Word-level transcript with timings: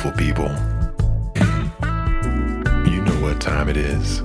beautiful 0.00 0.24
people. 0.24 0.48
You 2.90 3.02
know 3.02 3.20
what 3.20 3.40
time 3.40 3.68
it 3.68 3.76
is. 3.76 4.22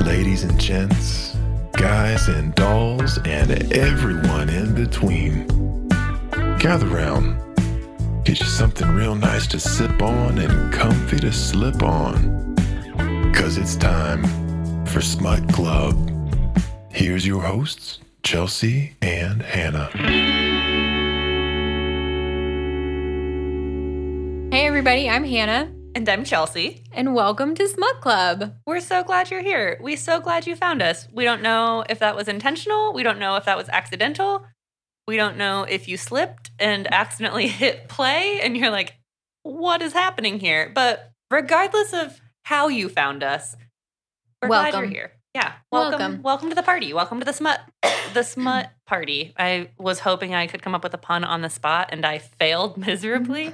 Ladies 0.00 0.42
and 0.42 0.58
gents, 0.58 1.36
guys 1.72 2.26
and 2.28 2.54
dolls, 2.54 3.18
and 3.18 3.50
everyone 3.72 4.48
in 4.48 4.74
between. 4.74 5.46
Gather 6.58 6.86
round. 6.86 7.38
Get 8.24 8.40
you 8.40 8.46
something 8.46 8.88
real 8.88 9.14
nice 9.14 9.46
to 9.48 9.60
sip 9.60 10.02
on 10.02 10.38
and 10.38 10.72
comfy 10.72 11.18
to 11.20 11.32
slip 11.32 11.82
on. 11.82 12.56
Cause 13.32 13.56
it's 13.56 13.76
time 13.76 14.24
for 14.86 15.00
Smut 15.00 15.48
Club. 15.52 15.94
Here's 16.90 17.26
your 17.26 17.42
hosts, 17.42 18.00
Chelsea 18.22 18.94
and 19.00 19.42
Hannah. 19.42 20.99
Everybody, 24.80 25.10
I'm 25.10 25.24
Hannah, 25.24 25.70
And 25.94 26.08
I'm 26.08 26.24
Chelsea. 26.24 26.82
and 26.94 27.14
welcome 27.14 27.54
to 27.54 27.68
Smut 27.68 28.00
Club. 28.00 28.54
We're 28.66 28.80
so 28.80 29.04
glad 29.04 29.30
you're 29.30 29.42
here. 29.42 29.76
We're 29.78 29.98
so 29.98 30.20
glad 30.20 30.46
you 30.46 30.56
found 30.56 30.80
us. 30.80 31.06
We 31.12 31.24
don't 31.24 31.42
know 31.42 31.84
if 31.90 31.98
that 31.98 32.16
was 32.16 32.28
intentional. 32.28 32.94
We 32.94 33.02
don't 33.02 33.18
know 33.18 33.36
if 33.36 33.44
that 33.44 33.58
was 33.58 33.68
accidental. 33.68 34.46
We 35.06 35.18
don't 35.18 35.36
know 35.36 35.64
if 35.64 35.86
you 35.86 35.98
slipped 35.98 36.50
and 36.58 36.90
accidentally 36.90 37.46
hit 37.62 37.90
play 37.90 38.40
and 38.40 38.56
you're 38.56 38.70
like, 38.70 38.94
what 39.42 39.82
is 39.82 39.92
happening 39.92 40.40
here? 40.40 40.72
But 40.74 41.12
regardless 41.30 41.92
of 41.92 42.18
how 42.44 42.68
you 42.68 42.88
found 42.88 43.22
us, 43.22 43.56
we're 44.40 44.48
glad 44.48 44.72
you're 44.72 44.84
here. 44.86 45.12
Yeah. 45.34 45.52
Welcome. 45.70 45.98
Welcome. 45.98 46.22
Welcome 46.22 46.48
to 46.48 46.54
the 46.54 46.62
party. 46.62 46.94
Welcome 46.94 47.18
to 47.18 47.26
the 47.26 47.34
smut 47.34 47.60
the 48.14 48.22
smut 48.22 48.70
party. 48.86 49.34
I 49.38 49.72
was 49.78 50.00
hoping 50.00 50.34
I 50.34 50.46
could 50.46 50.62
come 50.62 50.74
up 50.74 50.82
with 50.82 50.94
a 50.94 50.98
pun 50.98 51.22
on 51.22 51.42
the 51.42 51.50
spot 51.50 51.90
and 51.92 52.06
I 52.06 52.16
failed 52.16 52.78
miserably. 52.86 53.52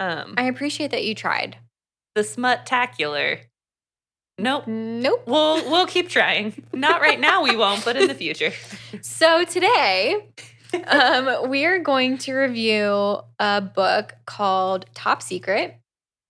Um 0.00 0.34
I 0.36 0.44
appreciate 0.44 0.90
that 0.92 1.04
you 1.04 1.14
tried. 1.14 1.56
the 2.14 2.24
smut-tacular. 2.24 3.40
Nope. 4.38 4.66
Nope. 4.68 5.24
We'll 5.26 5.68
we'll 5.70 5.86
keep 5.86 6.08
trying. 6.08 6.64
Not 6.72 7.00
right 7.00 7.18
now, 7.18 7.42
we 7.42 7.56
won't, 7.56 7.84
but 7.84 7.96
in 7.96 8.06
the 8.08 8.14
future. 8.14 8.52
So 9.02 9.44
today, 9.44 10.26
um, 10.86 11.48
we 11.50 11.64
are 11.66 11.78
going 11.78 12.18
to 12.18 12.34
review 12.34 13.18
a 13.38 13.60
book 13.60 14.14
called 14.26 14.86
Top 14.94 15.22
Secret 15.22 15.76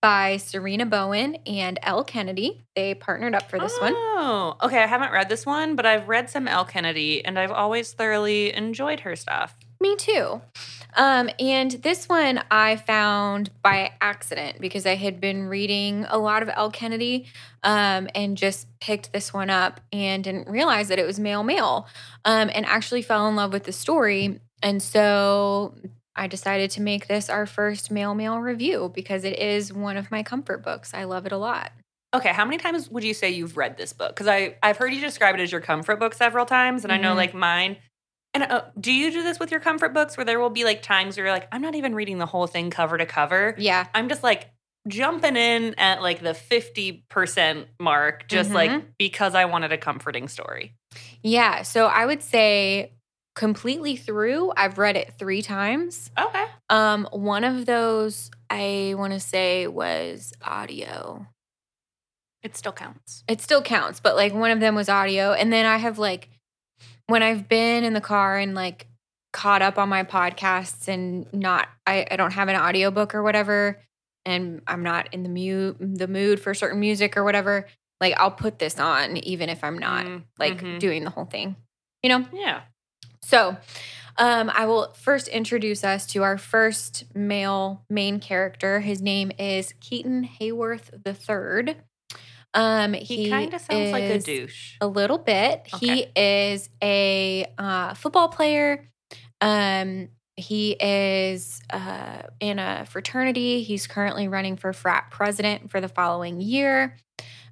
by 0.00 0.36
Sarina 0.36 0.88
Bowen 0.88 1.36
and 1.46 1.78
Elle 1.82 2.04
Kennedy. 2.04 2.64
They 2.76 2.94
partnered 2.94 3.34
up 3.34 3.50
for 3.50 3.58
this 3.58 3.76
one. 3.80 3.92
Oh, 3.96 4.56
okay. 4.62 4.82
I 4.82 4.86
haven't 4.86 5.12
read 5.12 5.28
this 5.28 5.44
one, 5.44 5.76
but 5.76 5.84
I've 5.86 6.08
read 6.08 6.30
some 6.30 6.48
Elle 6.48 6.64
Kennedy, 6.64 7.24
and 7.24 7.38
I've 7.38 7.50
always 7.52 7.92
thoroughly 7.92 8.54
enjoyed 8.54 9.00
her 9.00 9.16
stuff. 9.16 9.56
Me 9.80 9.94
too. 9.96 10.40
Um, 10.96 11.30
and 11.38 11.70
this 11.70 12.08
one 12.08 12.42
I 12.50 12.76
found 12.76 13.50
by 13.62 13.92
accident 14.00 14.60
because 14.60 14.86
I 14.86 14.96
had 14.96 15.20
been 15.20 15.46
reading 15.46 16.04
a 16.08 16.18
lot 16.18 16.42
of 16.42 16.48
Elle 16.48 16.70
Kennedy 16.72 17.26
um, 17.62 18.08
and 18.14 18.36
just 18.36 18.66
picked 18.80 19.12
this 19.12 19.32
one 19.32 19.50
up 19.50 19.80
and 19.92 20.24
didn't 20.24 20.48
realize 20.48 20.88
that 20.88 20.98
it 20.98 21.06
was 21.06 21.20
male 21.20 21.44
male 21.44 21.86
um, 22.24 22.50
and 22.52 22.66
actually 22.66 23.02
fell 23.02 23.28
in 23.28 23.36
love 23.36 23.52
with 23.52 23.64
the 23.64 23.72
story. 23.72 24.40
And 24.62 24.82
so 24.82 25.74
I 26.16 26.26
decided 26.26 26.72
to 26.72 26.82
make 26.82 27.06
this 27.06 27.30
our 27.30 27.46
first 27.46 27.92
male 27.92 28.14
male 28.16 28.38
review 28.40 28.90
because 28.92 29.22
it 29.22 29.38
is 29.38 29.72
one 29.72 29.96
of 29.96 30.10
my 30.10 30.24
comfort 30.24 30.64
books. 30.64 30.92
I 30.92 31.04
love 31.04 31.24
it 31.26 31.30
a 31.32 31.38
lot. 31.38 31.70
Okay, 32.14 32.30
how 32.30 32.44
many 32.44 32.56
times 32.56 32.90
would 32.90 33.04
you 33.04 33.14
say 33.14 33.30
you've 33.30 33.56
read 33.56 33.76
this 33.76 33.92
book? 33.92 34.08
Because 34.16 34.26
I 34.26 34.56
I've 34.62 34.78
heard 34.78 34.92
you 34.92 35.00
describe 35.00 35.36
it 35.36 35.40
as 35.40 35.52
your 35.52 35.60
comfort 35.60 36.00
book 36.00 36.14
several 36.14 36.46
times, 36.46 36.82
and 36.82 36.92
I 36.92 36.96
know 36.96 37.12
Mhm. 37.12 37.16
like 37.16 37.34
mine. 37.34 37.76
And 38.34 38.42
uh, 38.44 38.62
do 38.78 38.92
you 38.92 39.10
do 39.10 39.22
this 39.22 39.40
with 39.40 39.50
your 39.50 39.60
comfort 39.60 39.94
books, 39.94 40.16
where 40.16 40.24
there 40.24 40.38
will 40.38 40.50
be 40.50 40.64
like 40.64 40.82
times 40.82 41.16
where 41.16 41.26
you're 41.26 41.34
like, 41.34 41.48
I'm 41.50 41.62
not 41.62 41.74
even 41.74 41.94
reading 41.94 42.18
the 42.18 42.26
whole 42.26 42.46
thing 42.46 42.70
cover 42.70 42.98
to 42.98 43.06
cover. 43.06 43.54
Yeah. 43.58 43.86
I'm 43.94 44.08
just 44.08 44.22
like 44.22 44.50
jumping 44.86 45.36
in 45.36 45.74
at 45.78 46.02
like 46.02 46.20
the 46.22 46.30
50% 46.34 47.66
mark, 47.80 48.28
just 48.28 48.50
Mhm. 48.50 48.54
like 48.54 48.98
because 48.98 49.34
I 49.34 49.44
wanted 49.46 49.72
a 49.72 49.78
comforting 49.78 50.28
story. 50.28 50.74
Yeah. 51.22 51.62
So 51.62 51.86
I 51.86 52.06
would 52.06 52.22
say 52.22 52.92
completely 53.34 53.96
through, 53.96 54.52
I've 54.56 54.78
read 54.78 54.96
it 54.96 55.14
three 55.18 55.42
times. 55.42 56.10
Okay. 56.18 56.44
Um, 56.70 57.08
one 57.12 57.44
of 57.44 57.66
those 57.66 58.30
I 58.50 58.94
want 58.96 59.12
to 59.12 59.20
say 59.20 59.66
was 59.66 60.32
audio. 60.42 61.26
It 62.42 62.56
still 62.56 62.72
counts. 62.72 63.24
It 63.28 63.40
still 63.40 63.62
counts, 63.62 64.00
but 64.00 64.16
like 64.16 64.32
one 64.34 64.50
of 64.50 64.60
them 64.60 64.74
was 64.74 64.88
audio. 64.88 65.32
And 65.32 65.52
then 65.52 65.66
I 65.66 65.76
have 65.76 65.98
like 65.98 66.28
when 67.08 67.22
I've 67.22 67.48
been 67.48 67.84
in 67.84 67.92
the 67.94 68.00
car 68.00 68.38
and 68.38 68.54
like 68.54 68.86
caught 69.32 69.60
up 69.60 69.76
on 69.78 69.88
my 69.88 70.04
podcasts 70.04 70.88
and 70.88 71.26
not 71.32 71.68
I, 71.86 72.06
I 72.10 72.16
don't 72.16 72.32
have 72.32 72.48
an 72.48 72.56
audiobook 72.56 73.14
or 73.14 73.22
whatever, 73.22 73.80
and 74.24 74.62
I'm 74.66 74.82
not 74.82 75.12
in 75.12 75.22
the 75.24 75.28
mute 75.28 75.76
the 75.80 76.08
mood 76.08 76.40
for 76.40 76.54
certain 76.54 76.80
music 76.80 77.16
or 77.16 77.24
whatever, 77.24 77.66
like 78.00 78.14
I'll 78.18 78.30
put 78.30 78.58
this 78.58 78.78
on 78.78 79.16
even 79.18 79.48
if 79.48 79.64
I'm 79.64 79.78
not 79.78 80.06
Mm, 80.06 80.22
like 80.38 80.58
mhm. 80.62 80.78
doing 80.78 81.04
the 81.04 81.10
whole 81.10 81.24
thing. 81.26 81.56
You 82.02 82.10
know? 82.10 82.26
Yeah. 82.32 82.60
So, 83.22 83.56
um, 84.16 84.50
I 84.54 84.66
will 84.66 84.92
first 84.94 85.28
introduce 85.28 85.84
us 85.84 86.06
to 86.08 86.22
our 86.22 86.38
first 86.38 87.04
male 87.14 87.84
main 87.90 88.20
character. 88.20 88.80
His 88.80 89.00
name 89.02 89.30
is 89.38 89.74
Keaton 89.80 90.28
Hayworth 90.40 90.90
III. 91.06 91.76
Um, 92.54 92.94
He, 92.94 93.30
kind 93.30 93.52
of 93.54 93.60
sounds 93.60 93.92
like 93.92 94.04
a 94.04 94.18
douche. 94.18 94.76
A 94.80 94.86
little 94.86 95.18
bit. 95.18 95.66
He 95.80 96.06
is 96.16 96.68
a 96.82 97.46
uh, 97.58 97.94
football 97.94 98.28
player. 98.28 98.88
Um, 99.40 100.08
he 100.36 100.72
is 100.72 101.60
uh, 101.70 102.22
in 102.40 102.58
a 102.58 102.86
fraternity. 102.86 103.62
He's 103.62 103.86
currently 103.86 104.28
running 104.28 104.56
for 104.56 104.72
frat 104.72 105.10
president 105.10 105.70
for 105.70 105.80
the 105.80 105.88
following 105.88 106.40
year. 106.40 106.96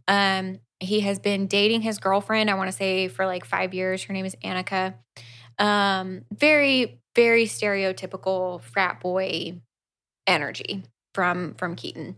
Um, 0.07 0.61
he 0.79 1.01
has 1.01 1.19
been 1.19 1.47
dating 1.47 1.83
his 1.83 1.99
girlfriend, 1.99 2.51
I 2.51 2.55
want 2.55 2.71
to 2.71 2.77
say, 2.77 3.09
for 3.09 3.27
like 3.27 3.45
five 3.45 3.75
years. 3.75 4.05
Her 4.05 4.13
name 4.13 4.27
is 4.27 4.37
Annika. 4.37 4.95
Um, 5.59 6.25
very, 6.33 7.01
very 7.15 7.47
stereotypical 7.47 8.61
frat 8.61 9.01
boy 9.01 9.61
energy 10.27 10.85
from 11.15 11.55
from 11.55 11.75
Keaton. 11.77 12.17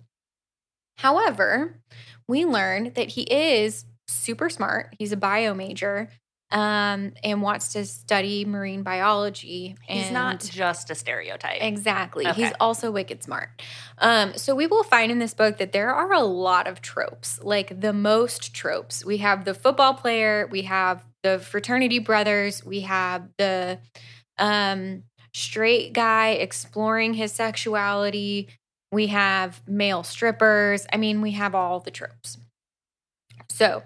However, 0.99 1.81
we 2.27 2.45
learned 2.45 2.95
that 2.97 3.09
he 3.09 3.23
is 3.23 3.85
super 4.09 4.51
smart. 4.51 4.95
He's 4.99 5.13
a 5.13 5.17
bio 5.17 5.55
major 5.55 6.09
um, 6.51 7.13
and 7.23 7.43
wants 7.43 7.75
to 7.75 7.85
study 7.85 8.45
marine 8.45 8.83
biology. 8.83 9.77
He's 9.87 10.11
not 10.11 10.41
just 10.41 10.91
a 10.91 10.95
stereotype. 10.95 11.63
Exactly. 11.63 12.27
Okay. 12.27 12.43
He's 12.43 12.53
also 12.59 12.91
wicked 12.91 13.23
smart. 13.23 13.51
Um, 13.99 14.35
so 14.35 14.55
we 14.55 14.67
will 14.67 14.83
find 14.83 15.13
in 15.13 15.19
this 15.19 15.35
book 15.35 15.59
that 15.59 15.73
there 15.73 15.95
are 15.95 16.13
a 16.13 16.23
lot 16.23 16.67
of 16.67 16.81
tropes, 16.81 17.39
like 17.43 17.81
the 17.81 17.93
most 17.93 18.55
tropes. 18.55 19.05
We 19.05 19.19
have 19.19 19.45
the 19.45 19.55
football 19.55 19.95
player, 19.95 20.49
we 20.51 20.63
have 20.63 21.05
the 21.23 21.39
fraternity 21.39 21.99
brothers, 21.99 22.65
we 22.65 22.81
have 22.81 23.29
the 23.37 23.79
um, 24.39 25.05
straight 25.35 25.93
guy 25.93 26.31
exploring 26.31 27.15
his 27.15 27.33
sexuality, 27.33 28.49
we 28.93 29.09
have 29.09 29.61
male 29.67 30.03
strippers. 30.03 30.87
I 30.93 30.97
mean, 30.97 31.21
we 31.21 31.33
have 31.33 31.55
all 31.55 31.81
the 31.81 31.91
tropes. 31.91 32.39
So 33.51 33.83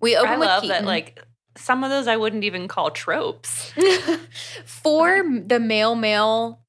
we 0.00 0.16
open 0.16 0.30
I 0.32 0.36
with 0.38 0.46
love 0.48 0.68
that, 0.68 0.84
like, 0.84 1.22
some 1.56 1.84
of 1.84 1.90
those 1.90 2.06
I 2.06 2.16
wouldn't 2.16 2.44
even 2.44 2.68
call 2.68 2.90
tropes. 2.90 3.72
for 4.64 5.22
the 5.46 5.60
male 5.60 5.94
male 5.94 6.60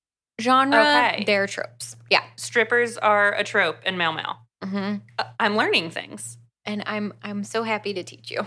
genre, 0.41 0.79
Okay. 0.81 1.23
they're 1.25 1.47
tropes. 1.47 1.95
Yeah. 2.09 2.23
Strippers 2.35 2.97
are 2.97 3.33
a 3.33 3.43
trope 3.43 3.77
in 3.85 3.97
male 3.97 4.13
male. 4.13 4.37
hmm 4.63 4.95
Uh, 5.17 5.23
I'm 5.39 5.55
learning 5.55 5.89
things. 5.91 6.37
And 6.65 6.83
I'm 6.85 7.13
I'm 7.21 7.43
so 7.43 7.63
happy 7.63 7.93
to 7.93 8.03
teach 8.03 8.31
you. 8.31 8.45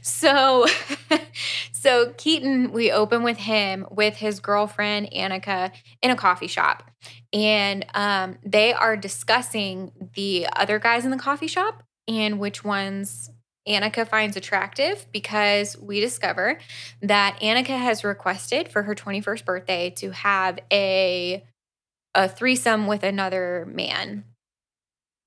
So 0.00 0.66
so 1.72 2.12
Keaton, 2.16 2.72
we 2.72 2.90
open 2.90 3.22
with 3.22 3.38
him 3.38 3.86
with 3.90 4.16
his 4.16 4.40
girlfriend 4.40 5.10
Annika 5.12 5.72
in 6.00 6.10
a 6.10 6.16
coffee 6.16 6.46
shop. 6.46 6.90
And 7.32 7.86
um, 7.94 8.38
they 8.44 8.72
are 8.72 8.96
discussing 8.96 9.92
the 10.14 10.46
other 10.54 10.78
guys 10.78 11.04
in 11.04 11.10
the 11.10 11.16
coffee 11.16 11.46
shop 11.46 11.82
and 12.08 12.38
which 12.38 12.64
ones 12.64 13.30
Annika 13.68 14.06
finds 14.06 14.36
attractive 14.36 15.06
because 15.12 15.78
we 15.78 16.00
discover 16.00 16.58
that 17.00 17.38
Annika 17.40 17.78
has 17.78 18.02
requested 18.02 18.68
for 18.68 18.82
her 18.82 18.94
21st 18.94 19.44
birthday 19.44 19.90
to 19.90 20.10
have 20.10 20.58
a 20.72 21.44
a 22.14 22.28
threesome 22.28 22.86
with 22.86 23.04
another 23.04 23.66
man. 23.70 24.24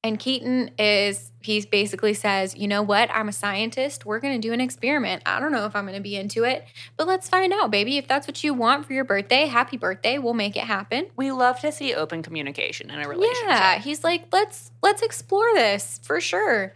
And 0.05 0.19
Keaton 0.19 0.69
is, 0.77 1.31
he 1.41 1.65
basically 1.65 2.13
says, 2.13 2.55
you 2.55 2.67
know 2.67 2.83
what? 2.83 3.09
I'm 3.11 3.27
a 3.27 3.31
scientist. 3.31 4.05
We're 4.05 4.19
going 4.19 4.39
to 4.39 4.47
do 4.47 4.53
an 4.53 4.61
experiment. 4.61 5.23
I 5.25 5.39
don't 5.39 5.51
know 5.51 5.65
if 5.65 5.75
I'm 5.75 5.85
going 5.85 5.97
to 5.97 6.03
be 6.03 6.15
into 6.15 6.43
it, 6.43 6.63
but 6.95 7.07
let's 7.07 7.27
find 7.27 7.51
out, 7.51 7.71
baby. 7.71 7.97
If 7.97 8.07
that's 8.07 8.27
what 8.27 8.43
you 8.43 8.53
want 8.53 8.85
for 8.85 8.93
your 8.93 9.03
birthday, 9.03 9.47
happy 9.47 9.77
birthday. 9.77 10.19
We'll 10.19 10.35
make 10.35 10.55
it 10.55 10.65
happen. 10.65 11.07
We 11.15 11.31
love 11.31 11.59
to 11.61 11.71
see 11.71 11.95
open 11.95 12.21
communication 12.21 12.91
in 12.91 13.01
a 13.01 13.09
relationship. 13.09 13.47
Yeah, 13.47 13.79
he's 13.79 14.03
like, 14.03 14.25
let's 14.31 14.69
let's 14.83 15.01
explore 15.01 15.51
this 15.55 15.99
for 16.03 16.21
sure. 16.21 16.75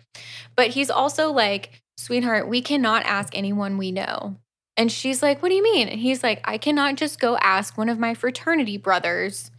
But 0.56 0.70
he's 0.70 0.90
also 0.90 1.32
like, 1.32 1.84
sweetheart, 1.98 2.48
we 2.48 2.64
cannot 2.64 3.04
ask 3.04 3.38
anyone 3.38 3.78
we 3.78 3.92
know. 3.92 4.38
And 4.76 4.92
she's 4.92 5.22
like, 5.22 5.44
what 5.44 5.50
do 5.50 5.56
you 5.56 5.62
mean? 5.62 5.88
And 5.88 6.00
he's 6.00 6.24
like, 6.24 6.42
I 6.46 6.58
cannot 6.58 6.96
just 6.96 7.20
go 7.20 7.38
ask 7.38 7.78
one 7.78 7.90
of 7.90 8.00
my 8.00 8.16
fraternity 8.16 8.78
brothers 8.78 9.52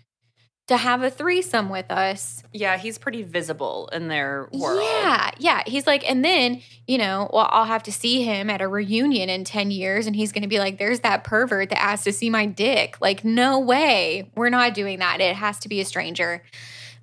to 0.71 0.77
have 0.77 1.03
a 1.03 1.11
threesome 1.11 1.69
with 1.69 1.91
us. 1.91 2.45
Yeah, 2.53 2.77
he's 2.77 2.97
pretty 2.97 3.25
visible 3.25 3.89
in 3.93 4.07
their 4.07 4.49
world. 4.53 4.81
Yeah, 4.81 5.33
yeah. 5.37 5.63
He's 5.67 5.85
like, 5.85 6.09
and 6.09 6.25
then, 6.25 6.63
you 6.87 6.97
know, 6.97 7.29
well, 7.33 7.49
I'll 7.51 7.65
have 7.65 7.83
to 7.85 7.93
see 7.93 8.23
him 8.23 8.49
at 8.49 8.63
a 8.63 8.69
reunion 8.69 9.29
in 9.29 9.43
10 9.43 9.73
years, 9.73 10.07
and 10.07 10.15
he's 10.15 10.31
going 10.31 10.43
to 10.43 10.49
be 10.49 10.61
like, 10.61 10.79
there's 10.79 11.01
that 11.01 11.25
pervert 11.25 11.71
that 11.71 11.83
asked 11.83 12.05
to 12.05 12.13
see 12.13 12.31
my 12.31 12.47
dick. 12.47 13.01
Like, 13.01 13.25
no 13.25 13.59
way. 13.59 14.31
We're 14.37 14.49
not 14.49 14.73
doing 14.73 15.01
that. 15.01 15.21
It 15.21 15.35
has 15.35 15.59
to 15.59 15.69
be 15.69 15.81
a 15.81 15.85
stranger. 15.85 16.45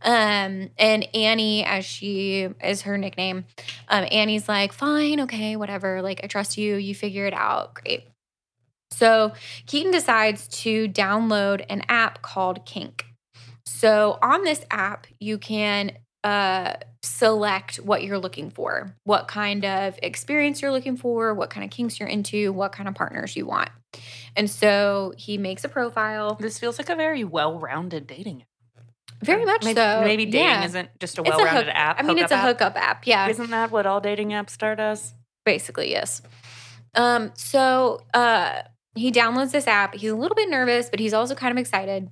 Um, 0.01 0.69
and 0.77 1.05
Annie, 1.13 1.65
as 1.65 1.83
she 1.83 2.47
is 2.63 2.83
her 2.83 2.97
nickname, 2.97 3.43
um, 3.89 4.05
Annie's 4.09 4.47
like, 4.47 4.71
fine, 4.71 5.19
okay, 5.19 5.57
whatever. 5.57 6.01
Like, 6.01 6.21
I 6.23 6.27
trust 6.27 6.57
you. 6.57 6.77
You 6.77 6.95
figure 6.95 7.25
it 7.25 7.33
out. 7.33 7.73
Great. 7.73 8.07
So 8.91 9.33
Keaton 9.65 9.91
decides 9.91 10.47
to 10.63 10.87
download 10.87 11.65
an 11.69 11.83
app 11.89 12.21
called 12.21 12.65
Kink. 12.65 13.06
So 13.79 14.17
on 14.21 14.43
this 14.43 14.65
app, 14.71 15.07
you 15.19 15.37
can 15.37 15.91
uh, 16.23 16.73
select 17.03 17.77
what 17.77 18.03
you're 18.03 18.17
looking 18.17 18.49
for, 18.49 18.95
what 19.03 19.27
kind 19.27 19.65
of 19.65 19.97
experience 20.01 20.61
you're 20.61 20.71
looking 20.71 20.97
for, 20.97 21.33
what 21.33 21.49
kind 21.49 21.63
of 21.63 21.69
kinks 21.69 21.99
you're 21.99 22.09
into, 22.09 22.51
what 22.51 22.71
kind 22.71 22.89
of 22.89 22.95
partners 22.95 23.35
you 23.35 23.45
want. 23.45 23.69
And 24.35 24.49
so 24.49 25.13
he 25.17 25.37
makes 25.37 25.63
a 25.63 25.69
profile. 25.69 26.35
This 26.39 26.59
feels 26.59 26.77
like 26.77 26.89
a 26.89 26.95
very 26.95 27.23
well-rounded 27.23 28.07
dating 28.07 28.41
app. 28.41 28.83
Very 29.23 29.45
much 29.45 29.63
maybe, 29.63 29.75
so. 29.75 30.01
Maybe 30.03 30.25
dating 30.25 30.47
yeah. 30.47 30.65
isn't 30.65 30.89
just 30.99 31.17
a 31.17 31.23
well-rounded 31.23 31.65
hook- 31.65 31.75
app. 31.75 31.99
I 31.99 32.03
mean, 32.03 32.17
it's 32.19 32.31
a 32.31 32.37
hookup 32.37 32.73
hookup 32.73 32.83
app. 32.83 33.07
Yeah. 33.07 33.27
Isn't 33.29 33.49
that 33.49 33.71
what 33.71 33.85
all 33.85 34.01
dating 34.01 34.29
apps 34.29 34.51
start 34.51 34.79
as? 34.79 35.13
basically 35.47 35.89
yes 35.89 36.21
um 36.95 37.31
so 37.33 38.01
uh 38.13 38.61
he 38.95 39.13
downloads 39.13 39.51
this 39.51 39.65
app 39.65 39.95
he's 39.95 40.11
a 40.11 40.15
little 40.15 40.35
bit 40.35 40.49
nervous 40.49 40.89
but 40.89 40.99
he's 40.99 41.13
also 41.13 41.33
kind 41.33 41.53
of 41.53 41.57
excited 41.57 42.09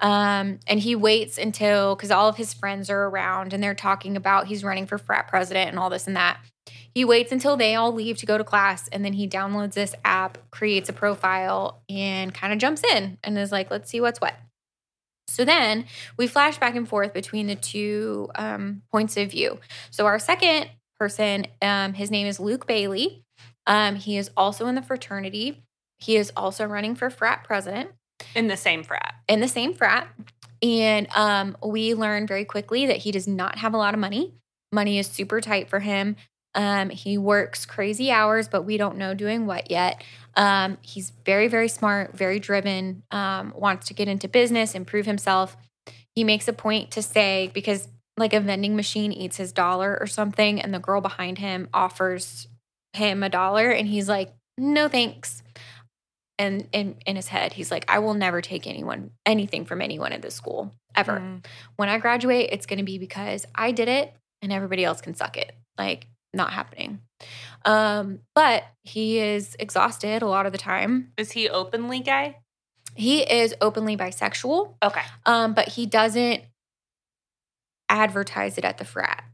um 0.00 0.58
and 0.66 0.80
he 0.80 0.94
waits 0.94 1.38
until 1.38 1.94
because 1.94 2.10
all 2.10 2.28
of 2.28 2.36
his 2.36 2.52
friends 2.52 2.90
are 2.90 3.04
around 3.04 3.52
and 3.52 3.62
they're 3.62 3.74
talking 3.74 4.16
about 4.16 4.46
he's 4.46 4.64
running 4.64 4.86
for 4.86 4.98
frat 4.98 5.28
president 5.28 5.70
and 5.70 5.78
all 5.78 5.90
this 5.90 6.06
and 6.06 6.16
that 6.16 6.38
he 6.94 7.04
waits 7.04 7.32
until 7.32 7.56
they 7.56 7.74
all 7.74 7.92
leave 7.92 8.16
to 8.16 8.26
go 8.26 8.38
to 8.38 8.44
class 8.44 8.88
and 8.88 9.04
then 9.04 9.12
he 9.12 9.28
downloads 9.28 9.74
this 9.74 9.94
app 10.04 10.38
creates 10.50 10.88
a 10.88 10.92
profile 10.92 11.82
and 11.88 12.34
kind 12.34 12.52
of 12.52 12.58
jumps 12.58 12.82
in 12.92 13.18
and 13.22 13.38
is 13.38 13.52
like 13.52 13.70
let's 13.70 13.90
see 13.90 14.00
what's 14.00 14.20
what 14.20 14.34
so 15.28 15.44
then 15.44 15.86
we 16.16 16.26
flash 16.26 16.58
back 16.58 16.76
and 16.76 16.88
forth 16.88 17.12
between 17.12 17.46
the 17.46 17.56
two 17.56 18.30
um, 18.36 18.82
points 18.92 19.16
of 19.16 19.30
view 19.30 19.58
so 19.90 20.06
our 20.06 20.18
second 20.18 20.68
person. 20.98 21.46
Um, 21.62 21.94
his 21.94 22.10
name 22.10 22.26
is 22.26 22.40
Luke 22.40 22.66
Bailey. 22.66 23.22
Um, 23.66 23.96
he 23.96 24.16
is 24.16 24.30
also 24.36 24.66
in 24.66 24.74
the 24.74 24.82
fraternity. 24.82 25.62
He 25.98 26.16
is 26.16 26.32
also 26.36 26.64
running 26.64 26.94
for 26.94 27.10
frat 27.10 27.44
president 27.44 27.90
In 28.34 28.46
the 28.48 28.56
same 28.56 28.82
frat. 28.82 29.14
in 29.28 29.40
the 29.40 29.48
same 29.48 29.74
frat. 29.74 30.08
And 30.62 31.06
um, 31.14 31.56
we 31.64 31.94
learn 31.94 32.26
very 32.26 32.44
quickly 32.44 32.86
that 32.86 32.98
he 32.98 33.12
does 33.12 33.28
not 33.28 33.58
have 33.58 33.74
a 33.74 33.76
lot 33.76 33.94
of 33.94 34.00
money. 34.00 34.34
Money 34.72 34.98
is 34.98 35.06
super 35.06 35.40
tight 35.40 35.68
for 35.68 35.80
him. 35.80 36.16
Um, 36.54 36.88
he 36.88 37.18
works 37.18 37.66
crazy 37.66 38.10
hours, 38.10 38.48
but 38.48 38.62
we 38.62 38.78
don't 38.78 38.96
know 38.96 39.12
doing 39.12 39.44
what 39.44 39.70
yet. 39.70 40.02
Um, 40.34 40.78
he's 40.80 41.12
very, 41.24 41.48
very 41.48 41.68
smart, 41.68 42.16
very 42.16 42.38
driven, 42.38 43.02
um, 43.10 43.52
wants 43.54 43.88
to 43.88 43.94
get 43.94 44.08
into 44.08 44.28
business, 44.28 44.74
improve 44.74 45.04
himself. 45.04 45.56
He 46.14 46.24
makes 46.24 46.48
a 46.48 46.54
point 46.54 46.90
to 46.92 47.02
say, 47.02 47.50
because 47.52 47.88
like 48.16 48.32
a 48.32 48.40
vending 48.40 48.74
machine 48.74 49.12
eats 49.12 49.36
his 49.36 49.52
dollar 49.52 49.98
or 50.00 50.06
something, 50.06 50.60
and 50.60 50.72
the 50.72 50.78
girl 50.78 51.02
behind 51.02 51.36
him 51.36 51.68
offers 51.74 52.48
him 52.94 53.22
a 53.22 53.28
dollar, 53.28 53.70
and 53.70 53.86
he's 53.86 54.08
like, 54.08 54.32
no 54.56 54.88
thanks. 54.88 55.42
And 56.38 56.68
in, 56.72 56.96
in 57.06 57.16
his 57.16 57.28
head, 57.28 57.54
he's 57.54 57.70
like, 57.70 57.84
I 57.88 57.98
will 58.00 58.14
never 58.14 58.42
take 58.42 58.66
anyone 58.66 59.10
anything 59.24 59.64
from 59.64 59.80
anyone 59.80 60.12
at 60.12 60.20
this 60.20 60.34
school 60.34 60.72
ever. 60.94 61.18
Mm. 61.20 61.44
When 61.76 61.88
I 61.88 61.98
graduate, 61.98 62.50
it's 62.52 62.66
going 62.66 62.78
to 62.78 62.84
be 62.84 62.98
because 62.98 63.46
I 63.54 63.72
did 63.72 63.88
it 63.88 64.14
and 64.42 64.52
everybody 64.52 64.84
else 64.84 65.00
can 65.00 65.14
suck 65.14 65.36
it. 65.36 65.52
Like, 65.78 66.06
not 66.34 66.52
happening. 66.52 67.00
Um, 67.64 68.20
but 68.34 68.64
he 68.84 69.18
is 69.18 69.56
exhausted 69.58 70.20
a 70.22 70.26
lot 70.26 70.44
of 70.44 70.52
the 70.52 70.58
time. 70.58 71.12
Is 71.16 71.32
he 71.32 71.48
openly 71.48 72.00
gay? 72.00 72.36
He 72.94 73.22
is 73.22 73.54
openly 73.60 73.96
bisexual, 73.96 74.74
Okay. 74.82 75.02
um, 75.24 75.54
but 75.54 75.68
he 75.68 75.86
doesn't 75.86 76.42
advertise 77.88 78.58
it 78.58 78.64
at 78.64 78.78
the 78.78 78.84
frat. 78.84 79.24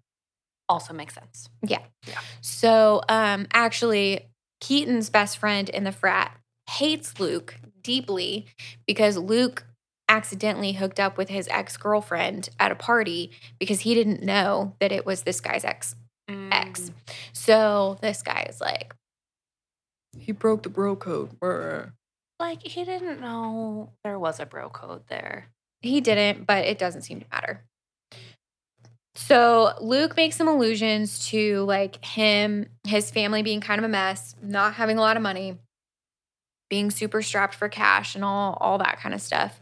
Also 0.68 0.92
makes 0.94 1.14
sense. 1.14 1.48
Yeah. 1.66 1.80
Yeah. 2.06 2.18
So, 2.40 3.02
um, 3.08 3.46
actually, 3.52 4.28
Keaton's 4.60 5.10
best 5.10 5.38
friend 5.38 5.68
in 5.68 5.84
the 5.84 5.92
frat 5.92 6.36
hates 6.68 7.18
Luke 7.20 7.56
deeply 7.82 8.46
because 8.86 9.16
Luke 9.16 9.64
accidentally 10.08 10.72
hooked 10.72 11.00
up 11.00 11.16
with 11.16 11.28
his 11.28 11.48
ex 11.48 11.76
girlfriend 11.76 12.50
at 12.60 12.70
a 12.70 12.74
party 12.74 13.30
because 13.58 13.80
he 13.80 13.94
didn't 13.94 14.22
know 14.22 14.74
that 14.78 14.92
it 14.92 15.06
was 15.06 15.22
this 15.22 15.40
guy's 15.40 15.64
ex. 15.64 15.94
Mm. 16.28 16.90
So 17.32 17.98
this 18.00 18.22
guy 18.22 18.46
is 18.48 18.60
like, 18.60 18.94
he 20.18 20.32
broke 20.32 20.62
the 20.62 20.68
bro 20.68 20.96
code. 20.96 21.38
Brr. 21.40 21.92
Like 22.38 22.62
he 22.62 22.84
didn't 22.84 23.20
know 23.20 23.90
there 24.04 24.18
was 24.18 24.40
a 24.40 24.46
bro 24.46 24.68
code 24.68 25.02
there. 25.08 25.48
He 25.80 26.00
didn't, 26.00 26.46
but 26.46 26.64
it 26.64 26.78
doesn't 26.78 27.02
seem 27.02 27.20
to 27.20 27.26
matter. 27.32 27.64
So 29.14 29.74
Luke 29.80 30.16
makes 30.16 30.36
some 30.36 30.48
allusions 30.48 31.26
to 31.28 31.62
like 31.64 32.04
him, 32.04 32.66
his 32.86 33.10
family 33.10 33.42
being 33.42 33.60
kind 33.60 33.78
of 33.78 33.84
a 33.84 33.88
mess, 33.88 34.34
not 34.42 34.74
having 34.74 34.98
a 34.98 35.00
lot 35.00 35.16
of 35.16 35.22
money, 35.22 35.58
being 36.72 36.90
super 36.90 37.20
strapped 37.20 37.54
for 37.54 37.68
cash 37.68 38.14
and 38.14 38.24
all 38.24 38.56
all 38.58 38.78
that 38.78 38.98
kind 38.98 39.14
of 39.14 39.20
stuff. 39.20 39.60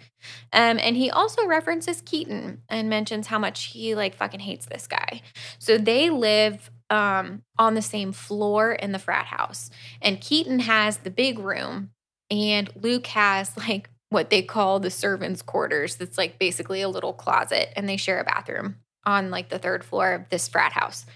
Um, 0.52 0.78
and 0.78 0.96
he 0.96 1.10
also 1.10 1.44
references 1.44 2.02
Keaton 2.02 2.62
and 2.68 2.88
mentions 2.88 3.26
how 3.26 3.36
much 3.36 3.64
he 3.64 3.96
like 3.96 4.14
fucking 4.14 4.38
hates 4.38 4.66
this 4.66 4.86
guy. 4.86 5.20
So 5.58 5.76
they 5.76 6.08
live 6.08 6.70
um 6.88 7.42
on 7.58 7.74
the 7.74 7.82
same 7.82 8.12
floor 8.12 8.70
in 8.70 8.92
the 8.92 9.00
frat 9.00 9.26
house. 9.26 9.70
And 10.00 10.20
Keaton 10.20 10.60
has 10.60 10.98
the 10.98 11.10
big 11.10 11.40
room 11.40 11.90
and 12.30 12.70
Luke 12.80 13.08
has 13.08 13.56
like 13.56 13.90
what 14.10 14.30
they 14.30 14.42
call 14.42 14.78
the 14.78 14.88
servants' 14.90 15.42
quarters. 15.42 15.96
That's 15.96 16.16
like 16.16 16.38
basically 16.38 16.80
a 16.80 16.88
little 16.88 17.12
closet, 17.12 17.72
and 17.74 17.88
they 17.88 17.96
share 17.96 18.20
a 18.20 18.24
bathroom 18.24 18.76
on 19.04 19.32
like 19.32 19.48
the 19.48 19.58
third 19.58 19.82
floor 19.82 20.12
of 20.12 20.28
this 20.28 20.46
frat 20.46 20.74
house. 20.74 21.06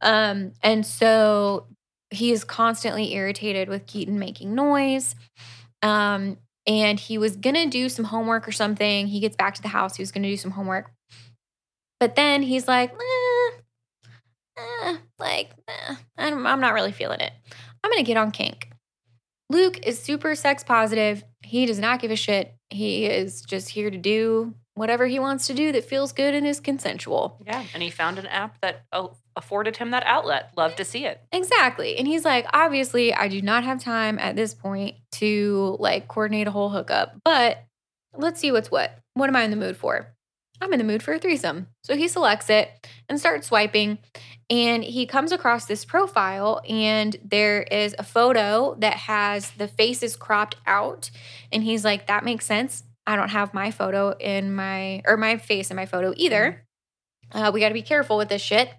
Um, 0.00 0.52
and 0.62 0.86
so 0.86 1.66
he 2.12 2.32
is 2.32 2.44
constantly 2.44 3.14
irritated 3.14 3.68
with 3.68 3.86
Keaton 3.86 4.18
making 4.18 4.54
noise. 4.54 5.14
Um, 5.82 6.38
and 6.66 6.98
he 7.00 7.18
was 7.18 7.36
gonna 7.36 7.66
do 7.66 7.88
some 7.88 8.04
homework 8.04 8.46
or 8.46 8.52
something. 8.52 9.08
He 9.08 9.20
gets 9.20 9.36
back 9.36 9.54
to 9.54 9.62
the 9.62 9.68
house. 9.68 9.96
He 9.96 10.02
was 10.02 10.12
gonna 10.12 10.28
do 10.28 10.36
some 10.36 10.52
homework, 10.52 10.90
but 11.98 12.14
then 12.14 12.42
he's 12.42 12.68
like, 12.68 12.92
eh, 12.92 13.60
eh, 14.58 14.96
like, 15.18 15.50
eh, 15.66 15.96
I'm, 16.18 16.46
I'm 16.46 16.60
not 16.60 16.74
really 16.74 16.92
feeling 16.92 17.20
it. 17.20 17.32
I'm 17.82 17.90
gonna 17.90 18.04
get 18.04 18.16
on 18.16 18.30
kink. 18.30 18.68
Luke 19.50 19.86
is 19.86 19.98
super 19.98 20.34
sex 20.34 20.62
positive. 20.62 21.24
He 21.44 21.66
does 21.66 21.78
not 21.78 22.00
give 22.00 22.10
a 22.10 22.16
shit. 22.16 22.54
He 22.70 23.06
is 23.06 23.42
just 23.42 23.68
here 23.68 23.90
to 23.90 23.98
do 23.98 24.54
whatever 24.74 25.06
he 25.06 25.18
wants 25.18 25.46
to 25.46 25.54
do 25.54 25.72
that 25.72 25.84
feels 25.84 26.12
good 26.12 26.34
and 26.34 26.46
is 26.46 26.60
consensual. 26.60 27.38
Yeah. 27.46 27.64
And 27.74 27.82
he 27.82 27.90
found 27.90 28.18
an 28.18 28.26
app 28.26 28.60
that 28.60 28.84
oh, 28.92 29.16
afforded 29.36 29.76
him 29.76 29.90
that 29.90 30.04
outlet. 30.06 30.52
Love 30.56 30.76
to 30.76 30.84
see 30.84 31.04
it. 31.04 31.20
Exactly. 31.32 31.96
And 31.96 32.06
he's 32.06 32.24
like, 32.24 32.46
obviously, 32.52 33.12
I 33.14 33.28
do 33.28 33.42
not 33.42 33.64
have 33.64 33.82
time 33.82 34.18
at 34.18 34.36
this 34.36 34.54
point 34.54 34.96
to 35.12 35.76
like 35.78 36.08
coordinate 36.08 36.48
a 36.48 36.52
whole 36.52 36.70
hookup, 36.70 37.16
but 37.24 37.64
let's 38.16 38.40
see 38.40 38.52
what's 38.52 38.70
what. 38.70 38.98
What 39.14 39.28
am 39.28 39.36
I 39.36 39.42
in 39.42 39.50
the 39.50 39.56
mood 39.56 39.76
for? 39.76 40.08
I'm 40.60 40.72
in 40.72 40.78
the 40.78 40.84
mood 40.84 41.02
for 41.02 41.12
a 41.12 41.18
threesome. 41.18 41.66
So 41.82 41.96
he 41.96 42.06
selects 42.06 42.48
it 42.48 42.86
and 43.08 43.18
starts 43.18 43.48
swiping. 43.48 43.98
And 44.48 44.84
he 44.84 45.06
comes 45.06 45.32
across 45.32 45.64
this 45.64 45.84
profile, 45.84 46.60
and 46.68 47.16
there 47.24 47.62
is 47.62 47.94
a 47.98 48.04
photo 48.04 48.76
that 48.80 48.94
has 48.94 49.50
the 49.52 49.66
faces 49.66 50.14
cropped 50.14 50.56
out. 50.66 51.10
And 51.50 51.64
he's 51.64 51.84
like, 51.84 52.06
that 52.06 52.24
makes 52.24 52.44
sense. 52.44 52.84
I 53.06 53.16
don't 53.16 53.30
have 53.30 53.52
my 53.54 53.70
photo 53.70 54.10
in 54.18 54.54
my, 54.54 55.02
or 55.06 55.16
my 55.16 55.36
face 55.36 55.70
in 55.70 55.76
my 55.76 55.86
photo 55.86 56.12
either. 56.16 56.64
Uh, 57.32 57.50
we 57.52 57.60
got 57.60 57.68
to 57.68 57.74
be 57.74 57.82
careful 57.82 58.16
with 58.16 58.28
this 58.28 58.42
shit. 58.42 58.70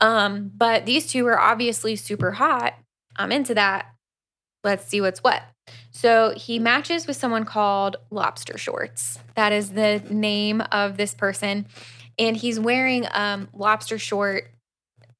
Um, 0.00 0.50
but 0.56 0.86
these 0.86 1.10
two 1.10 1.26
are 1.26 1.38
obviously 1.38 1.96
super 1.96 2.32
hot. 2.32 2.74
I'm 3.16 3.32
into 3.32 3.54
that. 3.54 3.86
Let's 4.62 4.86
see 4.86 5.00
what's 5.00 5.22
what. 5.22 5.42
So 5.90 6.32
he 6.36 6.58
matches 6.58 7.06
with 7.06 7.16
someone 7.16 7.44
called 7.44 7.96
Lobster 8.10 8.58
Shorts. 8.58 9.18
That 9.34 9.52
is 9.52 9.70
the 9.70 10.02
name 10.08 10.60
of 10.72 10.96
this 10.96 11.14
person. 11.14 11.66
And 12.18 12.36
he's 12.36 12.60
wearing 12.60 13.06
um, 13.12 13.48
lobster 13.52 13.98
short 13.98 14.50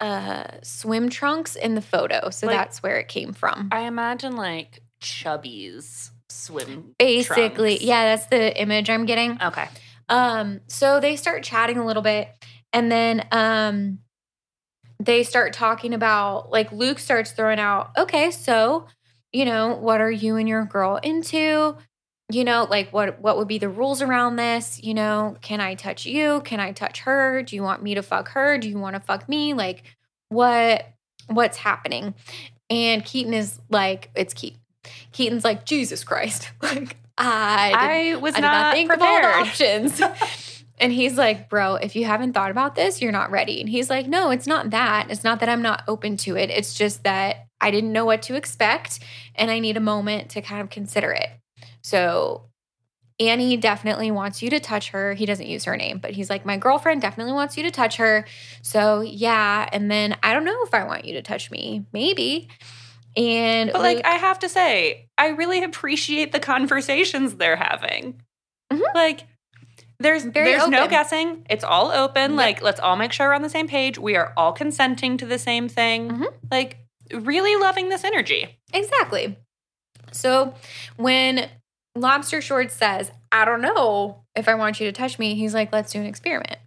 uh, 0.01 0.45
swim 0.63 1.09
trunks 1.09 1.57
in 1.57 1.75
the 1.75 1.81
photo. 1.83 2.31
So 2.31 2.47
Like- 2.47 2.57
that's 2.57 2.83
where 2.83 2.99
it 2.99 3.09
came 3.09 3.33
from. 3.33 3.69
I 3.73 3.81
imagine 3.83 4.37
like 4.37 4.81
Chubbies 5.01 6.11
swim. 6.29 6.95
Basically, 6.99 7.77
trunks. 7.77 7.85
yeah, 7.85 8.17
that's 8.17 8.27
the 8.27 8.61
image 8.61 8.91
I'm 8.91 9.07
getting. 9.07 9.41
Okay. 9.43 9.69
Um, 10.09 10.61
so 10.67 11.01
they 11.01 11.17
start 11.17 11.43
chatting 11.43 11.79
a 11.79 11.87
little 11.87 12.03
bit, 12.03 12.29
and 12.73 12.91
then 12.91 13.27
um, 13.33 13.99
they 14.99 15.23
start 15.23 15.53
talking 15.53 15.95
about 15.95 16.51
like 16.51 16.73
Luke 16.73 16.99
starts 16.99 17.33
throwing 17.33 17.59
out, 17.59 17.91
okay, 17.97 18.31
so 18.31 18.87
you 19.33 19.45
know, 19.45 19.75
what 19.75 20.01
are 20.01 20.11
you 20.11 20.37
and 20.37 20.49
your 20.49 20.65
girl 20.65 20.97
into? 20.97 21.77
you 22.31 22.45
know, 22.45 22.67
like 22.69 22.93
what 22.93 23.21
what 23.21 23.39
would 23.39 23.49
be 23.49 23.59
the 23.59 23.69
rules 23.69 24.03
around 24.03 24.37
this? 24.37 24.83
You 24.83 24.95
know, 24.95 25.37
can 25.41 25.61
I 25.61 25.75
touch 25.75 26.05
you? 26.05 26.43
Can 26.43 26.61
I 26.61 26.73
touch 26.73 27.01
her? 27.01 27.43
Do 27.43 27.57
you 27.57 27.63
want 27.63 27.83
me 27.83 27.95
to 27.95 28.03
fuck 28.03 28.29
her? 28.31 28.59
Do 28.59 28.69
you 28.69 28.79
want 28.79 28.95
to 28.95 29.01
fuck 29.01 29.29
me? 29.29 29.55
Like 29.55 29.83
what 30.29 30.87
what's 31.29 31.57
happening? 31.57 32.15
And 32.71 33.03
Keaton 33.03 33.33
is 33.33 33.59
like, 33.71 34.11
it's 34.15 34.35
Keaton. 34.35 34.58
Keaton's 35.13 35.45
like, 35.45 35.65
Jesus 35.65 36.05
Christ. 36.05 36.51
Like 36.63 36.97
I 37.17 37.69
did, 37.71 38.17
I 38.17 38.21
was 38.21 38.37
I 38.37 38.41
not, 38.41 38.53
not 38.53 38.75
think 38.75 38.93
of 38.93 39.03
all 39.03 39.17
the 39.17 39.21
prepared. 39.23 39.47
options. 39.49 40.01
and 40.79 40.93
he's 40.93 41.19
like, 41.19 41.49
bro, 41.49 41.75
if 41.75 41.97
you 41.97 42.05
haven't 42.05 42.33
thought 42.33 42.51
about 42.53 42.77
this, 42.77 43.03
you're 43.03 43.11
not 43.11 43.31
ready. 43.33 43.61
And 43.61 43.69
he's 43.69 43.91
like, 43.91 44.07
no, 44.07 44.31
it's 44.31 44.47
not 44.47 44.71
that. 44.71 45.11
It's 45.11 45.25
not 45.25 45.41
that 45.41 45.49
I'm 45.49 45.63
not 45.63 45.83
open 45.89 46.17
to 46.19 46.37
it. 46.37 46.51
It's 46.51 46.75
just 46.75 47.03
that 47.03 47.49
I 47.61 47.71
didn't 47.73 47.93
know 47.93 48.05
what 48.05 48.23
to 48.23 48.37
expect 48.37 49.01
and 49.35 49.51
I 49.51 49.59
need 49.59 49.77
a 49.77 49.81
moment 49.81 50.31
to 50.31 50.43
kind 50.43 50.61
of 50.61 50.71
consider 50.71 51.11
it. 51.11 51.29
So 51.83 52.45
Annie 53.21 53.57
definitely 53.57 54.13
wants 54.13 54.43
you 54.43 54.51
to 54.51 54.61
touch 54.61 54.91
her. 54.91 55.15
He 55.15 55.27
doesn't 55.27 55.47
use 55.47 55.65
her 55.65 55.77
name, 55.77 55.99
but 55.99 56.13
he's 56.13 56.31
like, 56.31 56.47
my 56.47 56.57
girlfriend 56.57 57.01
definitely 57.03 57.33
wants 57.33 57.57
you 57.57 57.65
to 57.65 57.71
touch 57.71 57.97
her. 57.97 58.25
So 58.63 59.01
yeah. 59.01 59.69
And 59.73 59.91
then 59.91 60.17
I 60.23 60.33
don't 60.35 60.45
know 60.45 60.63
if 60.63 60.73
I 60.73 60.85
want 60.85 61.05
you 61.05 61.15
to 61.15 61.23
touch 61.23 61.51
me. 61.51 61.85
Maybe. 61.93 62.49
And 63.19 63.73
But 63.73 63.83
like, 63.83 64.07
I 64.07 64.13
have 64.15 64.39
to 64.41 64.49
say, 64.49 65.09
I 65.19 65.29
really 65.29 65.65
appreciate 65.65 66.31
the 66.33 66.39
conversations 66.41 67.35
they're 67.35 67.57
having. 67.57 68.23
Mhm. 68.73 68.95
Like, 68.95 69.27
there's 69.99 70.25
Very 70.25 70.53
there's 70.53 70.69
no 70.69 70.87
guessing. 70.87 71.45
It's 71.51 71.65
all 71.65 71.91
open. 71.91 72.33
Yep. 72.33 72.39
Like, 72.39 72.63
let's 72.63 72.79
all 72.79 72.95
make 72.95 73.13
sure 73.13 73.29
we're 73.29 73.35
on 73.35 73.43
the 73.43 73.49
same 73.51 73.67
page. 73.67 73.99
We 73.99 74.15
are 74.15 74.33
all 74.37 74.53
consenting 74.53 75.17
to 75.19 75.27
the 75.27 75.39
same 75.39 75.69
thing. 75.69 76.11
Mhm. 76.11 76.27
Like, 76.51 76.77
really 77.13 77.57
loving 77.57 77.89
this 77.89 78.05
energy. 78.05 78.57
Exactly. 78.73 79.37
So 80.13 80.55
when 80.97 81.49
Lobster 81.97 82.41
Short 82.41 82.71
says, 82.71 83.11
I 83.33 83.45
don't 83.45 83.61
know 83.61 84.23
if 84.37 84.49
I 84.49 84.55
want 84.55 84.79
you 84.79 84.87
to 84.87 84.93
touch 84.93 85.19
me, 85.19 85.35
he's 85.35 85.55
like, 85.55 85.73
let's 85.73 85.93
do 85.93 85.99
an 85.99 86.07
experiment. 86.07 86.59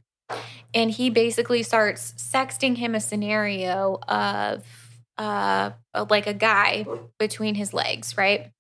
And 0.74 0.92
he 0.92 1.10
basically 1.10 1.64
starts 1.64 2.14
sexting 2.18 2.78
him 2.78 2.96
a 2.96 3.00
scenario 3.00 4.00
of 4.08 4.81
uh 5.22 5.72
like 6.10 6.26
a 6.28 6.34
guy 6.34 6.86
between 7.20 7.56
his 7.56 7.74
legs, 7.74 8.18
right? 8.18 8.52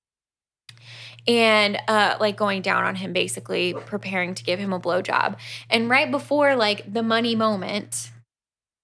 And 1.27 1.77
uh 1.87 2.17
like 2.19 2.37
going 2.37 2.61
down 2.61 2.83
on 2.83 2.95
him, 2.95 3.13
basically 3.13 3.73
preparing 3.73 4.35
to 4.35 4.43
give 4.43 4.59
him 4.59 4.73
a 4.73 4.79
blowjob. 4.79 5.37
And 5.69 5.89
right 5.89 6.09
before 6.09 6.55
like 6.55 6.91
the 6.91 7.03
money 7.03 7.35
moment, 7.35 8.11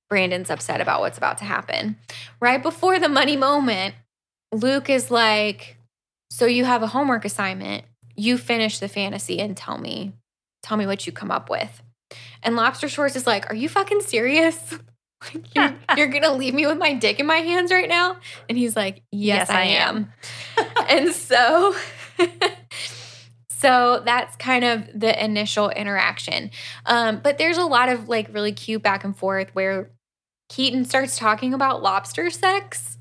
Brandon's 0.10 0.50
upset 0.50 0.82
about 0.82 1.02
what's 1.02 1.18
about 1.18 1.38
to 1.40 1.46
happen. 1.46 1.98
Right 2.40 2.62
before 2.62 3.00
the 3.00 3.10
money 3.10 3.38
moment, 3.38 3.94
Luke 4.52 4.90
is 4.90 5.12
like, 5.12 5.78
"So 6.32 6.46
you 6.46 6.66
have 6.66 6.82
a 6.82 6.88
homework 6.88 7.26
assignment. 7.26 7.86
You 8.16 8.38
finish 8.38 8.80
the 8.80 8.88
fantasy 8.88 9.40
and 9.40 9.56
tell 9.56 9.78
me, 9.78 10.14
tell 10.64 10.78
me 10.78 10.88
what 10.88 11.06
you 11.06 11.12
come 11.14 11.30
up 11.30 11.50
with." 11.50 11.84
And 12.42 12.56
Lobster 12.56 12.88
Shorts 12.88 13.16
is 13.16 13.28
like, 13.28 13.52
"Are 13.52 13.56
you 13.56 13.70
fucking 13.70 14.02
serious? 14.02 14.74
Like, 15.24 15.56
you're, 15.56 15.74
you're 15.98 16.08
gonna 16.08 16.34
leave 16.34 16.54
me 16.54 16.66
with 16.68 16.78
my 16.78 16.94
dick 16.94 17.20
in 17.20 17.26
my 17.26 17.38
hands 17.38 17.72
right 17.72 17.90
now?" 17.90 18.18
And 18.50 18.58
he's 18.58 18.76
like, 18.76 19.02
"Yes, 19.12 19.48
Yes, 19.48 19.50
I, 19.50 19.62
I 19.62 19.64
am." 19.66 20.14
and 20.90 21.12
so, 21.14 21.76
so 23.50 24.02
that's 24.06 24.36
kind 24.38 24.64
of 24.64 24.88
the 24.94 25.24
initial 25.24 25.70
interaction. 25.70 26.52
Um, 26.86 27.20
but 27.24 27.38
there's 27.38 27.58
a 27.58 27.66
lot 27.66 27.90
of 27.90 28.08
like 28.10 28.34
really 28.34 28.52
cute 28.52 28.84
back 28.84 29.04
and 29.04 29.18
forth 29.18 29.50
where 29.54 29.92
Keaton 30.50 30.86
starts 30.86 31.18
talking 31.18 31.54
about 31.54 31.82
lobster 31.82 32.30
sex 32.30 32.98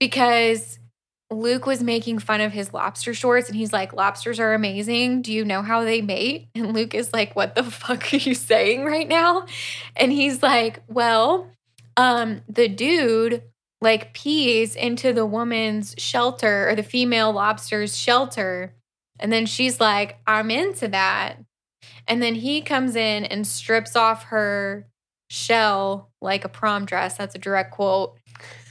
because 0.00 0.78
Luke 1.32 1.66
was 1.66 1.82
making 1.82 2.18
fun 2.18 2.40
of 2.40 2.52
his 2.52 2.72
lobster 2.72 3.14
shorts 3.14 3.48
and 3.48 3.56
he's 3.56 3.72
like, 3.72 3.92
Lobsters 3.92 4.40
are 4.40 4.54
amazing. 4.54 5.22
Do 5.22 5.32
you 5.32 5.44
know 5.44 5.62
how 5.62 5.84
they 5.84 6.00
mate? 6.02 6.48
And 6.54 6.72
Luke 6.74 6.94
is 6.94 7.12
like, 7.12 7.34
What 7.34 7.54
the 7.54 7.64
fuck 7.64 8.12
are 8.12 8.16
you 8.16 8.34
saying 8.34 8.84
right 8.84 9.08
now? 9.08 9.46
And 9.96 10.12
he's 10.12 10.42
like, 10.42 10.82
Well, 10.88 11.48
um, 11.96 12.42
the 12.48 12.68
dude 12.68 13.42
like 13.80 14.14
pees 14.14 14.76
into 14.76 15.12
the 15.12 15.26
woman's 15.26 15.94
shelter 15.98 16.68
or 16.68 16.76
the 16.76 16.82
female 16.82 17.32
lobster's 17.32 17.96
shelter. 17.96 18.74
And 19.18 19.32
then 19.32 19.44
she's 19.44 19.80
like, 19.80 20.18
I'm 20.26 20.50
into 20.50 20.88
that. 20.88 21.38
And 22.06 22.22
then 22.22 22.36
he 22.36 22.62
comes 22.62 22.96
in 22.96 23.24
and 23.24 23.46
strips 23.46 23.96
off 23.96 24.24
her 24.24 24.86
shell 25.30 26.10
like 26.20 26.44
a 26.44 26.48
prom 26.48 26.84
dress. 26.84 27.16
That's 27.16 27.34
a 27.34 27.38
direct 27.38 27.72
quote. 27.72 28.16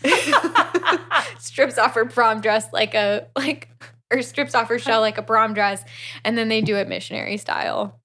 strips 1.39 1.77
off 1.77 1.93
her 1.93 2.05
prom 2.05 2.41
dress 2.41 2.67
like 2.73 2.93
a 2.93 3.27
like 3.37 3.69
or 4.11 4.21
strips 4.21 4.55
off 4.55 4.67
her 4.67 4.79
shell 4.79 5.01
like 5.01 5.17
a 5.17 5.21
prom 5.21 5.53
dress 5.53 5.83
and 6.25 6.37
then 6.37 6.49
they 6.49 6.61
do 6.61 6.75
it 6.77 6.87
missionary 6.87 7.37
style. 7.37 7.99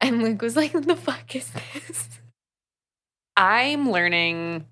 And 0.00 0.22
Luke 0.22 0.42
was 0.42 0.56
like, 0.56 0.72
the 0.72 0.96
fuck 0.96 1.34
is 1.34 1.50
this?" 1.50 2.20
I'm 3.36 3.90
learning 3.90 4.66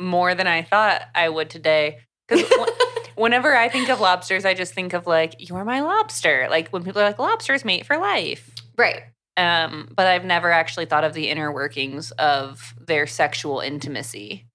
more 0.00 0.34
than 0.34 0.46
I 0.46 0.62
thought 0.62 1.02
I 1.14 1.28
would 1.28 1.50
today. 1.50 1.98
Because 2.26 2.50
whenever 3.16 3.54
I 3.54 3.68
think 3.68 3.88
of 3.88 4.00
lobsters, 4.00 4.44
I 4.44 4.54
just 4.54 4.74
think 4.74 4.92
of 4.92 5.06
like, 5.06 5.48
you're 5.48 5.64
my 5.64 5.80
lobster. 5.80 6.46
Like 6.50 6.68
when 6.70 6.84
people 6.84 7.02
are 7.02 7.06
like, 7.06 7.18
lobsters 7.18 7.64
mate 7.64 7.86
for 7.86 7.98
life. 7.98 8.50
Right. 8.76 9.02
Um, 9.36 9.88
but 9.94 10.06
I've 10.06 10.24
never 10.24 10.50
actually 10.50 10.86
thought 10.86 11.04
of 11.04 11.12
the 11.12 11.28
inner 11.28 11.52
workings 11.52 12.10
of 12.12 12.74
their 12.84 13.06
sexual 13.06 13.60
intimacy. 13.60 14.46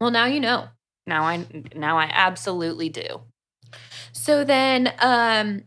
Well, 0.00 0.10
now 0.10 0.26
you 0.26 0.40
know. 0.40 0.68
Now 1.06 1.24
I 1.24 1.44
now 1.74 1.98
I 1.98 2.10
absolutely 2.12 2.88
do. 2.88 3.20
So 4.12 4.44
then 4.44 4.92
um 5.00 5.62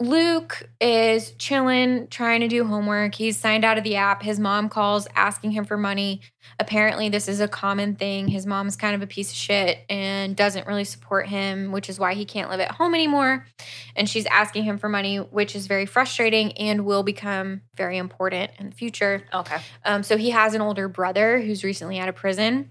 Luke 0.00 0.66
is 0.80 1.32
chilling, 1.32 2.08
trying 2.08 2.40
to 2.40 2.48
do 2.48 2.64
homework. 2.64 3.14
He's 3.14 3.36
signed 3.36 3.66
out 3.66 3.76
of 3.76 3.84
the 3.84 3.96
app. 3.96 4.22
His 4.22 4.40
mom 4.40 4.70
calls 4.70 5.06
asking 5.14 5.50
him 5.50 5.66
for 5.66 5.76
money. 5.76 6.22
Apparently, 6.58 7.10
this 7.10 7.28
is 7.28 7.38
a 7.38 7.46
common 7.46 7.96
thing. 7.96 8.26
His 8.26 8.46
mom's 8.46 8.76
kind 8.76 8.94
of 8.94 9.02
a 9.02 9.06
piece 9.06 9.30
of 9.30 9.36
shit 9.36 9.80
and 9.90 10.34
doesn't 10.34 10.66
really 10.66 10.84
support 10.84 11.28
him, 11.28 11.70
which 11.70 11.90
is 11.90 11.98
why 11.98 12.14
he 12.14 12.24
can't 12.24 12.48
live 12.48 12.60
at 12.60 12.70
home 12.70 12.94
anymore. 12.94 13.46
And 13.94 14.08
she's 14.08 14.24
asking 14.24 14.64
him 14.64 14.78
for 14.78 14.88
money, 14.88 15.18
which 15.18 15.54
is 15.54 15.66
very 15.66 15.84
frustrating 15.84 16.52
and 16.52 16.86
will 16.86 17.02
become 17.02 17.60
very 17.76 17.98
important 17.98 18.52
in 18.58 18.70
the 18.70 18.74
future. 18.74 19.22
Okay. 19.34 19.58
Um, 19.84 20.02
so 20.02 20.16
he 20.16 20.30
has 20.30 20.54
an 20.54 20.62
older 20.62 20.88
brother 20.88 21.42
who's 21.42 21.62
recently 21.62 21.98
out 21.98 22.08
of 22.08 22.14
prison. 22.14 22.70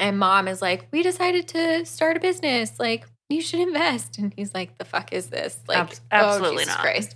And 0.00 0.18
mom 0.18 0.48
is 0.48 0.60
like, 0.60 0.88
We 0.92 1.02
decided 1.02 1.46
to 1.48 1.84
start 1.84 2.16
a 2.16 2.20
business. 2.20 2.78
Like, 2.78 3.06
you 3.28 3.40
should 3.40 3.60
invest. 3.60 4.18
And 4.18 4.32
he's 4.36 4.52
like, 4.54 4.78
The 4.78 4.84
fuck 4.84 5.12
is 5.12 5.28
this? 5.28 5.58
Like, 5.68 5.78
Abs- 5.78 6.00
absolutely 6.10 6.54
oh, 6.54 6.58
Jesus 6.58 6.74
not. 6.74 6.80
Christ. 6.80 7.14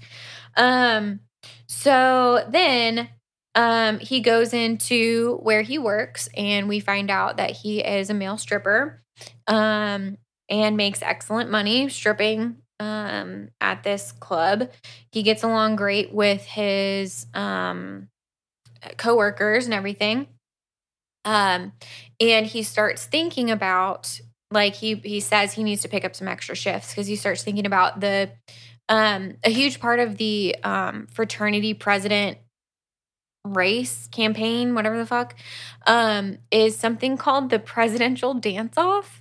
Um, 0.57 1.21
so 1.67 2.45
then 2.49 3.09
um 3.55 3.99
he 4.01 4.21
goes 4.21 4.53
into 4.53 5.39
where 5.43 5.63
he 5.63 5.79
works 5.79 6.29
and 6.37 6.69
we 6.69 6.81
find 6.81 7.11
out 7.11 7.37
that 7.37 7.53
he 7.53 7.81
is 7.81 8.11
a 8.11 8.15
male 8.15 8.37
stripper 8.37 9.03
um 9.47 10.19
and 10.49 10.77
makes 10.77 11.03
excellent 11.03 11.51
money 11.51 11.89
stripping 11.89 12.57
um 12.81 13.49
at 13.61 13.83
this 13.83 14.13
club. 14.13 14.71
He 15.13 15.23
gets 15.23 15.43
along 15.43 15.77
great 15.77 16.13
with 16.13 16.45
his 16.45 17.27
um 17.35 18.09
coworkers 18.97 19.67
and 19.67 19.75
everything. 19.75 20.27
Um 21.25 21.73
and 22.21 22.47
he 22.47 22.63
starts 22.63 23.07
thinking 23.07 23.51
about 23.51 24.21
like 24.51 24.75
he 24.75 24.95
he 24.97 25.21
says 25.21 25.53
he 25.53 25.63
needs 25.63 25.83
to 25.83 25.89
pick 25.89 26.05
up 26.05 26.15
some 26.15 26.29
extra 26.29 26.55
shifts 26.55 26.91
because 26.91 27.07
he 27.07 27.17
starts 27.17 27.43
thinking 27.43 27.67
about 27.67 28.01
the 28.01 28.31
um 28.89 29.37
a 29.45 29.51
huge 29.51 29.81
part 29.81 30.01
of 30.01 30.17
the 30.17 30.57
um 30.63 31.07
fraternity 31.13 31.75
president 31.75 32.39
race 33.45 34.09
campaign 34.09 34.75
whatever 34.75 34.97
the 34.97 35.05
fuck 35.05 35.35
um 35.87 36.39
is 36.51 36.77
something 36.77 37.17
called 37.17 37.51
the 37.51 37.59
presidential 37.59 38.35
dance 38.35 38.79
off. 38.79 39.21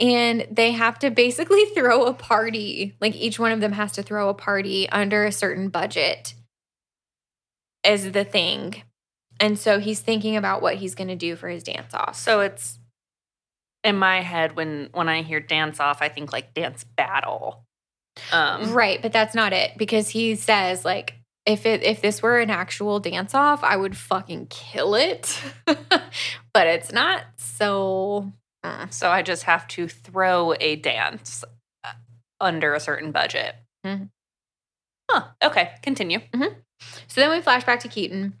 And 0.00 0.48
they 0.50 0.72
have 0.72 0.98
to 1.00 1.10
basically 1.10 1.64
throw 1.74 2.04
a 2.04 2.14
party 2.14 2.96
like 3.00 3.14
each 3.14 3.38
one 3.38 3.52
of 3.52 3.60
them 3.60 3.72
has 3.72 3.92
to 3.92 4.02
throw 4.02 4.28
a 4.28 4.34
party 4.34 4.88
under 4.88 5.24
a 5.24 5.32
certain 5.32 5.68
budget 5.68 6.34
as 7.84 8.10
the 8.12 8.24
thing 8.24 8.82
and 9.42 9.58
so 9.58 9.78
he's 9.80 10.00
thinking 10.00 10.36
about 10.36 10.62
what 10.62 10.76
he's 10.76 10.94
going 10.94 11.08
to 11.08 11.16
do 11.16 11.36
for 11.36 11.48
his 11.48 11.62
dance 11.64 11.92
off 11.92 12.16
So 12.16 12.40
it's 12.40 12.78
in 13.84 13.96
my 13.96 14.20
head 14.20 14.54
when 14.56 14.88
when 14.92 15.08
I 15.08 15.22
hear 15.22 15.40
dance 15.40 15.80
off, 15.80 16.00
I 16.00 16.08
think 16.08 16.32
like 16.32 16.54
dance 16.54 16.84
battle. 16.84 17.64
Um, 18.30 18.72
Right, 18.72 19.02
but 19.02 19.12
that's 19.12 19.34
not 19.34 19.52
it 19.52 19.72
because 19.76 20.08
he 20.08 20.36
says 20.36 20.84
like 20.84 21.16
if 21.44 21.66
it 21.66 21.82
if 21.82 22.00
this 22.00 22.22
were 22.22 22.38
an 22.38 22.50
actual 22.50 23.00
dance 23.00 23.34
off, 23.34 23.64
I 23.64 23.76
would 23.76 23.96
fucking 23.96 24.46
kill 24.46 24.94
it. 24.94 25.36
but 25.66 26.66
it's 26.66 26.92
not. 26.92 27.24
So 27.36 28.32
mm. 28.64 28.92
So 28.92 29.10
I 29.10 29.22
just 29.22 29.42
have 29.44 29.66
to 29.68 29.88
throw 29.88 30.54
a 30.60 30.76
dance 30.76 31.44
uh, 31.84 31.92
under 32.40 32.74
a 32.74 32.80
certain 32.80 33.10
budget. 33.10 33.56
Mhm. 33.84 34.10
Huh. 35.10 35.24
Okay. 35.42 35.72
Continue. 35.82 36.20
so 37.08 37.20
then 37.20 37.30
we 37.30 37.40
flash 37.40 37.64
back 37.64 37.80
to 37.80 37.88
Keaton. 37.88 38.34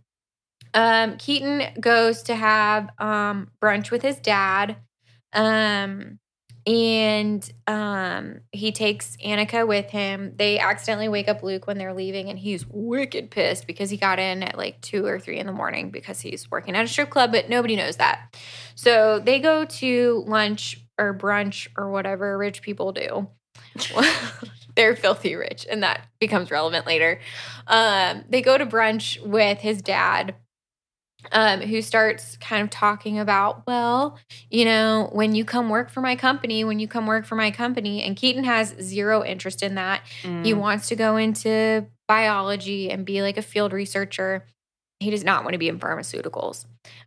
Um 0.74 1.16
Keaton 1.16 1.80
goes 1.80 2.22
to 2.24 2.34
have 2.34 2.90
um 2.98 3.50
brunch 3.62 3.90
with 3.90 4.02
his 4.02 4.16
dad. 4.18 4.76
Um 5.32 6.18
and 6.64 7.52
um, 7.66 8.40
he 8.52 8.70
takes 8.70 9.16
Annika 9.16 9.66
with 9.66 9.90
him. 9.90 10.34
They 10.36 10.60
accidentally 10.60 11.08
wake 11.08 11.28
up 11.28 11.42
Luke 11.42 11.66
when 11.66 11.76
they're 11.76 11.94
leaving, 11.94 12.28
and 12.28 12.38
he's 12.38 12.64
wicked 12.68 13.30
pissed 13.30 13.66
because 13.66 13.90
he 13.90 13.96
got 13.96 14.20
in 14.20 14.42
at 14.44 14.56
like 14.56 14.80
two 14.80 15.04
or 15.04 15.18
three 15.18 15.38
in 15.38 15.46
the 15.46 15.52
morning 15.52 15.90
because 15.90 16.20
he's 16.20 16.50
working 16.50 16.76
at 16.76 16.84
a 16.84 16.88
strip 16.88 17.10
club, 17.10 17.32
but 17.32 17.48
nobody 17.48 17.74
knows 17.74 17.96
that. 17.96 18.36
So 18.76 19.18
they 19.18 19.40
go 19.40 19.64
to 19.64 20.24
lunch 20.26 20.80
or 20.98 21.16
brunch 21.18 21.66
or 21.76 21.90
whatever 21.90 22.38
rich 22.38 22.62
people 22.62 22.92
do. 22.92 23.28
they're 24.76 24.94
filthy 24.94 25.34
rich, 25.34 25.66
and 25.68 25.82
that 25.82 26.06
becomes 26.20 26.52
relevant 26.52 26.86
later. 26.86 27.18
Um, 27.66 28.24
they 28.28 28.40
go 28.40 28.56
to 28.56 28.66
brunch 28.66 29.20
with 29.20 29.58
his 29.58 29.82
dad 29.82 30.36
um, 31.30 31.60
who 31.60 31.80
starts 31.82 32.36
kind 32.38 32.62
of 32.62 32.70
talking 32.70 33.18
about, 33.18 33.66
well, 33.66 34.18
you 34.50 34.64
know, 34.64 35.08
when 35.12 35.34
you 35.34 35.44
come 35.44 35.68
work 35.68 35.90
for 35.90 36.00
my 36.00 36.16
company, 36.16 36.64
when 36.64 36.80
you 36.80 36.88
come 36.88 37.06
work 37.06 37.24
for 37.24 37.36
my 37.36 37.50
company, 37.50 38.02
and 38.02 38.16
Keaton 38.16 38.44
has 38.44 38.74
zero 38.80 39.24
interest 39.24 39.62
in 39.62 39.76
that. 39.76 40.02
Mm. 40.22 40.44
He 40.44 40.54
wants 40.54 40.88
to 40.88 40.96
go 40.96 41.16
into 41.16 41.86
biology 42.08 42.90
and 42.90 43.06
be 43.06 43.22
like 43.22 43.36
a 43.36 43.42
field 43.42 43.72
researcher. 43.72 44.46
He 45.00 45.10
does 45.10 45.24
not 45.24 45.44
want 45.44 45.54
to 45.54 45.58
be 45.58 45.68
in 45.68 45.78
pharmaceuticals. 45.78 46.66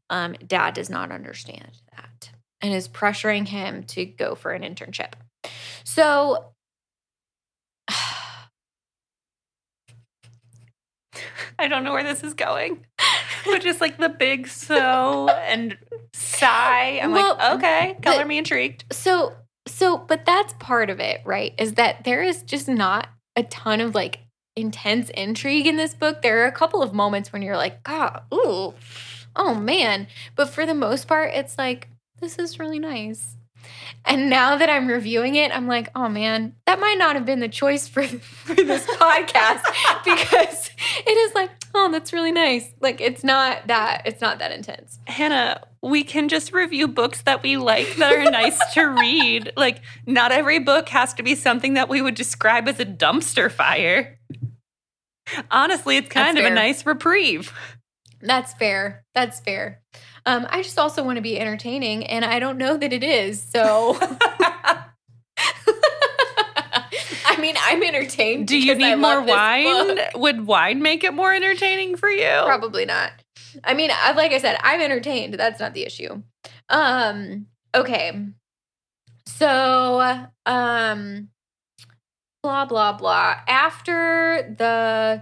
Um, 0.09 0.33
Dad 0.45 0.73
does 0.73 0.89
not 0.89 1.11
understand 1.11 1.71
that 1.95 2.31
and 2.61 2.73
is 2.73 2.87
pressuring 2.87 3.47
him 3.47 3.83
to 3.83 4.05
go 4.05 4.35
for 4.35 4.51
an 4.51 4.61
internship. 4.63 5.13
So, 5.83 6.45
I 11.59 11.67
don't 11.67 11.83
know 11.83 11.93
where 11.93 12.03
this 12.03 12.23
is 12.23 12.33
going. 12.33 12.85
but 13.51 13.65
is 13.65 13.81
like 13.81 13.97
the 13.97 14.09
big 14.09 14.47
so 14.47 15.29
and 15.29 15.77
sigh. 16.13 16.99
I'm 17.01 17.11
Well, 17.11 17.35
like, 17.37 17.55
okay, 17.57 17.97
color 18.01 18.19
but- 18.19 18.27
me 18.27 18.37
intrigued. 18.37 18.85
so, 18.91 19.33
so, 19.67 19.97
but 19.97 20.25
that's 20.25 20.53
part 20.59 20.89
of 20.89 20.99
it, 20.99 21.21
right? 21.25 21.53
Is 21.57 21.73
that 21.73 22.03
there 22.03 22.21
is 22.23 22.43
just 22.43 22.67
not 22.67 23.07
a 23.35 23.43
ton 23.43 23.81
of 23.81 23.95
like 23.95 24.19
intense 24.55 25.09
intrigue 25.11 25.67
in 25.67 25.75
this 25.75 25.93
book. 25.93 26.21
There 26.21 26.43
are 26.43 26.47
a 26.47 26.51
couple 26.51 26.81
of 26.81 26.93
moments 26.93 27.33
when 27.33 27.41
you're 27.41 27.57
like, 27.57 27.83
God, 27.83 28.21
ooh, 28.33 28.73
oh 29.35 29.55
man. 29.55 30.07
But 30.35 30.49
for 30.49 30.65
the 30.65 30.73
most 30.75 31.07
part, 31.07 31.31
it's 31.33 31.57
like, 31.57 31.89
this 32.21 32.37
is 32.39 32.59
really 32.59 32.79
nice. 32.79 33.35
And 34.05 34.29
now 34.29 34.55
that 34.55 34.69
I'm 34.69 34.87
reviewing 34.87 35.35
it, 35.35 35.55
I'm 35.55 35.67
like, 35.67 35.89
oh 35.95 36.07
man, 36.07 36.55
that 36.65 36.79
might 36.79 36.97
not 36.97 37.15
have 37.15 37.25
been 37.25 37.39
the 37.39 37.49
choice 37.49 37.87
for, 37.87 38.03
for 38.07 38.55
this 38.55 38.85
podcast 38.85 39.63
because 40.05 40.69
it 41.05 41.09
is 41.09 41.33
like, 41.33 41.49
oh, 41.73 41.91
that's 41.91 42.13
really 42.13 42.31
nice. 42.31 42.71
Like 42.79 43.01
it's 43.01 43.23
not 43.23 43.67
that, 43.67 44.03
it's 44.05 44.21
not 44.21 44.39
that 44.39 44.51
intense. 44.51 44.99
Hannah, 45.07 45.61
we 45.81 46.03
can 46.03 46.29
just 46.29 46.53
review 46.53 46.87
books 46.87 47.21
that 47.23 47.43
we 47.43 47.57
like 47.57 47.95
that 47.97 48.13
are 48.13 48.31
nice 48.31 48.59
to 48.73 48.83
read. 48.99 49.53
Like, 49.55 49.81
not 50.05 50.31
every 50.31 50.59
book 50.59 50.89
has 50.89 51.13
to 51.15 51.23
be 51.23 51.35
something 51.35 51.75
that 51.75 51.89
we 51.89 52.01
would 52.01 52.15
describe 52.15 52.67
as 52.67 52.79
a 52.79 52.85
dumpster 52.85 53.51
fire. 53.51 54.19
Honestly, 55.51 55.97
it's 55.97 56.09
kind 56.09 56.37
That's 56.37 56.45
of 56.45 56.51
a 56.51 56.55
nice 56.55 56.85
reprieve. 56.85 57.53
That's 58.21 58.53
fair. 58.53 59.05
That's 59.13 59.39
fair. 59.39 59.81
Um, 60.25 60.47
I 60.49 60.63
just 60.63 60.79
also 60.79 61.03
want 61.03 61.17
to 61.17 61.21
be 61.21 61.39
entertaining, 61.39 62.05
and 62.07 62.25
I 62.25 62.39
don't 62.39 62.57
know 62.57 62.77
that 62.77 62.91
it 62.91 63.03
is. 63.03 63.41
So, 63.41 63.95
I 64.01 64.85
mean, 67.39 67.55
I'm 67.61 67.83
entertained. 67.83 68.47
Do 68.47 68.57
you 68.57 68.73
because 68.73 68.83
I 68.83 68.95
need 68.95 69.01
more 69.01 69.21
wine? 69.21 69.99
Would 70.15 70.47
wine 70.47 70.81
make 70.81 71.03
it 71.03 71.13
more 71.13 71.31
entertaining 71.31 71.95
for 71.95 72.09
you? 72.09 72.41
Probably 72.43 72.85
not. 72.85 73.11
I 73.63 73.75
mean, 73.75 73.91
I, 73.93 74.13
like 74.13 74.31
I 74.31 74.39
said, 74.39 74.57
I'm 74.61 74.81
entertained. 74.81 75.35
That's 75.35 75.59
not 75.59 75.73
the 75.75 75.85
issue. 75.85 76.23
Um. 76.69 77.45
Okay. 77.75 78.19
So, 79.27 80.27
um, 80.45 81.29
blah 82.41 82.65
blah 82.65 82.93
blah. 82.93 83.35
After 83.47 84.55
the 84.57 85.21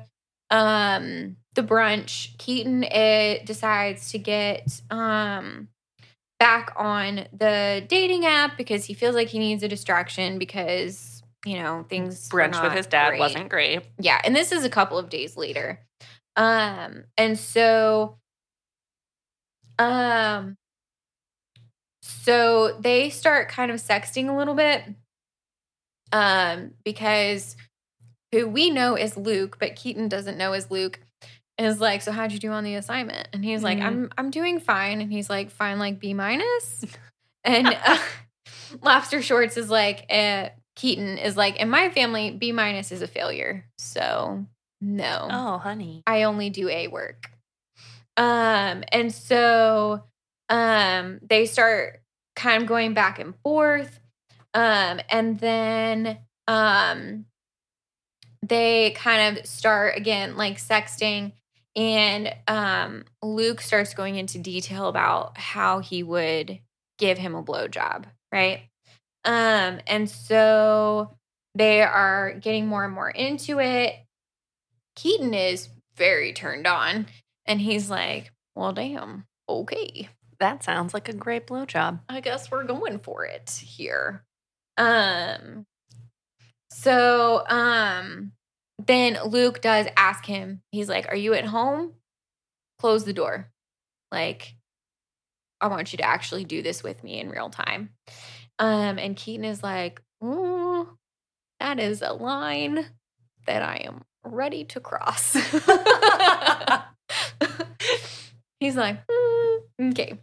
um 0.50 1.36
the 1.56 1.64
brunch, 1.64 2.38
Keaton 2.38 2.84
it 2.84 3.46
decides 3.46 4.12
to 4.12 4.18
get 4.18 4.82
um 4.90 5.68
back 6.40 6.74
on 6.76 7.26
the 7.32 7.86
dating 7.88 8.26
app 8.26 8.58
because 8.58 8.86
he 8.86 8.94
feels 8.94 9.16
like 9.16 9.30
he 9.30 9.40
needs 9.40 9.64
a 9.64 9.68
distraction 9.68 10.38
because 10.38 11.24
you 11.46 11.58
know 11.58 11.86
things 11.90 12.28
Brunch 12.30 12.62
with 12.62 12.74
his 12.74 12.88
dad 12.88 13.10
great. 13.10 13.20
wasn't 13.20 13.50
great. 13.50 13.82
yeah 14.00 14.20
and 14.24 14.36
this 14.36 14.52
is 14.52 14.64
a 14.66 14.70
couple 14.70 14.98
of 14.98 15.10
days 15.10 15.38
later. 15.38 15.80
Um 16.36 17.06
and 17.18 17.38
so 17.38 18.18
um 19.80 20.58
so 22.02 22.78
they 22.80 23.10
start 23.10 23.50
kind 23.50 23.72
of 23.72 23.78
sexting 23.78 24.30
a 24.30 24.36
little 24.36 24.56
bit 24.56 24.84
um 26.12 26.72
because 26.84 27.56
who 28.32 28.48
we 28.48 28.70
know 28.70 28.96
is 28.98 29.16
Luke 29.16 29.58
but 29.60 29.76
Keaton 29.76 30.08
doesn't 30.08 30.38
know 30.38 30.54
is 30.54 30.70
Luke 30.72 31.00
is 31.58 31.80
like 31.80 32.02
so 32.02 32.12
how'd 32.12 32.32
you 32.32 32.40
do 32.40 32.52
on 32.52 32.64
the 32.64 32.76
assignment 32.76 33.28
and 33.34 33.44
he's 33.46 33.62
like 33.64 33.78
Mhm. 33.78 33.84
I'm 33.86 34.10
I'm 34.18 34.30
doing 34.32 34.60
fine 34.60 35.02
and 35.02 35.12
he's 35.12 35.30
like 35.30 35.52
fine 35.52 35.78
like 35.80 36.00
B 36.00 36.14
minus. 36.14 36.82
minus 36.84 36.98
and 37.44 37.68
uh, 37.68 37.98
Lobster 38.82 39.22
Shorts 39.22 39.56
is 39.58 39.70
like 39.70 40.06
uh, 40.10 40.50
Keaton 40.76 41.18
is 41.20 41.38
like 41.38 41.58
in 41.58 41.70
my 41.70 41.90
family 41.90 42.32
B 42.32 42.52
minus 42.52 42.92
is 42.92 43.02
a 43.04 43.08
failure 43.08 43.66
so 43.78 44.46
no 44.82 45.28
Oh, 45.32 45.58
honey. 45.60 46.02
I 46.08 46.24
only 46.24 46.50
do 46.50 46.68
A 46.70 46.88
work. 46.88 47.30
Um, 48.18 48.84
and 48.92 49.14
so 49.14 50.04
um 50.50 51.20
they 51.22 51.46
start 51.46 52.02
kind 52.36 52.62
of 52.64 52.68
going 52.68 52.94
back 52.94 53.20
and 53.20 53.36
forth. 53.44 54.00
Um, 54.56 55.00
and 55.10 55.40
then 55.40 56.18
um 56.48 57.26
they 58.42 58.92
kind 58.92 59.38
of 59.38 59.46
start 59.46 59.96
again 59.98 60.36
like 60.36 60.58
sexting 60.58 61.34
and 61.76 62.34
um 62.48 63.06
Luke 63.22 63.62
starts 63.62 63.94
going 63.94 64.16
into 64.16 64.38
detail 64.40 64.88
about 64.88 65.38
how 65.38 65.80
he 65.80 66.04
would 66.04 66.60
give 66.98 67.18
him 67.18 67.36
a 67.36 67.44
blowjob, 67.44 68.06
right? 68.32 68.64
Um, 69.26 69.80
and 69.88 70.10
so 70.10 71.16
they 71.56 71.82
are 71.82 72.34
getting 72.34 72.68
more 72.68 72.86
and 72.86 72.94
more 72.94 73.10
into 73.10 73.60
it. 73.60 73.96
Keaton 74.96 75.34
is 75.34 75.70
very 75.96 76.34
turned 76.34 76.68
on 76.68 77.08
and 77.46 77.62
he's 77.62 77.90
like, 77.90 78.32
well, 78.56 78.74
damn, 78.74 79.26
okay. 79.50 80.10
That 80.40 80.64
sounds 80.64 80.94
like 80.94 81.10
a 81.10 81.14
great 81.14 81.48
blowjob. 81.48 82.02
I 82.10 82.20
guess 82.20 82.52
we're 82.52 82.64
going 82.66 83.00
for 83.00 83.26
it 83.26 83.50
here. 83.50 84.24
Um 84.78 85.66
so 86.72 87.44
um 87.48 88.34
then 88.86 89.18
Luke 89.26 89.62
does 89.62 89.88
ask 89.98 90.26
him, 90.26 90.62
he's 90.72 90.90
like, 90.90 91.08
Are 91.10 91.16
you 91.16 91.34
at 91.34 91.46
home? 91.46 91.94
Close 92.80 93.06
the 93.06 93.14
door. 93.14 93.50
Like, 94.12 94.56
I 95.62 95.68
want 95.68 95.94
you 95.94 95.98
to 95.98 96.04
actually 96.06 96.44
do 96.46 96.62
this 96.62 96.84
with 96.84 97.04
me 97.04 97.20
in 97.20 97.30
real 97.30 97.50
time. 97.50 97.90
Um, 98.60 99.00
and 99.00 99.16
Keaton 99.16 99.46
is 99.46 99.64
like, 99.64 100.02
"Ooh, 100.24 100.88
that 101.60 101.80
is 101.80 102.02
a 102.02 102.14
line 102.14 102.86
that 103.48 103.62
I 103.64 103.78
am 103.86 104.04
ready 104.26 104.66
to 104.66 104.80
cross. 104.80 105.34
He's 108.60 108.76
like, 108.76 109.06
"Mm, 109.08 109.92
okay. 109.92 110.20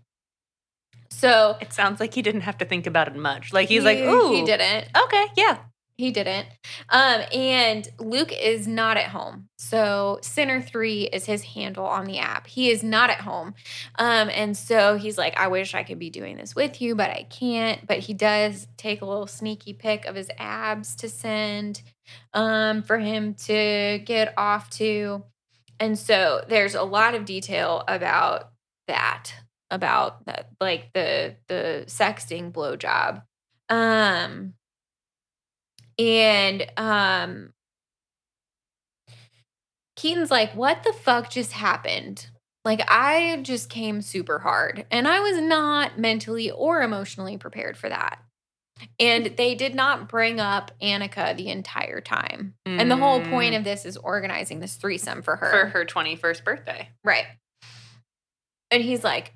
So 1.10 1.56
It 1.60 1.72
sounds 1.72 2.00
like 2.00 2.14
he 2.14 2.22
didn't 2.22 2.42
have 2.42 2.58
to 2.58 2.64
think 2.64 2.86
about 2.86 3.08
it 3.08 3.16
much. 3.16 3.52
Like 3.52 3.68
he's 3.68 3.84
like, 3.84 3.98
he- 3.98 4.04
ooh, 4.04 4.32
he 4.32 4.44
didn't. 4.44 4.88
Okay, 5.04 5.26
yeah. 5.36 5.58
He 6.00 6.10
didn't. 6.10 6.48
Um, 6.88 7.20
and 7.30 7.86
Luke 7.98 8.32
is 8.32 8.66
not 8.66 8.96
at 8.96 9.08
home. 9.08 9.50
So 9.58 10.18
Center 10.22 10.62
3 10.62 11.02
is 11.12 11.26
his 11.26 11.42
handle 11.42 11.84
on 11.84 12.06
the 12.06 12.18
app. 12.18 12.46
He 12.46 12.70
is 12.70 12.82
not 12.82 13.10
at 13.10 13.20
home. 13.20 13.52
Um, 13.98 14.30
and 14.30 14.56
so 14.56 14.96
he's 14.96 15.18
like, 15.18 15.38
I 15.38 15.48
wish 15.48 15.74
I 15.74 15.82
could 15.82 15.98
be 15.98 16.08
doing 16.08 16.38
this 16.38 16.56
with 16.56 16.80
you, 16.80 16.94
but 16.94 17.10
I 17.10 17.24
can't. 17.24 17.86
But 17.86 17.98
he 17.98 18.14
does 18.14 18.66
take 18.78 19.02
a 19.02 19.04
little 19.04 19.26
sneaky 19.26 19.74
pic 19.74 20.06
of 20.06 20.14
his 20.14 20.30
abs 20.38 20.96
to 20.96 21.08
send 21.08 21.82
um 22.32 22.82
for 22.82 22.98
him 22.98 23.34
to 23.34 24.00
get 24.04 24.32
off 24.38 24.70
to. 24.70 25.22
And 25.78 25.98
so 25.98 26.42
there's 26.48 26.74
a 26.74 26.82
lot 26.82 27.14
of 27.14 27.26
detail 27.26 27.84
about 27.86 28.52
that, 28.88 29.34
about 29.70 30.24
that, 30.24 30.48
like 30.62 30.94
the 30.94 31.36
the 31.48 31.84
sexting 31.88 32.52
blowjob. 32.52 33.22
Um 33.68 34.54
and 36.00 36.66
um 36.76 37.52
Keaton's 39.96 40.30
like, 40.30 40.52
what 40.54 40.82
the 40.82 40.92
fuck 40.94 41.30
just 41.30 41.52
happened? 41.52 42.26
Like, 42.64 42.80
I 42.90 43.38
just 43.42 43.68
came 43.68 44.00
super 44.00 44.38
hard 44.38 44.86
and 44.90 45.06
I 45.06 45.20
was 45.20 45.38
not 45.40 45.98
mentally 45.98 46.50
or 46.50 46.82
emotionally 46.82 47.36
prepared 47.36 47.76
for 47.76 47.88
that. 47.88 48.18
And 48.98 49.26
they 49.36 49.54
did 49.54 49.74
not 49.74 50.08
bring 50.08 50.40
up 50.40 50.70
Annika 50.82 51.36
the 51.36 51.48
entire 51.50 52.00
time. 52.00 52.54
And 52.64 52.90
the 52.90 52.96
whole 52.96 53.20
point 53.20 53.54
of 53.54 53.62
this 53.64 53.84
is 53.84 53.98
organizing 53.98 54.60
this 54.60 54.76
threesome 54.76 55.20
for 55.20 55.36
her. 55.36 55.50
for 55.50 55.66
her 55.66 55.84
21st 55.84 56.44
birthday. 56.44 56.88
Right. 57.04 57.26
And 58.70 58.82
he's 58.82 59.04
like, 59.04 59.34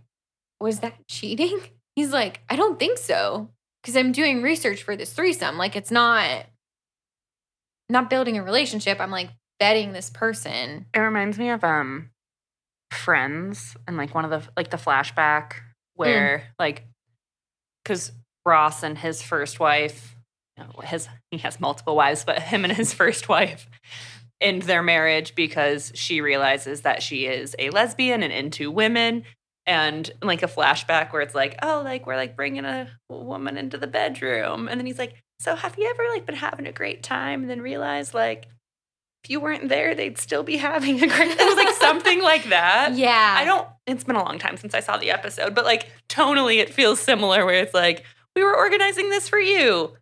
Was 0.61 0.81
that 0.81 0.95
cheating? 1.09 1.61
He's 1.95 2.11
like, 2.13 2.41
I 2.49 2.57
don't 2.57 2.79
think 2.79 2.97
so. 2.99 3.51
because 3.83 3.97
I'm 3.97 4.13
doing 4.13 4.41
research 4.43 4.83
for 4.83 4.97
this 4.97 5.13
threesome. 5.13 5.59
Like 5.59 5.77
it's 5.77 5.91
not 5.91 6.47
not 7.89 8.11
building 8.11 8.39
a 8.39 8.43
relationship. 8.43 9.01
I'm 9.01 9.11
like 9.11 9.31
betting 9.59 9.93
this 9.93 10.11
person. 10.11 10.87
It 10.95 10.99
reminds 10.99 11.39
me 11.39 11.51
of 11.51 11.65
um 11.65 12.11
Friends 12.93 13.77
and 13.89 13.97
like 13.97 14.15
one 14.15 14.25
of 14.25 14.31
the 14.31 14.49
like 14.57 14.71
the 14.71 14.77
flashback 14.77 15.55
where 15.95 16.45
like 16.59 16.85
because 17.83 18.13
Ross 18.47 18.83
and 18.83 18.97
his 18.97 19.21
first 19.21 19.59
wife, 19.59 20.15
you 20.57 20.65
know, 20.65 20.71
his 20.83 21.09
he 21.31 21.39
has 21.39 21.61
multiple 21.61 21.97
wives, 21.97 22.25
but 22.25 22.39
him 22.39 22.65
and 22.65 22.73
his 22.73 22.93
first 22.95 23.29
wife 23.29 23.69
end 24.41 24.63
their 24.63 24.83
marriage 24.83 25.35
because 25.35 25.93
she 25.95 26.21
realizes 26.21 26.83
that 26.83 27.03
she 27.03 27.27
is 27.27 27.57
a 27.59 27.71
lesbian 27.71 28.23
and 28.23 28.33
into 28.33 28.71
women. 28.71 29.25
And 29.67 30.11
like 30.23 30.43
a 30.43 30.47
flashback 30.47 31.13
where 31.13 31.23
it's 31.23 31.35
like, 31.35 31.57
oh, 31.63 31.81
like 31.83 32.07
we're 32.07 32.17
like 32.17 32.37
bringing 32.37 32.67
a 32.67 32.91
woman 33.09 33.57
into 33.57 33.79
the 33.79 33.87
bedroom, 33.87 34.69
and 34.69 34.79
then 34.79 34.87
he's 34.87 34.99
like, 34.99 35.15
so 35.45 35.55
have 35.55 35.77
you 35.79 35.89
ever 35.91 36.03
like 36.15 36.25
been 36.25 36.37
having 36.37 36.67
a 36.67 36.73
great 36.73 37.03
time 37.03 37.43
and 37.43 37.51
then 37.51 37.61
realize 37.61 38.15
like 38.15 38.47
if 39.25 39.31
you 39.31 39.41
weren't 39.41 39.71
there, 39.71 39.95
they'd 39.95 40.19
still 40.19 40.43
be 40.43 40.59
having 40.59 41.03
a 41.03 41.07
great. 41.07 41.31
It 41.41 41.47
was 41.47 41.57
like 41.57 41.75
something 41.77 42.23
like 42.23 42.51
that. 42.51 42.93
Yeah. 42.95 43.37
I 43.39 43.45
don't. 43.45 43.67
It's 43.87 44.05
been 44.05 44.17
a 44.17 44.23
long 44.23 44.39
time 44.39 44.59
since 44.59 44.75
I 44.75 44.81
saw 44.81 44.99
the 44.99 45.11
episode, 45.11 45.55
but 45.55 45.65
like 45.65 45.91
tonally, 46.09 46.59
it 46.59 46.69
feels 46.69 47.01
similar. 47.01 47.47
Where 47.47 47.55
it's 47.63 47.73
like 47.73 48.05
we 48.37 48.43
were 48.43 48.55
organizing 48.55 49.09
this 49.09 49.29
for 49.29 49.39
you, 49.39 49.97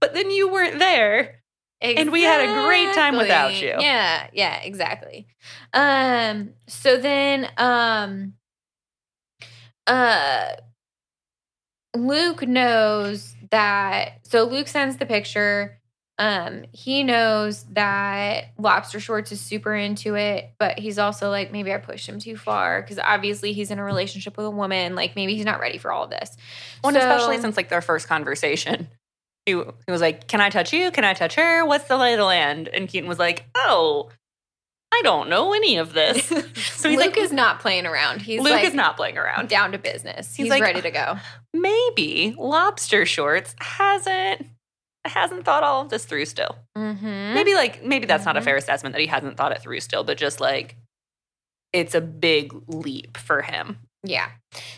but 0.00 0.14
then 0.14 0.30
you 0.30 0.50
weren't 0.50 0.78
there, 0.78 1.42
and 1.82 2.10
we 2.10 2.22
had 2.22 2.40
a 2.40 2.66
great 2.66 2.94
time 2.94 3.16
without 3.18 3.60
you. 3.60 3.74
Yeah, 3.78 4.28
yeah, 4.32 4.56
exactly. 4.62 5.26
Um, 5.74 6.50
so 6.66 6.96
then 6.96 7.50
um 7.58 8.34
uh 9.86 10.52
Luke 11.94 12.46
knows 12.46 13.33
that 13.54 14.18
so 14.24 14.44
Luke 14.44 14.66
sends 14.66 14.96
the 14.96 15.06
picture. 15.06 15.78
Um, 16.18 16.64
he 16.72 17.04
knows 17.04 17.64
that 17.72 18.46
Lobster 18.58 18.98
Shorts 18.98 19.30
is 19.30 19.40
super 19.40 19.74
into 19.74 20.16
it, 20.16 20.52
but 20.58 20.78
he's 20.78 20.98
also 20.98 21.30
like, 21.30 21.52
maybe 21.52 21.72
I 21.72 21.78
pushed 21.78 22.08
him 22.08 22.18
too 22.18 22.36
far 22.36 22.82
because 22.82 22.98
obviously 22.98 23.52
he's 23.52 23.70
in 23.70 23.78
a 23.78 23.84
relationship 23.84 24.36
with 24.36 24.46
a 24.46 24.50
woman. 24.50 24.96
Like 24.96 25.14
maybe 25.14 25.36
he's 25.36 25.44
not 25.44 25.60
ready 25.60 25.78
for 25.78 25.92
all 25.92 26.04
of 26.04 26.10
this. 26.10 26.36
Well, 26.82 26.88
and 26.88 26.96
especially 26.96 27.38
since 27.38 27.56
like 27.56 27.68
their 27.68 27.82
first 27.82 28.08
conversation, 28.08 28.88
he, 29.46 29.52
he 29.52 29.92
was 29.92 30.00
like, 30.00 30.26
"Can 30.26 30.40
I 30.40 30.50
touch 30.50 30.72
you? 30.72 30.90
Can 30.90 31.04
I 31.04 31.14
touch 31.14 31.36
her? 31.36 31.64
What's 31.64 31.86
the 31.86 31.96
lay 31.96 32.14
of 32.14 32.18
the 32.18 32.24
land?" 32.24 32.68
And 32.68 32.88
Keaton 32.88 33.08
was 33.08 33.20
like, 33.20 33.44
"Oh, 33.54 34.10
I 34.98 35.00
don't 35.04 35.28
know 35.28 35.52
any 35.52 35.76
of 35.76 35.92
this." 35.92 36.28
So 36.84 36.90
he's 36.90 36.98
Luke 36.98 37.16
like, 37.16 37.18
is 37.18 37.32
not 37.32 37.60
playing 37.60 37.86
around. 37.86 38.20
He's 38.20 38.40
Luke 38.42 38.52
like 38.52 38.64
is 38.64 38.74
not 38.74 38.96
playing 38.96 39.16
around. 39.16 39.48
down 39.48 39.72
to 39.72 39.78
business. 39.78 40.34
He's 40.34 40.44
He's, 40.44 40.50
like, 40.50 40.62
ready 40.62 40.82
to 40.82 40.90
go. 40.90 41.16
Maybe 41.54 42.34
Lobster 42.36 43.06
Shorts 43.06 43.54
hasn't 43.58 44.46
hasn't 45.06 45.44
thought 45.44 45.62
all 45.62 45.80
of 45.82 45.88
this 45.88 46.04
through 46.04 46.26
still. 46.26 46.58
Mm-hmm. 46.76 47.34
Maybe 47.34 47.54
like 47.54 47.82
maybe 47.82 48.06
that's 48.06 48.24
not 48.26 48.36
a 48.36 48.40
Mhm. 48.40 48.44
fair 48.44 48.56
assessment 48.56 48.92
that 48.94 49.00
he 49.00 49.06
hasn't 49.06 49.36
thought 49.38 49.52
it 49.52 49.62
through 49.62 49.80
still, 49.80 50.04
but 50.04 50.18
just 50.18 50.40
like 50.40 50.76
it's 51.72 51.94
a 51.94 52.00
big 52.02 52.52
leap 52.68 53.16
for 53.16 53.40
him. 53.42 53.78
Yeah. 54.02 54.28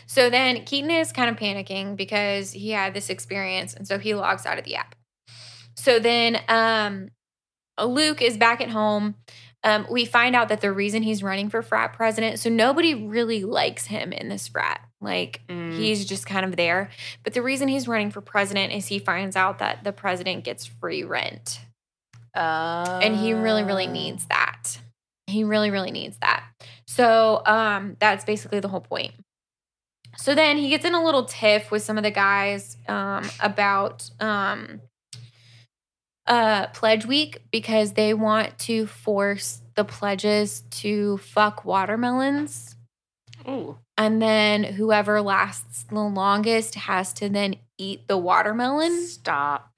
So 0.05 0.29
then 0.29 0.63
Keaton 0.63 0.89
is 0.91 1.11
kind 1.11 1.29
of 1.29 1.35
panicking 1.35 1.97
because 1.97 2.51
he 2.53 2.71
had 2.71 2.93
this 2.93 3.09
experience, 3.09 3.73
and 3.73 3.85
so 3.87 3.99
he 3.99 4.15
logs 4.15 4.45
out 4.45 4.57
of 4.57 4.63
the 4.63 4.75
app. 4.75 4.95
So 5.75 5.99
then 5.99 6.39
um, 6.47 7.09
Luke 7.83 8.21
is 8.21 8.37
back 8.37 8.61
at 8.61 8.69
home. 8.69 9.15
Um, 9.63 9.85
we 9.89 10.05
find 10.05 10.35
out 10.35 10.49
that 10.49 10.61
the 10.61 10.71
reason 10.71 11.03
he's 11.03 11.23
running 11.23 11.49
for 11.49 11.61
frat 11.61 11.93
president, 11.93 12.39
so 12.39 12.49
nobody 12.49 12.93
really 12.93 13.43
likes 13.43 13.87
him 13.87 14.13
in 14.13 14.29
this 14.29 14.47
frat. 14.47 14.81
Like 15.01 15.41
Mm. 15.49 15.75
he's 15.77 16.05
just 16.05 16.25
kind 16.25 16.45
of 16.45 16.55
there. 16.55 16.89
But 17.23 17.33
the 17.33 17.41
reason 17.41 17.67
he's 17.67 17.87
running 17.87 18.11
for 18.11 18.21
president 18.21 18.73
is 18.73 18.87
he 18.87 18.99
finds 18.99 19.35
out 19.35 19.59
that 19.59 19.83
the 19.83 19.91
president 19.91 20.43
gets 20.43 20.65
free 20.65 21.03
rent. 21.03 21.59
Uh, 22.35 22.99
and 23.01 23.15
he 23.15 23.33
really 23.33 23.63
really 23.63 23.87
needs 23.87 24.25
that 24.27 24.79
he 25.25 25.43
really 25.43 25.71
really 25.71 25.91
needs 25.91 26.17
that 26.19 26.43
so 26.85 27.41
um 27.45 27.97
that's 27.99 28.23
basically 28.23 28.59
the 28.59 28.67
whole 28.67 28.79
point 28.79 29.11
so 30.17 30.33
then 30.35 30.57
he 30.57 30.69
gets 30.69 30.85
in 30.85 30.93
a 30.93 31.03
little 31.03 31.25
tiff 31.25 31.69
with 31.71 31.81
some 31.81 31.97
of 31.97 32.03
the 32.03 32.11
guys 32.11 32.77
um 32.87 33.27
about 33.41 34.09
um 34.19 34.79
uh 36.27 36.67
pledge 36.67 37.05
week 37.05 37.41
because 37.51 37.93
they 37.93 38.13
want 38.13 38.57
to 38.59 38.85
force 38.87 39.61
the 39.75 39.83
pledges 39.85 40.61
to 40.69 41.17
fuck 41.19 41.63
watermelons 41.63 42.75
Ooh. 43.47 43.77
and 43.97 44.21
then 44.21 44.63
whoever 44.63 45.21
lasts 45.21 45.83
the 45.83 45.95
longest 45.95 46.75
has 46.75 47.13
to 47.13 47.29
then 47.29 47.55
eat 47.77 48.07
the 48.07 48.17
watermelon 48.17 49.05
Stop. 49.05 49.71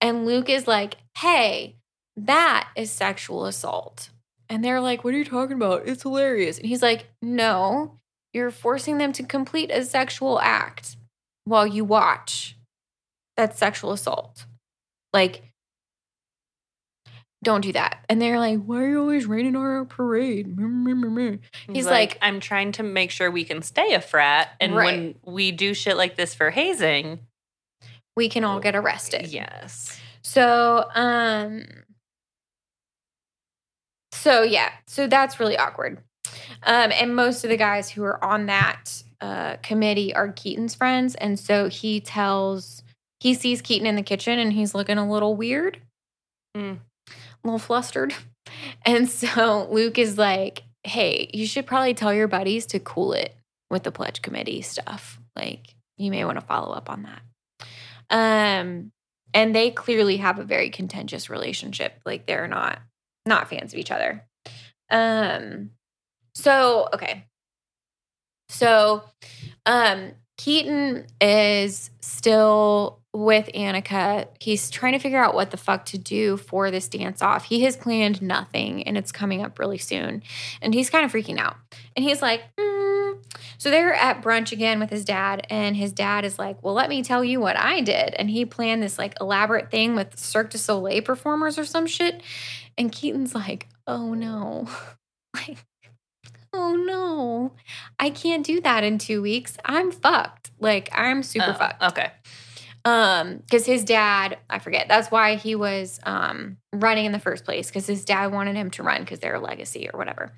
and 0.00 0.26
Luke 0.26 0.48
is 0.48 0.66
like, 0.66 0.96
hey, 1.18 1.76
that 2.16 2.68
is 2.76 2.90
sexual 2.90 3.46
assault. 3.46 4.10
And 4.48 4.64
they're 4.64 4.80
like, 4.80 5.04
what 5.04 5.14
are 5.14 5.18
you 5.18 5.24
talking 5.24 5.56
about? 5.56 5.86
It's 5.86 6.02
hilarious. 6.02 6.58
And 6.58 6.66
he's 6.66 6.82
like, 6.82 7.06
no, 7.22 7.96
you're 8.32 8.50
forcing 8.50 8.98
them 8.98 9.12
to 9.14 9.22
complete 9.24 9.70
a 9.70 9.84
sexual 9.84 10.38
act 10.40 10.96
while 11.44 11.66
you 11.66 11.84
watch. 11.84 12.56
That's 13.36 13.58
sexual 13.58 13.92
assault. 13.92 14.46
Like, 15.12 15.42
don't 17.44 17.60
do 17.60 17.72
that. 17.72 18.04
And 18.08 18.20
they're 18.20 18.38
like, 18.40 18.58
why 18.64 18.78
are 18.82 18.88
you 18.88 19.00
always 19.00 19.26
raining 19.26 19.54
on 19.56 19.62
our 19.62 19.84
parade? 19.84 20.56
He's, 20.58 21.76
He's 21.76 21.86
like, 21.86 22.10
like- 22.10 22.18
I'm 22.22 22.40
trying 22.40 22.72
to 22.72 22.82
make 22.82 23.10
sure 23.10 23.30
we 23.30 23.44
can 23.44 23.62
stay 23.62 23.94
a 23.94 24.00
frat, 24.00 24.50
and 24.60 24.74
when 24.74 25.14
we 25.24 25.52
do 25.52 25.74
shit 25.74 25.96
like 25.96 26.16
this 26.16 26.34
for 26.34 26.50
hazing, 26.50 27.20
We 28.16 28.28
can 28.28 28.44
all 28.44 28.60
get 28.60 28.74
arrested. 28.74 29.26
yes, 29.28 29.98
So, 30.22 30.88
um, 30.94 31.64
so 34.12 34.42
yeah, 34.42 34.70
so 34.86 35.06
that's 35.06 35.38
really 35.40 35.56
awkward. 35.56 35.98
Um, 36.62 36.92
and 36.92 37.14
most 37.14 37.44
of 37.44 37.50
the 37.50 37.56
guys 37.56 37.90
who 37.90 38.02
are 38.04 38.22
on 38.24 38.46
that 38.46 39.02
uh, 39.20 39.56
committee 39.62 40.14
are 40.14 40.32
Keaton's 40.32 40.74
friends, 40.74 41.14
and 41.14 41.38
so 41.38 41.68
he 41.68 42.00
tells 42.00 42.82
he 43.20 43.34
sees 43.34 43.60
Keaton 43.62 43.86
in 43.86 43.96
the 43.96 44.02
kitchen, 44.02 44.38
and 44.38 44.52
he's 44.52 44.74
looking 44.74 44.98
a 44.98 45.10
little 45.10 45.34
weird, 45.36 45.80
Mm. 46.56 46.78
A 47.44 47.46
little 47.46 47.58
flustered, 47.58 48.14
and 48.86 49.08
so 49.08 49.68
Luke 49.70 49.98
is 49.98 50.18
like, 50.18 50.62
"Hey, 50.82 51.30
you 51.32 51.46
should 51.46 51.66
probably 51.66 51.94
tell 51.94 52.12
your 52.12 52.28
buddies 52.28 52.66
to 52.66 52.80
cool 52.80 53.12
it 53.12 53.36
with 53.70 53.82
the 53.82 53.92
pledge 53.92 54.22
committee 54.22 54.62
stuff. 54.62 55.18
Like, 55.36 55.74
you 55.96 56.10
may 56.10 56.24
want 56.24 56.40
to 56.40 56.46
follow 56.46 56.74
up 56.74 56.90
on 56.90 57.02
that." 57.04 57.22
Um, 58.10 58.92
and 59.34 59.54
they 59.54 59.70
clearly 59.72 60.16
have 60.18 60.38
a 60.38 60.44
very 60.44 60.70
contentious 60.70 61.28
relationship 61.28 62.00
like 62.06 62.26
they're 62.26 62.48
not 62.48 62.78
not 63.26 63.50
fans 63.50 63.74
of 63.74 63.78
each 63.78 63.90
other 63.90 64.24
um 64.90 65.70
so 66.34 66.88
okay 66.94 67.26
so 68.48 69.02
um 69.66 70.12
keaton 70.38 71.06
is 71.20 71.90
still 72.00 73.00
with 73.14 73.48
annika. 73.54 74.26
He's 74.40 74.68
trying 74.68 74.92
to 74.92 74.98
figure 74.98 75.22
out 75.22 75.34
what 75.34 75.52
the 75.52 75.56
fuck 75.56 75.86
to 75.86 75.98
do 75.98 76.36
for 76.36 76.72
this 76.72 76.88
dance 76.88 77.22
off. 77.22 77.44
He 77.44 77.62
has 77.62 77.76
planned 77.76 78.20
nothing 78.20 78.82
and 78.82 78.98
it's 78.98 79.12
coming 79.12 79.42
up 79.42 79.58
really 79.60 79.78
soon. 79.78 80.22
And 80.60 80.74
he's 80.74 80.90
kind 80.90 81.04
of 81.04 81.12
freaking 81.12 81.38
out. 81.38 81.56
And 81.96 82.04
he's 82.04 82.20
like 82.20 82.42
mm. 82.58 83.24
so 83.56 83.70
they're 83.70 83.94
at 83.94 84.20
brunch 84.20 84.50
again 84.50 84.80
with 84.80 84.90
his 84.90 85.04
dad 85.04 85.46
and 85.48 85.76
his 85.76 85.92
dad 85.92 86.24
is 86.24 86.40
like 86.40 86.60
well 86.62 86.74
let 86.74 86.90
me 86.90 87.04
tell 87.04 87.22
you 87.22 87.40
what 87.40 87.56
i 87.56 87.80
did. 87.80 88.14
And 88.14 88.28
he 88.28 88.44
planned 88.44 88.82
this 88.82 88.98
like 88.98 89.14
elaborate 89.20 89.70
thing 89.70 89.94
with 89.94 90.18
cirque 90.18 90.50
du 90.50 90.58
soleil 90.58 91.00
performers 91.02 91.56
or 91.56 91.64
some 91.64 91.86
shit. 91.86 92.20
And 92.76 92.90
keaton's 92.90 93.34
like 93.34 93.68
oh 93.86 94.12
no. 94.14 94.68
Like 95.48 95.64
oh 96.52 96.76
no. 96.76 97.52
I 97.98 98.10
can't 98.10 98.46
do 98.46 98.60
that 98.60 98.84
in 98.84 98.98
two 98.98 99.20
weeks. 99.20 99.56
I'm 99.64 99.90
fucked. 99.90 100.52
Like 100.60 100.88
i'm 100.92 101.22
super 101.22 101.50
Oh, 101.50 101.54
fucked. 101.54 101.82
Okay, 101.82 102.10
um 102.84 103.38
because 103.38 103.64
his 103.64 103.82
dad 103.82 104.36
i 104.50 104.58
forget 104.58 104.88
that's 104.88 105.10
why 105.10 105.36
he 105.36 105.54
was 105.54 105.98
um 106.04 106.58
running 106.72 107.06
in 107.06 107.12
the 107.12 107.18
first 107.18 107.44
place 107.44 107.68
because 107.68 107.86
his 107.86 108.04
dad 108.04 108.32
wanted 108.32 108.56
him 108.56 108.70
to 108.70 108.82
run 108.82 109.00
because 109.00 109.20
they're 109.20 109.36
a 109.36 109.40
legacy 109.40 109.88
or 109.92 109.98
whatever. 109.98 110.32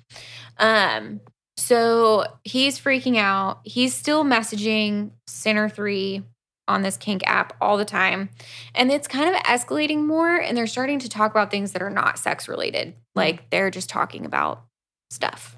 Um 0.57 1.21
so 1.59 2.23
he's 2.43 2.79
freaking 2.79 3.17
out. 3.17 3.61
He's 3.63 3.95
still 3.95 4.23
messaging 4.23 5.09
center 5.25 5.67
3 5.67 6.23
on 6.67 6.83
this 6.83 6.97
kink 6.97 7.23
app 7.25 7.53
all 7.61 7.77
the 7.77 7.85
time 7.85 8.29
and 8.75 8.91
it's 8.91 9.07
kind 9.07 9.33
of 9.33 9.41
escalating 9.43 10.05
more 10.05 10.35
and 10.35 10.55
they're 10.57 10.67
starting 10.67 10.99
to 10.99 11.09
talk 11.09 11.31
about 11.31 11.49
things 11.49 11.71
that 11.71 11.81
are 11.81 11.89
not 11.89 12.19
sex 12.19 12.49
related 12.49 12.93
like 13.15 13.49
they're 13.49 13.71
just 13.71 13.89
talking 13.89 14.25
about 14.25 14.63
stuff 15.09 15.57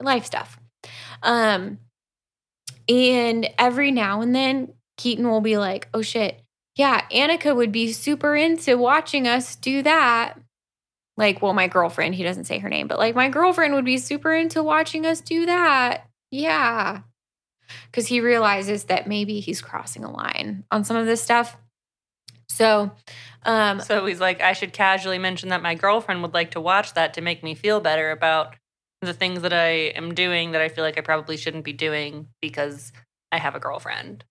life 0.00 0.24
stuff. 0.24 0.58
Um 1.22 1.78
and 2.88 3.48
every 3.58 3.90
now 3.90 4.20
and 4.20 4.34
then 4.34 4.72
Keaton 4.96 5.28
will 5.28 5.40
be 5.40 5.56
like, 5.58 5.88
oh 5.94 6.02
shit, 6.02 6.40
yeah, 6.76 7.02
Annika 7.12 7.54
would 7.54 7.72
be 7.72 7.92
super 7.92 8.34
into 8.36 8.76
watching 8.76 9.26
us 9.28 9.56
do 9.56 9.82
that. 9.82 10.38
Like, 11.16 11.40
well, 11.42 11.52
my 11.52 11.68
girlfriend, 11.68 12.14
he 12.16 12.24
doesn't 12.24 12.44
say 12.44 12.58
her 12.58 12.68
name, 12.68 12.88
but 12.88 12.98
like 12.98 13.14
my 13.14 13.28
girlfriend 13.28 13.74
would 13.74 13.84
be 13.84 13.98
super 13.98 14.32
into 14.34 14.62
watching 14.62 15.06
us 15.06 15.20
do 15.20 15.46
that. 15.46 16.08
Yeah. 16.30 17.02
because 17.90 18.06
he 18.08 18.20
realizes 18.20 18.84
that 18.84 19.06
maybe 19.06 19.40
he's 19.40 19.62
crossing 19.62 20.04
a 20.04 20.10
line 20.10 20.64
on 20.70 20.84
some 20.84 20.96
of 20.96 21.06
this 21.06 21.22
stuff. 21.22 21.56
So, 22.48 22.90
um, 23.44 23.80
So 23.80 24.04
he's 24.06 24.20
like, 24.20 24.40
I 24.40 24.52
should 24.52 24.72
casually 24.72 25.18
mention 25.18 25.48
that 25.50 25.62
my 25.62 25.74
girlfriend 25.74 26.22
would 26.22 26.34
like 26.34 26.52
to 26.52 26.60
watch 26.60 26.94
that 26.94 27.14
to 27.14 27.20
make 27.20 27.42
me 27.42 27.54
feel 27.54 27.80
better 27.80 28.10
about 28.10 28.54
the 29.00 29.14
things 29.14 29.42
that 29.42 29.52
I 29.52 29.68
am 29.96 30.14
doing 30.14 30.52
that 30.52 30.60
I 30.60 30.68
feel 30.68 30.84
like 30.84 30.98
I 30.98 31.02
probably 31.02 31.36
shouldn't 31.36 31.64
be 31.64 31.72
doing 31.72 32.28
because 32.40 32.92
I 33.32 33.38
have 33.38 33.54
a 33.54 33.60
girlfriend. 33.60 34.24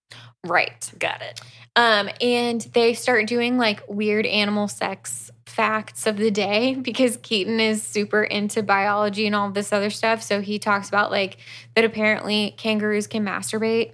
right. 0.46 0.90
Got 0.98 1.22
it. 1.22 1.40
Um, 1.76 2.08
and 2.20 2.60
they 2.72 2.94
start 2.94 3.26
doing 3.26 3.58
like 3.58 3.82
weird 3.88 4.26
animal 4.26 4.68
sex 4.68 5.30
facts 5.46 6.06
of 6.06 6.16
the 6.16 6.30
day 6.30 6.74
because 6.74 7.16
Keaton 7.18 7.60
is 7.60 7.82
super 7.82 8.22
into 8.22 8.62
biology 8.62 9.26
and 9.26 9.36
all 9.36 9.50
this 9.50 9.72
other 9.72 9.90
stuff. 9.90 10.22
So 10.22 10.40
he 10.40 10.58
talks 10.58 10.88
about 10.88 11.10
like 11.10 11.36
that 11.74 11.84
apparently 11.84 12.54
kangaroos 12.56 13.06
can 13.06 13.24
masturbate. 13.24 13.92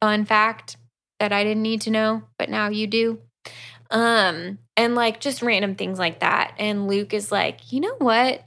Fun 0.00 0.24
fact 0.24 0.76
that 1.20 1.32
I 1.32 1.44
didn't 1.44 1.62
need 1.62 1.82
to 1.82 1.90
know, 1.90 2.22
but 2.38 2.50
now 2.50 2.68
you 2.68 2.86
do. 2.86 3.20
Um, 3.90 4.58
and 4.76 4.94
like 4.94 5.20
just 5.20 5.42
random 5.42 5.74
things 5.74 5.98
like 5.98 6.20
that. 6.20 6.54
And 6.58 6.88
Luke 6.88 7.14
is 7.14 7.30
like, 7.30 7.72
you 7.72 7.80
know 7.80 7.94
what? 7.98 8.44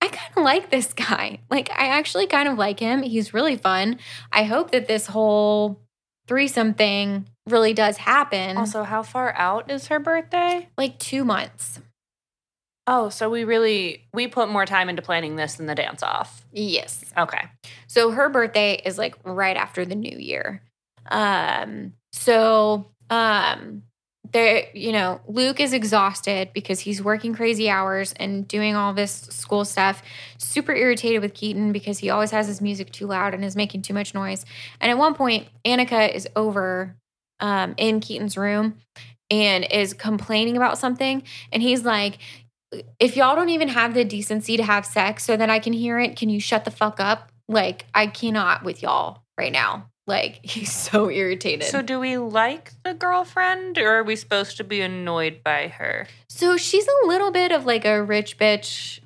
I 0.00 0.08
kind 0.08 0.32
of 0.36 0.44
like 0.44 0.70
this 0.70 0.92
guy. 0.92 1.40
Like, 1.50 1.70
I 1.70 1.88
actually 1.88 2.26
kind 2.26 2.48
of 2.48 2.56
like 2.58 2.80
him. 2.80 3.02
He's 3.02 3.34
really 3.34 3.56
fun. 3.56 3.98
I 4.32 4.44
hope 4.44 4.70
that 4.70 4.86
this 4.86 5.06
whole 5.06 5.80
threesome 6.26 6.74
thing 6.74 7.26
really 7.48 7.72
does 7.74 7.96
happen. 7.96 8.56
Also, 8.56 8.82
how 8.84 9.02
far 9.02 9.34
out 9.34 9.70
is 9.70 9.88
her 9.88 9.98
birthday? 9.98 10.68
like 10.76 10.98
two 10.98 11.24
months. 11.24 11.80
Oh, 12.86 13.10
so 13.10 13.28
we 13.28 13.44
really 13.44 14.08
we 14.14 14.28
put 14.28 14.48
more 14.48 14.64
time 14.64 14.88
into 14.88 15.02
planning 15.02 15.36
this 15.36 15.56
than 15.56 15.66
the 15.66 15.74
dance 15.74 16.02
off. 16.02 16.46
Yes. 16.52 17.04
Okay. 17.18 17.44
So 17.86 18.10
her 18.12 18.30
birthday 18.30 18.80
is 18.82 18.96
like 18.96 19.14
right 19.24 19.56
after 19.58 19.84
the 19.84 19.94
new 19.94 20.16
year. 20.18 20.62
Um, 21.10 21.92
so 22.12 22.86
um 23.10 23.82
there, 24.32 24.66
you 24.74 24.92
know, 24.92 25.20
Luke 25.26 25.60
is 25.60 25.72
exhausted 25.72 26.50
because 26.52 26.80
he's 26.80 27.02
working 27.02 27.34
crazy 27.34 27.68
hours 27.68 28.12
and 28.14 28.46
doing 28.46 28.74
all 28.74 28.92
this 28.92 29.12
school 29.12 29.64
stuff. 29.64 30.02
Super 30.38 30.74
irritated 30.74 31.22
with 31.22 31.34
Keaton 31.34 31.72
because 31.72 31.98
he 31.98 32.10
always 32.10 32.30
has 32.30 32.46
his 32.46 32.60
music 32.60 32.90
too 32.92 33.06
loud 33.06 33.34
and 33.34 33.44
is 33.44 33.56
making 33.56 33.82
too 33.82 33.94
much 33.94 34.14
noise. 34.14 34.44
And 34.80 34.90
at 34.90 34.98
one 34.98 35.14
point, 35.14 35.48
Annika 35.64 36.12
is 36.12 36.28
over 36.36 36.96
um, 37.40 37.74
in 37.76 38.00
Keaton's 38.00 38.36
room 38.36 38.78
and 39.30 39.66
is 39.70 39.94
complaining 39.94 40.56
about 40.56 40.78
something. 40.78 41.22
And 41.52 41.62
he's 41.62 41.84
like, 41.84 42.18
if 42.98 43.16
y'all 43.16 43.34
don't 43.34 43.48
even 43.48 43.68
have 43.68 43.94
the 43.94 44.04
decency 44.04 44.56
to 44.56 44.62
have 44.62 44.84
sex 44.84 45.24
so 45.24 45.36
that 45.36 45.50
I 45.50 45.58
can 45.58 45.72
hear 45.72 45.98
it, 45.98 46.16
can 46.16 46.28
you 46.28 46.40
shut 46.40 46.64
the 46.64 46.70
fuck 46.70 47.00
up? 47.00 47.30
Like, 47.48 47.86
I 47.94 48.06
cannot 48.06 48.62
with 48.62 48.82
y'all 48.82 49.22
right 49.38 49.52
now. 49.52 49.88
Like, 50.08 50.40
he's 50.42 50.72
so 50.72 51.10
irritated. 51.10 51.68
So 51.68 51.82
do 51.82 52.00
we 52.00 52.16
like 52.18 52.72
the 52.82 52.94
girlfriend 52.94 53.78
or 53.78 53.98
are 53.98 54.02
we 54.02 54.16
supposed 54.16 54.56
to 54.56 54.64
be 54.64 54.80
annoyed 54.80 55.42
by 55.44 55.68
her? 55.68 56.08
So 56.28 56.56
she's 56.56 56.86
a 56.86 57.06
little 57.06 57.30
bit 57.30 57.52
of 57.52 57.66
like 57.66 57.84
a 57.84 58.02
rich 58.02 58.38
bitch 58.38 59.00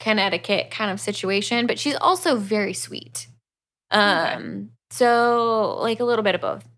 Connecticut 0.00 0.70
kind 0.70 0.90
of 0.90 1.00
situation, 1.00 1.66
but 1.66 1.78
she's 1.78 1.96
also 1.96 2.36
very 2.36 2.74
sweet. 2.74 3.28
Um, 3.90 4.70
so 4.90 5.78
like 5.80 6.00
a 6.00 6.04
little 6.04 6.22
bit 6.22 6.34
of 6.34 6.40
both. 6.40 6.68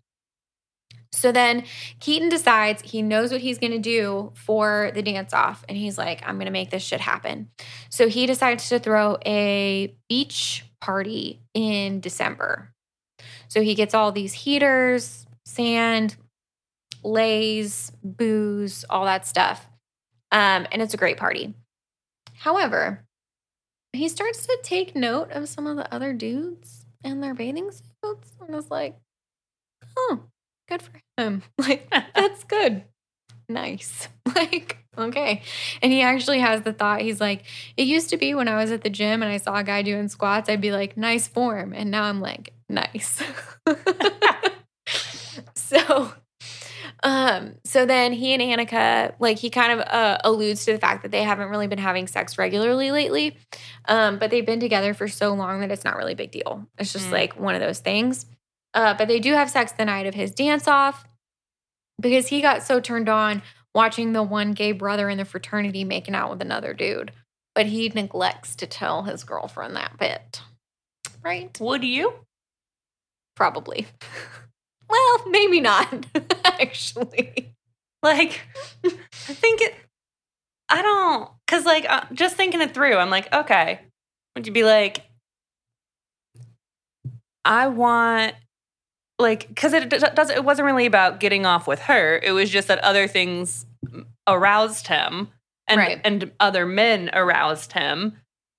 So 1.13 1.31
then 1.31 1.65
Keaton 1.99 2.29
decides 2.29 2.81
he 2.81 3.01
knows 3.01 3.31
what 3.31 3.41
he's 3.41 3.57
going 3.57 3.73
to 3.73 3.79
do 3.79 4.31
for 4.33 4.91
the 4.93 5.01
dance 5.01 5.33
off 5.33 5.63
and 5.67 5.77
he's 5.77 5.97
like 5.97 6.21
I'm 6.25 6.35
going 6.35 6.45
to 6.45 6.51
make 6.51 6.71
this 6.71 6.83
shit 6.83 7.01
happen. 7.01 7.49
So 7.89 8.07
he 8.07 8.25
decides 8.25 8.69
to 8.69 8.79
throw 8.79 9.17
a 9.25 9.95
beach 10.07 10.65
party 10.79 11.41
in 11.53 11.99
December. 11.99 12.70
So 13.47 13.61
he 13.61 13.75
gets 13.75 13.93
all 13.93 14.11
these 14.11 14.33
heaters, 14.33 15.25
sand, 15.45 16.15
lays, 17.03 17.91
booze, 18.03 18.85
all 18.89 19.05
that 19.05 19.25
stuff. 19.25 19.67
Um, 20.31 20.67
and 20.71 20.81
it's 20.81 20.93
a 20.93 20.97
great 20.97 21.17
party. 21.17 21.53
However, 22.33 23.03
he 23.93 24.07
starts 24.07 24.45
to 24.47 24.57
take 24.63 24.95
note 24.95 25.31
of 25.31 25.49
some 25.49 25.67
of 25.67 25.77
the 25.77 25.93
other 25.93 26.13
dudes 26.13 26.85
and 27.03 27.21
their 27.21 27.33
bathing 27.33 27.71
suits 27.71 28.31
and 28.39 28.55
is 28.55 28.71
like, 28.71 28.97
oh, 29.97 30.21
good 30.69 30.81
for 30.81 30.91
him. 31.17 31.43
Like, 31.57 31.89
that's 32.15 32.43
good. 32.43 32.83
Nice. 33.49 34.07
Like, 34.33 34.77
okay. 34.97 35.41
And 35.81 35.91
he 35.91 36.01
actually 36.01 36.39
has 36.39 36.61
the 36.61 36.71
thought, 36.71 37.01
he's 37.01 37.19
like, 37.19 37.43
it 37.75 37.83
used 37.83 38.09
to 38.11 38.17
be 38.17 38.33
when 38.33 38.47
I 38.47 38.55
was 38.55 38.71
at 38.71 38.81
the 38.81 38.89
gym 38.89 39.21
and 39.21 39.31
I 39.31 39.37
saw 39.37 39.55
a 39.57 39.63
guy 39.63 39.81
doing 39.81 40.07
squats, 40.07 40.47
I'd 40.47 40.61
be 40.61 40.71
like, 40.71 40.95
nice 40.95 41.27
form. 41.27 41.73
And 41.73 41.91
now 41.91 42.03
I'm 42.03 42.21
like, 42.21 42.53
nice. 42.71 43.21
so 45.55 46.13
um 47.03 47.55
so 47.63 47.85
then 47.85 48.11
he 48.13 48.33
and 48.33 48.41
Annika 48.41 49.13
like 49.19 49.37
he 49.37 49.49
kind 49.49 49.71
of 49.79 49.79
uh, 49.87 50.17
alludes 50.23 50.65
to 50.65 50.73
the 50.73 50.77
fact 50.79 51.03
that 51.03 51.11
they 51.11 51.23
haven't 51.23 51.49
really 51.49 51.67
been 51.67 51.79
having 51.79 52.07
sex 52.07 52.37
regularly 52.37 52.91
lately 52.91 53.37
um 53.87 54.19
but 54.19 54.29
they've 54.29 54.45
been 54.45 54.59
together 54.59 54.93
for 54.93 55.07
so 55.07 55.33
long 55.33 55.61
that 55.61 55.71
it's 55.71 55.85
not 55.85 55.95
really 55.97 56.13
a 56.13 56.17
big 56.17 56.31
deal 56.31 56.67
it's 56.77 56.93
just 56.93 57.07
Mm. 57.09 57.13
like 57.13 57.39
one 57.39 57.55
of 57.55 57.61
those 57.61 57.79
things 57.79 58.25
uh 58.73 58.93
but 58.95 59.07
they 59.07 59.19
do 59.19 59.33
have 59.33 59.49
sex 59.49 59.71
the 59.71 59.85
night 59.85 60.05
of 60.05 60.13
his 60.13 60.31
dance 60.31 60.67
off 60.67 61.05
because 61.99 62.27
he 62.27 62.41
got 62.41 62.63
so 62.63 62.79
turned 62.79 63.09
on 63.09 63.41
watching 63.73 64.13
the 64.13 64.23
one 64.23 64.51
gay 64.51 64.71
brother 64.71 65.09
in 65.09 65.17
the 65.17 65.25
fraternity 65.25 65.83
making 65.83 66.13
out 66.15 66.29
with 66.29 66.41
another 66.41 66.73
dude 66.73 67.11
but 67.55 67.65
he 67.67 67.89
neglects 67.89 68.55
to 68.57 68.67
tell 68.67 69.03
his 69.03 69.23
girlfriend 69.23 69.75
that 69.75 69.97
bit 69.97 70.41
right 71.23 71.57
Would 71.59 71.83
you? 71.83 72.13
Probably. 73.41 73.87
well, 74.87 75.23
maybe 75.27 75.59
not, 75.59 76.05
actually. 76.45 77.55
Like, 78.03 78.39
I 78.85 78.89
think 79.33 79.61
it, 79.61 79.73
I 80.69 80.83
don't, 80.83 81.27
because 81.47 81.65
like, 81.65 81.87
uh, 81.89 82.05
just 82.13 82.35
thinking 82.35 82.61
it 82.61 82.71
through, 82.75 82.97
I'm 82.97 83.09
like, 83.09 83.33
okay. 83.33 83.79
Would 84.35 84.45
you 84.45 84.53
be 84.53 84.63
like, 84.63 85.01
I 87.43 87.65
want, 87.65 88.35
like, 89.17 89.47
because 89.47 89.73
it 89.73 89.89
d- 89.89 89.97
does, 90.13 90.29
it 90.29 90.43
wasn't 90.43 90.67
really 90.67 90.85
about 90.85 91.19
getting 91.19 91.47
off 91.47 91.65
with 91.65 91.79
her. 91.79 92.19
It 92.21 92.33
was 92.33 92.47
just 92.47 92.67
that 92.67 92.77
other 92.83 93.07
things 93.07 93.65
aroused 94.27 94.85
him 94.85 95.29
and, 95.65 95.79
Right. 95.79 95.99
and 96.03 96.31
other 96.39 96.67
men 96.67 97.09
aroused 97.11 97.73
him. 97.73 98.17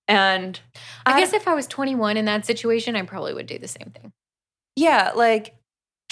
And 0.08 0.58
I, 1.06 1.20
guess 1.20 1.32
if 1.32 1.46
I 1.46 1.54
was 1.54 1.68
21 1.68 2.16
in 2.16 2.24
that 2.24 2.44
situation, 2.44 2.96
I 2.96 3.02
probably 3.02 3.32
would 3.32 3.46
do 3.46 3.58
the 3.60 3.68
same 3.68 3.92
thing. 3.94 4.12
Yeah, 4.76 5.12
like 5.14 5.54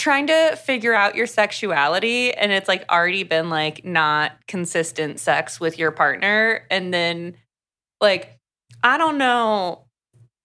trying 0.01 0.27
to 0.29 0.57
figure 0.57 0.95
out 0.95 1.15
your 1.15 1.27
sexuality 1.27 2.33
and 2.33 2.51
it's 2.53 2.69
like 2.69 2.85
already 2.91 3.23
been 3.23 3.51
like 3.51 3.85
not 3.85 4.33
consistent 4.49 5.21
sex 5.21 5.61
with 5.61 5.79
your 5.79 5.91
partner 5.91 6.67
and 6.71 6.93
then 6.93 7.37
like 8.01 8.39
I 8.83 8.97
don't 8.97 9.19
know 9.19 9.85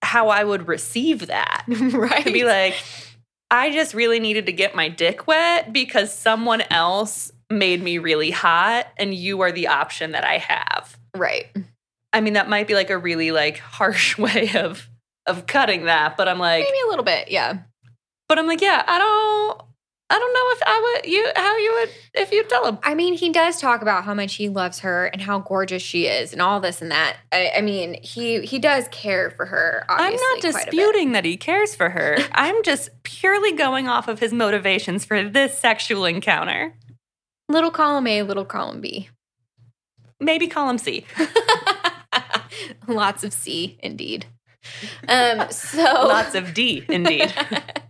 how 0.01 0.28
I 0.28 0.43
would 0.43 0.67
receive 0.67 1.28
that. 1.28 1.63
right. 1.69 2.23
To 2.25 2.34
be 2.34 2.43
like 2.43 2.75
I 3.49 3.71
just 3.71 3.93
really 3.93 4.19
needed 4.19 4.47
to 4.47 4.51
get 4.51 4.75
my 4.75 4.89
dick 4.89 5.25
wet 5.25 5.71
because 5.71 6.13
someone 6.13 6.63
else 6.69 7.32
made 7.49 7.82
me 7.82 7.97
really 7.97 8.32
hot 8.32 8.88
and 8.97 9.13
you 9.13 9.39
are 9.41 9.54
the 9.54 9.67
option 9.67 10.12
that 10.12 10.25
I 10.25 10.39
have. 10.39 10.97
right. 11.15 11.47
I 12.12 12.19
mean 12.19 12.34
that 12.34 12.49
might 12.49 12.67
be 12.67 12.73
like 12.73 12.89
a 12.89 12.97
really 12.97 13.32
like 13.32 13.58
harsh 13.58 14.17
way 14.17 14.51
of 14.56 14.89
of 15.25 15.47
cutting 15.47 15.86
that, 15.86 16.17
but 16.17 16.28
I'm 16.28 16.39
like 16.39 16.65
Maybe 16.65 16.78
a 16.86 16.89
little 16.89 17.06
bit. 17.06 17.32
Yeah. 17.32 17.60
But 18.27 18.39
I'm 18.39 18.47
like, 18.47 18.61
yeah, 18.61 18.83
I 18.88 18.97
don't, 18.97 19.61
I 20.09 20.19
don't 20.19 20.33
know 20.33 20.51
if 20.51 20.61
I 20.65 20.93
would 21.03 21.11
you 21.11 21.31
how 21.35 21.57
you 21.57 21.73
would 21.79 21.89
if 22.13 22.31
you 22.31 22.43
tell 22.43 22.65
him. 22.65 22.77
I 22.83 22.93
mean, 22.93 23.15
he 23.15 23.31
does 23.31 23.59
talk 23.59 23.81
about 23.81 24.03
how 24.03 24.13
much 24.13 24.35
he 24.35 24.49
loves 24.49 24.79
her 24.79 25.07
and 25.07 25.21
how 25.21 25.39
gorgeous 25.39 25.81
she 25.81 26.05
is 26.05 26.31
and 26.31 26.41
all 26.41 26.59
this 26.59 26.81
and 26.81 26.91
that. 26.91 27.17
I, 27.31 27.53
I 27.57 27.61
mean, 27.61 28.01
he 28.03 28.41
he 28.41 28.59
does 28.59 28.88
care 28.89 29.31
for 29.31 29.47
her. 29.47 29.83
I'm 29.89 30.13
not 30.13 30.19
quite 30.19 30.39
a 30.39 30.41
bit. 30.41 30.53
disputing 30.65 31.11
that 31.13 31.25
he 31.25 31.38
cares 31.38 31.73
for 31.73 31.89
her. 31.89 32.17
I'm 32.33 32.61
just 32.61 32.89
purely 33.01 33.51
going 33.51 33.88
off 33.88 34.07
of 34.07 34.19
his 34.19 34.31
motivations 34.31 35.05
for 35.05 35.27
this 35.27 35.57
sexual 35.57 36.05
encounter. 36.05 36.75
Little 37.49 37.71
column 37.71 38.05
A, 38.07 38.21
little 38.21 38.45
column 38.45 38.81
B. 38.81 39.09
Maybe 40.19 40.47
column 40.47 40.77
C. 40.77 41.05
Lots 42.88 43.23
of 43.23 43.33
C, 43.33 43.77
indeed. 43.81 44.27
Um, 45.07 45.49
so 45.51 45.81
Lots 45.83 46.35
of 46.35 46.53
D, 46.53 46.85
indeed. 46.89 47.33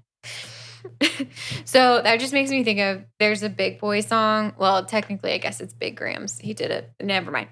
so 1.65 2.01
that 2.01 2.19
just 2.19 2.33
makes 2.33 2.49
me 2.51 2.63
think 2.63 2.79
of 2.79 3.03
there's 3.19 3.43
a 3.43 3.49
Big 3.49 3.79
Boi 3.79 4.01
song. 4.01 4.53
Well, 4.57 4.85
technically, 4.85 5.33
I 5.33 5.37
guess 5.37 5.59
it's 5.61 5.73
Big 5.73 5.95
Grams. 5.97 6.39
He 6.39 6.53
did 6.53 6.71
it. 6.71 6.91
Never 7.01 7.31
mind. 7.31 7.49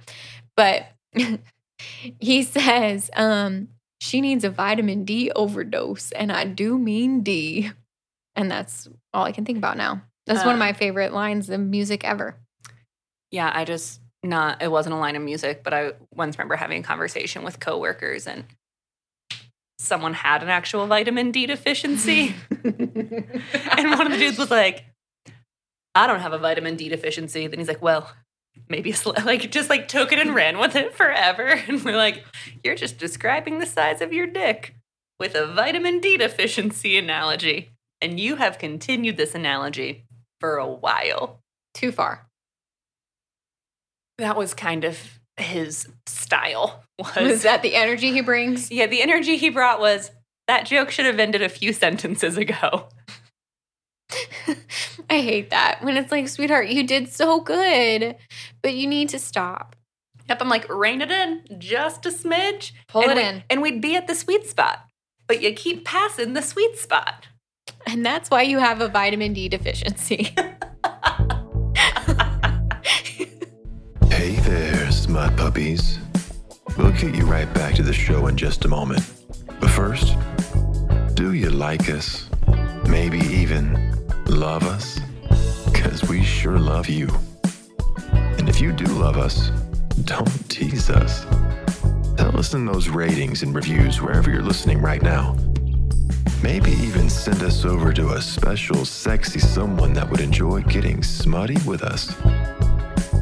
But 0.56 0.86
he 2.20 2.44
says, 2.44 3.10
um, 3.16 3.70
she 4.00 4.22
needs 4.22 4.44
a 4.44 4.50
vitamin 4.50 5.06
D 5.06 5.32
overdose, 5.32 6.12
and 6.12 6.32
I 6.32 6.46
do 6.46 6.78
mean 6.78 7.22
D. 7.22 7.72
And 8.36 8.50
that's 8.50 8.88
all 9.14 9.26
I 9.26 9.32
can 9.32 9.46
think 9.46 9.58
about 9.58 9.78
now. 9.78 10.02
That's 10.26 10.44
one 10.44 10.56
of 10.56 10.62
Uh. 10.62 10.66
my 10.66 10.74
favorite 10.74 11.14
lines 11.14 11.50
of 11.50 11.60
music 11.60 12.04
ever. 12.04 12.36
yeah, 13.32 13.52
I 13.54 13.66
just 13.66 14.00
not 14.26 14.62
it 14.62 14.72
wasn't 14.72 14.96
a 14.96 14.98
line 14.98 15.16
of 15.16 15.22
music, 15.22 15.64
but 15.64 15.74
I 15.74 15.92
once 16.14 16.38
remember 16.38 16.56
having 16.56 16.80
a 16.80 16.84
conversation 16.84 17.44
with 17.44 17.60
coworkers 17.60 18.26
and 18.26 18.46
someone 19.84 20.14
had 20.14 20.42
an 20.42 20.50
actual 20.50 20.88
vitamin 20.88 21.32
D 21.32 21.46
deficiency. 21.46 22.36
and 22.64 23.92
one 23.92 24.08
of 24.08 24.12
the 24.12 24.18
dudes 24.18 24.38
was 24.38 24.50
like, 24.50 24.86
I 25.94 26.08
don't 26.08 26.22
have 26.22 26.34
a 26.34 26.38
vitamin 26.38 26.76
D 26.76 26.90
deficiency. 26.90 27.48
Then 27.48 27.60
he's 27.60 27.68
like, 27.68 27.82
well, 27.82 28.12
maybe 28.70 28.92
a 28.92 28.94
sli-" 28.94 29.24
like 29.26 29.52
just 29.52 29.70
like 29.70 29.88
took 29.88 30.12
it 30.12 30.20
and 30.20 30.34
ran 30.34 30.58
with 30.58 30.76
it 30.76 30.96
forever. 30.96 31.62
And 31.68 31.84
we're 31.84 31.98
like, 31.98 32.24
you're 32.64 32.76
just 32.76 32.98
describing 32.98 33.60
the 33.60 33.66
size 33.66 34.02
of 34.02 34.14
your 34.14 34.28
dick 34.28 34.76
with 35.20 35.36
a 35.36 35.46
vitamin 35.46 36.00
D 36.00 36.18
deficiency 36.18 36.98
analogy. 36.98 37.72
And 38.02 38.20
you 38.20 38.38
have 38.38 38.58
continued 38.58 39.18
this 39.18 39.36
analogy 39.36 40.06
for 40.40 40.58
a 40.58 40.68
while. 40.68 41.40
Too 41.74 41.92
far. 41.92 42.28
That 44.18 44.36
was 44.36 44.54
kind 44.54 44.84
of 44.84 45.20
his 45.38 45.88
style. 46.06 46.84
Was, 47.00 47.16
Was 47.16 47.44
that 47.44 47.62
the 47.64 47.76
energy 47.76 48.12
he 48.12 48.22
brings? 48.22 48.72
yeah, 48.72 48.86
the 48.88 49.02
energy 49.02 49.38
he 49.38 49.50
brought 49.50 49.80
was 49.80 50.12
that 50.48 50.66
joke 50.66 50.92
should 50.92 51.06
have 51.06 51.20
ended 51.20 51.42
a 51.42 51.50
few 51.50 51.74
sentences 51.74 52.38
ago. 52.38 52.88
I 55.10 55.22
hate 55.22 55.50
that 55.50 55.84
when 55.84 55.98
it's 55.98 56.12
like, 56.12 56.28
sweetheart, 56.28 56.68
you 56.70 56.86
did 56.86 57.10
so 57.10 57.40
good, 57.40 58.16
but 58.62 58.74
you 58.74 58.88
need 58.88 59.10
to 59.10 59.20
stop. 59.20 59.76
Yep, 60.30 60.42
I'm 60.42 60.50
like, 60.50 60.70
rein 60.70 61.02
it 61.02 61.12
in 61.12 61.44
just 61.58 62.06
a 62.06 62.10
smidge. 62.10 62.72
Pull 62.88 63.04
it 63.10 63.16
we- 63.16 63.24
in. 63.24 63.44
And 63.50 63.62
we'd 63.62 63.82
be 63.82 63.96
at 63.96 64.08
the 64.08 64.16
sweet 64.16 64.48
spot. 64.48 64.86
But 65.28 65.42
you 65.42 65.54
keep 65.54 65.86
passing 65.86 66.34
the 66.34 66.42
sweet 66.42 66.78
spot. 66.78 67.28
And 67.88 68.06
that's 68.06 68.30
why 68.30 68.42
you 68.44 68.60
have 68.60 68.82
a 68.82 68.88
vitamin 68.88 69.34
D 69.34 69.50
deficiency. 69.50 70.36
Hey 74.16 74.36
there, 74.36 74.92
smut 74.92 75.36
puppies. 75.36 75.98
We'll 76.78 76.92
get 76.92 77.16
you 77.16 77.26
right 77.26 77.52
back 77.52 77.74
to 77.76 77.84
the 77.84 77.92
show 77.92 78.28
in 78.28 78.38
just 78.38 78.64
a 78.64 78.68
moment. 78.68 79.04
But 79.60 79.72
first, 79.72 80.16
do 81.16 81.34
you 81.34 81.50
like 81.50 81.90
us? 81.90 82.30
Maybe 82.88 83.18
even 83.18 83.98
love 84.28 84.64
us? 84.64 85.00
Because 85.66 86.08
we 86.08 86.24
sure 86.24 86.60
love 86.60 86.88
you. 86.88 87.10
And 88.14 88.48
if 88.48 88.62
you 88.62 88.72
do 88.72 88.86
love 88.86 89.18
us, 89.18 89.50
don't 90.04 90.48
tease 90.48 90.92
us. 90.92 91.26
Tell 92.16 92.38
us 92.38 92.54
in 92.54 92.68
those 92.68 92.90
ratings 92.90 93.42
and 93.42 93.54
reviews 93.54 94.00
wherever 94.00 94.30
you're 94.30 94.44
listening 94.44 94.80
right 94.80 95.02
now. 95.02 95.36
Maybe 96.44 96.72
even 96.72 97.10
send 97.10 97.42
us 97.42 97.66
over 97.66 97.92
to 97.94 98.10
a 98.12 98.22
special, 98.22 98.86
sexy 98.86 99.40
someone 99.40 99.92
that 99.94 100.08
would 100.08 100.22
enjoy 100.22 100.62
getting 100.62 101.02
smutty 101.02 101.58
with 101.66 101.82
us. 101.82 102.16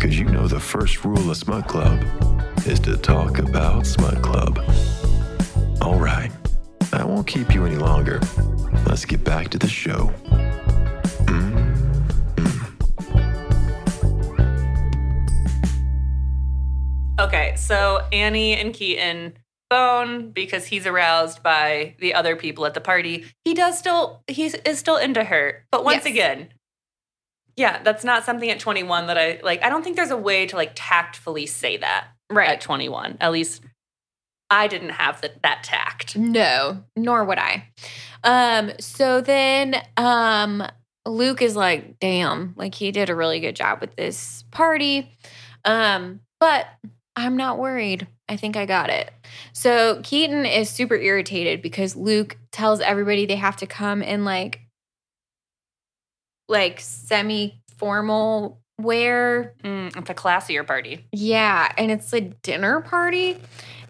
Because 0.01 0.17
you 0.17 0.25
know 0.25 0.47
the 0.47 0.59
first 0.59 1.05
rule 1.05 1.29
of 1.29 1.37
Smut 1.37 1.67
Club 1.67 2.03
is 2.65 2.79
to 2.79 2.97
talk 2.97 3.37
about 3.37 3.85
Smut 3.85 4.19
Club. 4.23 4.57
All 5.79 5.99
right, 5.99 6.31
I 6.91 7.03
won't 7.03 7.27
keep 7.27 7.53
you 7.53 7.67
any 7.67 7.75
longer. 7.75 8.19
Let's 8.87 9.05
get 9.05 9.23
back 9.23 9.49
to 9.49 9.59
the 9.59 9.67
show. 9.67 10.11
Mm-hmm. 11.27 11.71
Okay, 17.19 17.53
so 17.55 18.01
Annie 18.11 18.53
and 18.53 18.73
Keaton 18.73 19.33
phone 19.69 20.31
because 20.31 20.65
he's 20.65 20.87
aroused 20.87 21.43
by 21.43 21.95
the 21.99 22.15
other 22.15 22.35
people 22.35 22.65
at 22.65 22.73
the 22.73 22.81
party. 22.81 23.25
He 23.45 23.53
does 23.53 23.77
still 23.77 24.23
he 24.27 24.45
is 24.47 24.79
still 24.79 24.97
into 24.97 25.23
her. 25.23 25.67
But 25.71 25.83
once 25.85 26.05
Yes. 26.05 26.13
again, 26.13 26.49
yeah, 27.61 27.79
that's 27.83 28.03
not 28.03 28.25
something 28.25 28.49
at 28.49 28.59
21 28.59 29.05
that 29.05 29.19
I 29.19 29.39
like. 29.43 29.63
I 29.63 29.69
don't 29.69 29.83
think 29.83 29.95
there's 29.95 30.09
a 30.09 30.17
way 30.17 30.47
to 30.47 30.55
like 30.55 30.71
tactfully 30.73 31.45
say 31.45 31.77
that 31.77 32.07
right. 32.31 32.49
at 32.49 32.59
21. 32.59 33.17
At 33.21 33.31
least 33.31 33.61
I 34.49 34.67
didn't 34.67 34.89
have 34.89 35.21
the, 35.21 35.31
that 35.43 35.63
tact. 35.63 36.17
No, 36.17 36.83
nor 36.95 37.23
would 37.23 37.37
I. 37.37 37.67
Um, 38.23 38.71
so 38.79 39.21
then 39.21 39.75
um 39.95 40.63
Luke 41.05 41.43
is 41.43 41.55
like, 41.55 41.99
damn, 41.99 42.55
like 42.57 42.73
he 42.73 42.91
did 42.91 43.11
a 43.11 43.15
really 43.15 43.39
good 43.39 43.55
job 43.55 43.79
with 43.79 43.95
this 43.95 44.43
party. 44.49 45.15
Um, 45.63 46.21
but 46.39 46.65
I'm 47.15 47.37
not 47.37 47.59
worried. 47.59 48.07
I 48.27 48.37
think 48.37 48.57
I 48.57 48.65
got 48.65 48.89
it. 48.89 49.11
So 49.53 50.01
Keaton 50.03 50.47
is 50.47 50.67
super 50.67 50.95
irritated 50.95 51.61
because 51.61 51.95
Luke 51.95 52.37
tells 52.51 52.79
everybody 52.79 53.27
they 53.27 53.35
have 53.35 53.57
to 53.57 53.67
come 53.67 54.01
and 54.01 54.25
like 54.25 54.61
like 56.51 56.79
semi-formal 56.79 58.59
wear 58.79 59.53
Mm, 59.63 59.95
it's 59.95 60.09
a 60.09 60.13
classier 60.13 60.65
party. 60.65 61.05
yeah, 61.11 61.71
and 61.77 61.91
it's 61.91 62.11
a 62.13 62.21
dinner 62.21 62.81
party, 62.81 63.37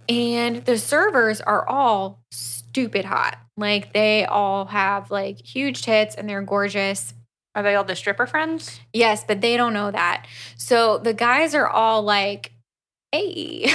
and 0.10 0.66
the 0.66 0.78
servers 0.78 1.40
are 1.42 1.68
all 1.68 2.22
stupid 2.32 3.06
hot. 3.06 3.38
Like 3.58 3.94
they 3.94 4.26
all 4.26 4.66
have 4.66 5.12
like 5.12 5.40
huge 5.46 5.82
tits 5.84 6.16
and 6.16 6.28
they're 6.28 6.42
gorgeous. 6.42 7.14
Are 7.54 7.64
they 7.64 7.76
all 7.76 7.84
the 7.84 7.96
stripper 7.96 8.26
friends? 8.26 8.80
Yes, 8.94 9.24
but 9.26 9.42
they 9.42 9.58
don't 9.58 9.74
know 9.74 9.92
that. 9.92 10.26
So 10.58 10.98
the 10.98 11.14
guys 11.14 11.54
are 11.54 11.68
all 11.68 12.02
like, 12.02 12.54
hey, 13.12 13.70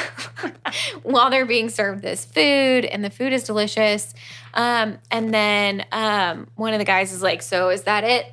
while 1.02 1.28
they're 1.30 1.44
being 1.46 1.68
served 1.68 2.02
this 2.02 2.24
food, 2.24 2.84
and 2.86 3.04
the 3.04 3.10
food 3.10 3.32
is 3.34 3.44
delicious. 3.44 4.14
Um, 4.54 4.98
and 5.10 5.32
then 5.32 5.84
um, 5.92 6.48
one 6.56 6.72
of 6.72 6.78
the 6.78 6.84
guys 6.86 7.12
is 7.12 7.22
like, 7.22 7.42
so 7.42 7.68
is 7.68 7.82
that 7.82 8.02
it? 8.04 8.26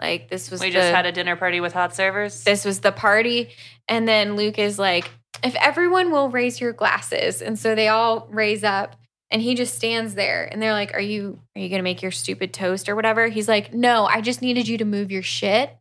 Like 0.00 0.28
this 0.28 0.50
was 0.50 0.60
We 0.60 0.68
the- 0.68 0.74
just 0.74 0.92
had 0.92 1.06
a 1.06 1.12
dinner 1.12 1.36
party 1.36 1.60
with 1.60 1.72
hot 1.72 1.94
servers. 1.94 2.42
this 2.44 2.64
was 2.64 2.80
the 2.80 2.92
party. 2.92 3.50
And 3.88 4.06
then 4.08 4.36
Luke 4.36 4.58
is 4.58 4.78
like, 4.78 5.10
if 5.42 5.54
everyone 5.56 6.10
will 6.10 6.28
raise 6.30 6.60
your 6.60 6.72
glasses. 6.72 7.42
And 7.42 7.58
so 7.58 7.74
they 7.74 7.88
all 7.88 8.26
raise 8.30 8.64
up 8.64 8.96
and 9.30 9.40
he 9.42 9.54
just 9.54 9.74
stands 9.74 10.14
there 10.14 10.44
and 10.50 10.60
they're 10.62 10.72
like, 10.72 10.94
Are 10.94 11.00
you 11.00 11.40
are 11.56 11.60
you 11.60 11.68
gonna 11.68 11.82
make 11.82 12.02
your 12.02 12.10
stupid 12.10 12.52
toast 12.52 12.88
or 12.88 12.94
whatever? 12.96 13.28
He's 13.28 13.48
like, 13.48 13.72
No, 13.74 14.04
I 14.06 14.20
just 14.20 14.42
needed 14.42 14.68
you 14.68 14.78
to 14.78 14.84
move 14.84 15.10
your 15.10 15.22
shit. 15.22 15.76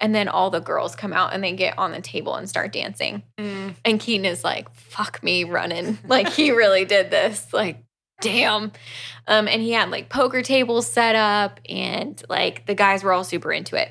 And 0.00 0.14
then 0.14 0.28
all 0.28 0.50
the 0.50 0.60
girls 0.60 0.94
come 0.94 1.12
out 1.12 1.32
and 1.34 1.42
they 1.42 1.52
get 1.52 1.76
on 1.76 1.90
the 1.90 2.00
table 2.00 2.36
and 2.36 2.48
start 2.48 2.72
dancing. 2.72 3.24
Mm. 3.36 3.74
And 3.84 3.98
Keaton 3.98 4.26
is 4.26 4.44
like, 4.44 4.72
fuck 4.72 5.20
me 5.24 5.42
running. 5.42 5.98
Like 6.06 6.28
he 6.28 6.52
really 6.52 6.84
did 6.84 7.10
this. 7.10 7.52
Like, 7.52 7.82
damn. 8.20 8.72
Um, 9.26 9.48
and 9.48 9.62
he 9.62 9.72
had 9.72 9.90
like 9.90 10.08
poker 10.08 10.42
tables 10.42 10.86
set 10.86 11.14
up 11.14 11.60
and 11.68 12.22
like 12.28 12.66
the 12.66 12.74
guys 12.74 13.02
were 13.02 13.12
all 13.12 13.24
super 13.24 13.52
into 13.52 13.76
it. 13.76 13.90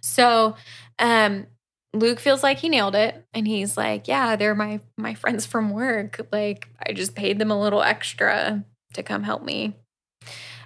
So 0.00 0.56
um 0.98 1.46
Luke 1.92 2.20
feels 2.20 2.42
like 2.42 2.58
he 2.58 2.68
nailed 2.68 2.94
it 2.94 3.24
and 3.32 3.46
he's 3.46 3.76
like, 3.76 4.08
Yeah, 4.08 4.36
they're 4.36 4.54
my 4.54 4.80
my 4.96 5.14
friends 5.14 5.46
from 5.46 5.70
work. 5.70 6.20
Like 6.32 6.68
I 6.86 6.92
just 6.92 7.14
paid 7.14 7.38
them 7.38 7.50
a 7.50 7.60
little 7.60 7.82
extra 7.82 8.64
to 8.94 9.02
come 9.02 9.22
help 9.22 9.42
me. 9.42 9.74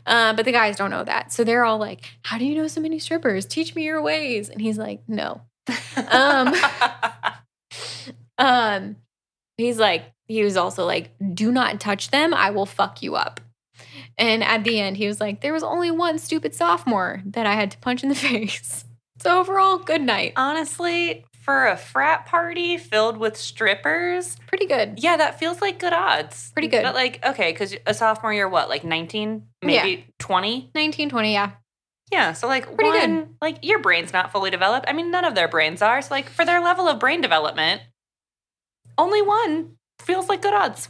Uh, 0.07 0.33
but 0.33 0.45
the 0.45 0.53
guys 0.53 0.77
don't 0.77 0.91
know 0.91 1.05
that. 1.05 1.33
So 1.33 1.45
they're 1.45 1.65
all 1.65 1.79
like, 1.79 2.05
How 2.23 2.39
do 2.39 2.45
you 2.45 2.55
know 2.55 2.67
so 2.67 2.81
many 2.81 2.99
strippers? 2.99 3.47
Teach 3.47 3.75
me 3.75 3.85
your 3.85 4.03
ways. 4.03 4.49
And 4.49 4.61
he's 4.61 4.79
like, 4.79 5.03
No. 5.09 5.43
Um, 6.11 6.55
um, 8.39 8.97
he's 9.61 9.79
like, 9.79 10.05
he 10.27 10.43
was 10.45 10.57
also 10.57 10.85
like, 10.87 11.11
do 11.35 11.51
not 11.53 11.81
touch 11.81 12.11
them. 12.11 12.33
I 12.35 12.51
will 12.51 12.67
fuck 12.67 13.03
you 13.03 13.17
up. 13.17 13.41
And 14.19 14.45
at 14.45 14.65
the 14.65 14.79
end, 14.81 14.97
he 14.97 15.07
was 15.07 15.21
like, 15.21 15.41
there 15.41 15.53
was 15.53 15.63
only 15.63 15.91
one 15.91 16.19
stupid 16.19 16.55
sophomore 16.55 17.23
that 17.27 17.47
I 17.47 17.55
had 17.55 17.71
to 17.73 17.79
punch 17.79 18.03
in 18.03 18.09
the 18.09 18.15
face. 18.31 18.85
So 19.21 19.41
overall, 19.41 19.79
good 19.79 20.03
night. 20.03 20.33
Honestly, 20.37 21.25
for 21.43 21.67
a 21.67 21.77
frat 21.77 22.27
party 22.27 22.77
filled 22.77 23.17
with 23.17 23.37
strippers, 23.37 24.37
Pretty 24.47 24.67
good. 24.67 24.95
yeah, 25.03 25.17
that 25.17 25.39
feels 25.39 25.61
like 25.61 25.79
good 25.79 25.93
odds. 25.93 26.51
Pretty 26.53 26.69
good. 26.69 26.83
But 26.83 26.95
like, 26.95 27.25
okay, 27.25 27.51
because 27.53 27.75
a 27.87 27.95
sophomore 27.95 28.33
year, 28.33 28.49
what, 28.49 28.69
like 28.69 28.85
19, 28.85 29.43
maybe 29.63 30.07
20? 30.19 30.51
1920, 30.73 31.33
yeah. 31.33 31.51
Yeah, 32.13 32.33
so 32.33 32.47
like 32.49 32.65
Pretty 32.77 32.91
one, 32.91 33.19
good. 33.21 33.29
like 33.41 33.59
your 33.63 33.79
brain's 33.79 34.13
not 34.13 34.33
fully 34.33 34.51
developed. 34.51 34.87
I 34.89 34.93
mean, 34.93 35.11
none 35.11 35.25
of 35.25 35.35
their 35.35 35.49
brains 35.49 35.81
are. 35.81 36.03
So 36.03 36.13
like 36.15 36.29
for 36.29 36.45
their 36.45 36.61
level 36.61 36.89
of 36.89 36.99
brain 36.99 37.21
development, 37.21 37.83
only 39.01 39.23
one 39.23 39.77
feels 40.01 40.29
like 40.29 40.43
good 40.43 40.55
odds. 40.55 40.89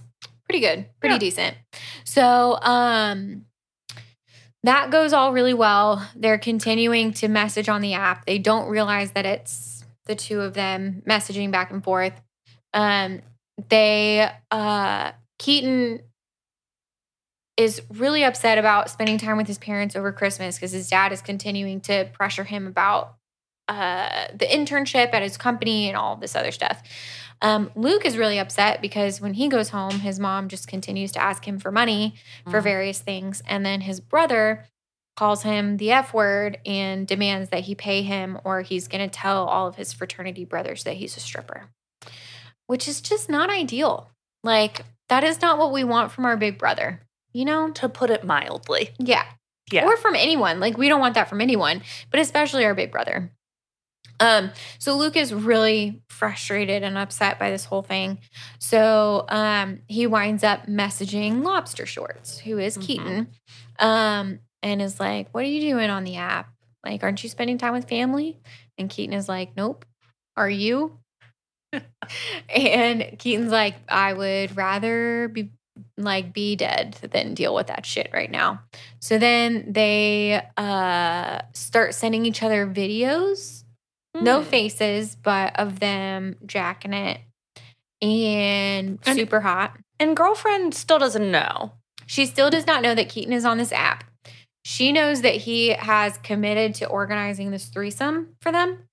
pretty 0.48 0.60
good. 0.60 0.86
Pretty 1.00 1.14
Yeah. 1.14 1.18
decent. 1.20 1.56
So 2.04 2.58
um 2.62 3.46
that 4.64 4.90
goes 4.90 5.12
all 5.12 5.32
really 5.32 5.54
well. 5.54 6.06
They're 6.16 6.38
continuing 6.38 7.12
to 7.14 7.28
message 7.28 7.68
on 7.68 7.80
the 7.82 7.94
app. 7.94 8.26
They 8.26 8.38
don't 8.38 8.68
realize 8.68 9.12
that 9.12 9.24
it's 9.24 9.84
the 10.06 10.14
two 10.16 10.40
of 10.40 10.54
them 10.54 11.02
messaging 11.08 11.50
back 11.52 11.70
and 11.70 11.82
forth. 11.84 12.20
Um 12.74 13.22
they 13.68 14.28
uh 14.50 15.12
keaton 15.38 16.00
is 17.56 17.82
really 17.90 18.24
upset 18.24 18.58
about 18.58 18.90
spending 18.90 19.18
time 19.18 19.36
with 19.36 19.46
his 19.46 19.58
parents 19.58 19.94
over 19.94 20.12
christmas 20.12 20.56
because 20.56 20.72
his 20.72 20.88
dad 20.88 21.12
is 21.12 21.20
continuing 21.20 21.80
to 21.82 22.08
pressure 22.14 22.44
him 22.44 22.66
about 22.66 23.16
uh 23.68 24.26
the 24.34 24.46
internship 24.46 25.12
at 25.12 25.22
his 25.22 25.36
company 25.36 25.88
and 25.88 25.96
all 25.96 26.16
this 26.16 26.34
other 26.34 26.52
stuff 26.52 26.82
um, 27.42 27.70
Luke 27.74 28.04
is 28.04 28.16
really 28.18 28.38
upset 28.38 28.82
because 28.82 29.20
when 29.20 29.34
he 29.34 29.48
goes 29.48 29.70
home, 29.70 30.00
his 30.00 30.18
mom 30.20 30.48
just 30.48 30.68
continues 30.68 31.12
to 31.12 31.22
ask 31.22 31.46
him 31.46 31.58
for 31.58 31.70
money 31.72 32.14
for 32.48 32.60
Mhm. 32.60 32.64
various 32.64 33.00
things. 33.00 33.42
And 33.46 33.64
then 33.64 33.80
his 33.82 34.00
brother 34.00 34.66
calls 35.16 35.42
him 35.42 35.76
the 35.78 35.90
F 35.92 36.12
word 36.14 36.58
and 36.66 37.06
demands 37.06 37.50
that 37.50 37.64
he 37.64 37.74
pay 37.74 38.02
him 38.02 38.38
or 38.44 38.62
he's 38.62 38.88
going 38.88 39.06
to 39.08 39.14
tell 39.14 39.46
all 39.46 39.66
of 39.66 39.76
his 39.76 39.92
fraternity 39.92 40.44
brothers 40.44 40.84
that 40.84 40.94
he's 40.96 41.16
a 41.16 41.20
stripper, 41.20 41.68
which 42.66 42.86
is 42.88 43.00
just 43.00 43.28
not 43.28 43.50
ideal. 43.50 44.10
Like, 44.42 44.84
that 45.08 45.24
is 45.24 45.40
not 45.42 45.58
what 45.58 45.72
we 45.72 45.84
want 45.84 46.12
from 46.12 46.24
our 46.24 46.36
big 46.36 46.56
brother, 46.58 47.00
you 47.32 47.44
know? 47.44 47.70
To 47.72 47.88
put 47.88 48.10
it 48.10 48.24
mildly. 48.24 48.90
Yeah. 48.98 49.24
Yeah. 49.72 49.84
Or 49.84 49.96
from 49.96 50.14
anyone. 50.14 50.58
Like, 50.60 50.76
we 50.78 50.88
don't 50.88 51.00
want 51.00 51.14
that 51.14 51.28
from 51.28 51.40
anyone, 51.40 51.82
but 52.10 52.20
especially 52.20 52.64
our 52.64 52.74
big 52.74 52.90
brother. 52.90 53.30
Um, 54.20 54.50
so 54.78 54.96
Luke 54.96 55.16
is 55.16 55.32
really 55.34 56.02
frustrated 56.08 56.82
and 56.82 56.96
upset 56.98 57.38
by 57.38 57.50
this 57.50 57.64
whole 57.64 57.82
thing. 57.82 58.18
So 58.58 59.24
um 59.28 59.80
he 59.88 60.06
winds 60.06 60.44
up 60.44 60.66
messaging 60.66 61.42
Lobster 61.42 61.86
Shorts, 61.86 62.38
who 62.38 62.58
is 62.58 62.76
Mhm. 62.76 62.82
Keaton, 62.82 63.26
um, 63.78 64.38
and 64.62 64.82
is 64.82 65.00
like, 65.00 65.28
What 65.32 65.44
are 65.44 65.48
you 65.48 65.60
doing 65.60 65.90
on 65.90 66.04
the 66.04 66.16
app? 66.16 66.52
Like, 66.84 67.02
aren't 67.02 67.22
you 67.22 67.28
spending 67.30 67.58
time 67.58 67.72
with 67.72 67.88
family? 67.88 68.38
And 68.78 68.88
Keaton 68.90 69.14
is 69.14 69.28
like, 69.28 69.56
Nope. 69.56 69.84
Are 70.36 70.50
you? 70.50 70.98
and 72.54 73.16
Keaton's 73.18 73.52
like, 73.52 73.76
I 73.88 74.12
would 74.12 74.56
rather 74.56 75.28
be 75.28 75.50
like 75.96 76.32
be 76.34 76.56
dead 76.56 76.98
than 77.10 77.32
deal 77.34 77.54
with 77.54 77.68
that 77.68 77.86
shit 77.86 78.10
right 78.12 78.30
now. 78.30 78.62
So 79.00 79.18
then 79.18 79.72
they 79.72 80.42
uh 80.56 81.40
start 81.52 81.94
sending 81.94 82.26
each 82.26 82.42
other 82.42 82.66
videos, 82.66 83.59
no 84.14 84.42
Hmm. 84.42 84.48
faces, 84.48 85.14
but 85.16 85.58
of 85.58 85.80
them 85.80 86.36
jacking 86.46 86.92
it 86.92 87.20
and, 88.02 88.98
And- 89.06 89.16
super 89.18 89.40
hot. 89.40 89.76
And 89.98 90.16
girlfriend 90.16 90.74
still 90.74 90.98
doesn't 90.98 91.30
know. 91.30 91.72
She 92.06 92.24
still 92.26 92.50
does 92.50 92.66
not 92.66 92.82
know 92.82 92.94
that 92.94 93.08
Keaton 93.08 93.32
is 93.32 93.44
on 93.44 93.58
this 93.58 93.72
app. 93.72 94.04
She 94.64 94.92
knows 94.92 95.22
that 95.22 95.36
he 95.36 95.68
has 95.70 96.18
committed 96.18 96.74
to 96.76 96.86
organizing 96.86 97.50
this 97.50 97.66
threesome 97.66 98.34
for 98.40 98.50
them. 98.50 98.84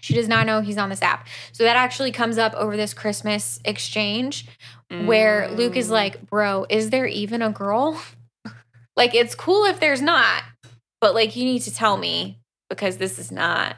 She 0.00 0.14
does 0.14 0.28
not 0.28 0.46
know 0.46 0.62
he's 0.62 0.78
on 0.78 0.88
this 0.88 1.02
app. 1.02 1.26
So 1.52 1.62
that 1.64 1.76
actually 1.76 2.10
comes 2.10 2.38
up 2.38 2.54
over 2.54 2.74
this 2.76 2.94
Christmas 2.94 3.60
exchange 3.64 4.46
where 4.88 5.48
Luke 5.50 5.76
is 5.76 5.88
Mm. 5.88 5.92
like, 5.92 6.26
Bro, 6.26 6.66
is 6.70 6.90
there 6.90 7.06
even 7.06 7.42
a 7.42 7.50
girl? 7.50 8.00
like, 8.96 9.14
it's 9.14 9.34
cool 9.34 9.64
if 9.66 9.78
there's 9.78 10.02
not, 10.02 10.42
but 11.00 11.14
like, 11.14 11.36
you 11.36 11.44
need 11.44 11.60
to 11.60 11.72
tell 11.74 11.96
me 11.96 12.38
because 12.68 12.96
this 12.96 13.18
is 13.18 13.30
not. 13.30 13.76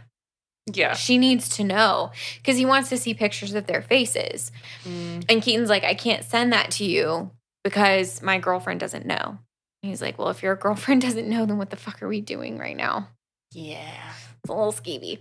Yeah. 0.67 0.95
She 0.95 1.19
needs 1.19 1.49
to 1.57 1.65
know 1.65 2.13
because 2.37 2.57
he 2.57 2.65
wants 2.67 2.89
to 2.91 2.97
see 2.97 3.15
pictures 3.15 3.55
of 3.55 3.67
their 3.67 3.83
faces. 3.83 4.53
Mm. 4.85 5.25
And 5.29 5.43
Keaton's 5.43 5.69
like, 5.71 5.85
I 5.85 5.95
can't 5.95 6.25
send 6.25 6.53
that 6.53 6.71
to 6.73 6.85
you 6.85 7.31
because 7.65 8.23
my 8.23 8.39
girlfriend 8.39 8.81
doesn't 8.81 9.07
know. 9.07 9.39
And 9.83 9.91
he's 9.91 10.01
like, 10.03 10.19
Well, 10.19 10.29
if 10.29 10.43
your 10.43 10.55
girlfriend 10.65 11.03
doesn't 11.03 11.29
know, 11.29 11.47
then 11.47 11.59
what 11.59 11.71
the 11.71 11.77
fuck 11.77 12.03
are 12.03 12.09
we 12.09 12.21
doing 12.21 12.59
right 12.59 12.77
now? 12.77 13.09
Yeah. 13.53 14.13
It's 14.43 14.51
a 14.51 14.55
little 14.55 14.73
skeevy. 14.73 15.19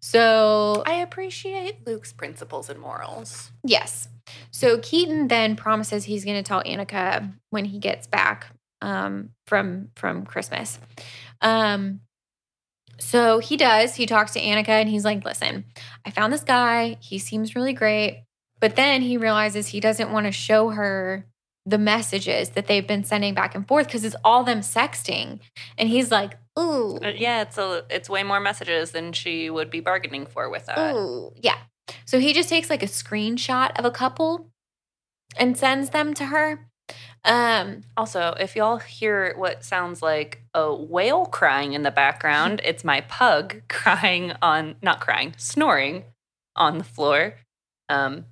So, 0.00 0.82
I 0.86 0.94
appreciate 0.94 1.86
Luke's 1.86 2.12
principles 2.12 2.70
and 2.70 2.80
morals. 2.80 3.50
yes. 3.64 4.08
So 4.50 4.78
Keaton 4.78 5.28
then 5.28 5.56
promises 5.56 6.04
he's 6.04 6.24
going 6.24 6.36
to 6.36 6.42
tell 6.42 6.62
Annika 6.62 7.32
when 7.50 7.64
he 7.64 7.78
gets 7.78 8.06
back 8.06 8.46
um, 8.82 9.30
from 9.46 9.88
from 9.96 10.24
Christmas. 10.24 10.78
Um, 11.40 12.00
so 12.98 13.38
he 13.38 13.56
does. 13.56 13.94
He 13.94 14.06
talks 14.06 14.32
to 14.32 14.40
Annika 14.40 14.68
and 14.68 14.88
he's 14.88 15.04
like, 15.04 15.24
"Listen, 15.24 15.64
I 16.04 16.10
found 16.10 16.32
this 16.32 16.44
guy. 16.44 16.96
He 17.00 17.18
seems 17.18 17.54
really 17.54 17.72
great." 17.72 18.24
But 18.60 18.74
then 18.76 19.02
he 19.02 19.16
realizes 19.16 19.68
he 19.68 19.80
doesn't 19.80 20.10
want 20.10 20.26
to 20.26 20.32
show 20.32 20.70
her 20.70 21.26
the 21.64 21.78
messages 21.78 22.50
that 22.50 22.66
they've 22.66 22.86
been 22.86 23.04
sending 23.04 23.34
back 23.34 23.54
and 23.54 23.68
forth 23.68 23.86
because 23.86 24.04
it's 24.04 24.16
all 24.24 24.42
them 24.42 24.60
sexting. 24.60 25.38
And 25.76 25.88
he's 25.88 26.10
like, 26.10 26.38
"Ooh, 26.58 26.98
Uh, 27.02 27.12
yeah, 27.14 27.42
it's 27.42 27.58
a 27.58 27.84
it's 27.90 28.08
way 28.08 28.22
more 28.22 28.40
messages 28.40 28.90
than 28.92 29.12
she 29.12 29.48
would 29.50 29.70
be 29.70 29.80
bargaining 29.80 30.26
for 30.26 30.48
with 30.48 30.66
that. 30.66 30.94
Ooh, 30.94 31.32
yeah. 31.36 31.58
So 32.04 32.18
he 32.18 32.32
just 32.32 32.48
takes 32.48 32.68
like 32.70 32.82
a 32.82 32.86
screenshot 32.86 33.78
of 33.78 33.84
a 33.84 33.90
couple 33.90 34.50
and 35.36 35.56
sends 35.56 35.90
them 35.90 36.14
to 36.14 36.26
her. 36.26 36.67
Um, 37.24 37.82
Also, 37.96 38.34
if 38.38 38.56
y'all 38.56 38.78
hear 38.78 39.34
what 39.36 39.64
sounds 39.64 40.02
like 40.02 40.42
a 40.54 40.72
whale 40.74 41.26
crying 41.26 41.72
in 41.72 41.82
the 41.82 41.90
background, 41.90 42.60
it's 42.64 42.84
my 42.84 43.00
pug 43.02 43.62
crying 43.68 44.32
on 44.42 44.76
not 44.82 45.00
crying, 45.00 45.34
snoring 45.36 46.04
on 46.56 46.78
the 46.78 46.84
floor. 46.84 47.34
Um 47.88 48.24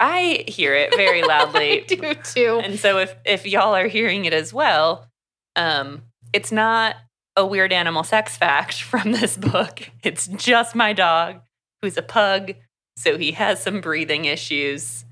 I 0.00 0.44
hear 0.48 0.74
it 0.74 0.94
very 0.96 1.22
loudly. 1.26 1.82
I 1.82 1.84
do 1.84 2.14
too. 2.14 2.60
And 2.62 2.78
so 2.78 2.98
if 2.98 3.14
if 3.24 3.46
y'all 3.46 3.74
are 3.74 3.86
hearing 3.88 4.24
it 4.24 4.32
as 4.32 4.52
well, 4.52 5.08
um 5.56 6.02
it's 6.32 6.50
not 6.52 6.96
a 7.36 7.44
weird 7.46 7.72
animal 7.72 8.04
sex 8.04 8.36
fact 8.36 8.80
from 8.82 9.12
this 9.12 9.36
book. 9.36 9.90
It's 10.02 10.26
just 10.28 10.74
my 10.74 10.92
dog 10.92 11.40
who's 11.82 11.96
a 11.96 12.02
pug, 12.02 12.54
so 12.96 13.18
he 13.18 13.32
has 13.32 13.62
some 13.62 13.80
breathing 13.80 14.24
issues. 14.24 15.04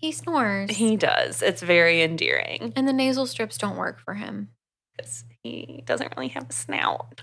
He 0.00 0.12
snores. 0.12 0.70
He 0.70 0.96
does. 0.96 1.42
It's 1.42 1.60
very 1.62 2.00
endearing 2.02 2.72
and 2.74 2.88
the 2.88 2.92
nasal 2.92 3.26
strips 3.26 3.58
don't 3.58 3.76
work 3.76 4.00
for 4.00 4.14
him. 4.14 4.48
because 4.96 5.24
he 5.42 5.82
doesn't 5.84 6.14
really 6.16 6.28
have 6.28 6.48
a 6.48 6.52
snout. 6.52 7.20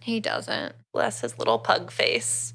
He 0.00 0.20
doesn't. 0.20 0.74
Bless 0.94 1.20
his 1.22 1.38
little 1.38 1.58
pug 1.58 1.90
face. 1.90 2.54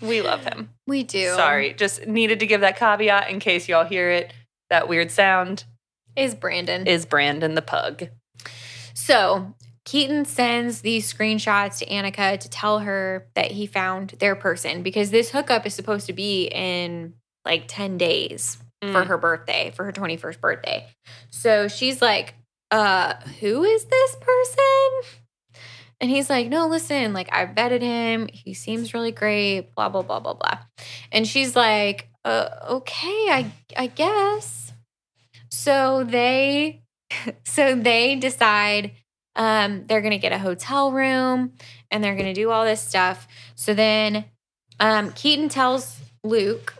We 0.00 0.20
love 0.20 0.44
him. 0.44 0.70
We 0.86 1.04
do. 1.04 1.28
Sorry, 1.34 1.72
just 1.74 2.06
needed 2.06 2.40
to 2.40 2.46
give 2.46 2.60
that 2.60 2.76
caveat 2.78 3.30
in 3.30 3.40
case 3.40 3.68
y'all 3.68 3.84
hear 3.86 4.10
it. 4.10 4.32
That 4.70 4.88
weird 4.88 5.10
sound 5.10 5.64
Is 6.16 6.34
Brandon. 6.34 6.86
is 6.86 7.06
Brandon 7.06 7.54
the 7.54 7.62
pug. 7.62 8.08
so 8.94 9.54
Keaton 9.84 10.24
sends 10.24 10.82
these 10.82 11.12
screenshots 11.12 11.78
to 11.78 11.86
Annika 11.86 12.38
to 12.38 12.48
tell 12.48 12.80
her 12.80 13.26
that 13.34 13.50
he 13.52 13.66
found 13.66 14.10
their 14.20 14.36
person 14.36 14.82
because 14.82 15.10
this 15.10 15.30
hookup 15.30 15.66
is 15.66 15.74
supposed 15.74 16.06
to 16.06 16.12
be 16.12 16.44
in 16.46 17.14
like 17.44 17.64
10 17.66 17.98
days. 17.98 18.58
For 18.90 19.02
Mm. 19.04 19.06
her 19.06 19.16
birthday, 19.18 19.70
for 19.74 19.84
her 19.84 19.92
21st 19.92 20.40
birthday. 20.40 20.86
So 21.30 21.68
she's 21.68 22.02
like, 22.02 22.34
uh, 22.70 23.14
who 23.40 23.62
is 23.64 23.84
this 23.84 24.16
person? 24.16 25.18
And 26.00 26.10
he's 26.10 26.28
like, 26.28 26.48
no, 26.48 26.66
listen, 26.66 27.12
like 27.12 27.28
I 27.32 27.46
vetted 27.46 27.80
him. 27.80 28.28
He 28.32 28.54
seems 28.54 28.92
really 28.92 29.12
great, 29.12 29.72
blah, 29.76 29.88
blah, 29.88 30.02
blah, 30.02 30.18
blah, 30.18 30.34
blah. 30.34 30.58
And 31.12 31.26
she's 31.28 31.54
like, 31.54 32.08
uh, 32.24 32.48
okay, 32.70 33.28
I 33.30 33.52
I 33.76 33.86
guess. 33.86 34.72
So 35.50 36.02
they 36.04 36.82
so 37.44 37.74
they 37.76 38.16
decide 38.16 38.92
um 39.36 39.84
they're 39.86 40.00
gonna 40.02 40.18
get 40.18 40.32
a 40.32 40.38
hotel 40.38 40.90
room 40.92 41.52
and 41.90 42.02
they're 42.02 42.16
gonna 42.16 42.34
do 42.34 42.50
all 42.50 42.64
this 42.64 42.80
stuff. 42.80 43.28
So 43.54 43.74
then 43.74 44.24
um 44.80 45.12
Keaton 45.12 45.48
tells 45.48 46.00
Luke, 46.24 46.74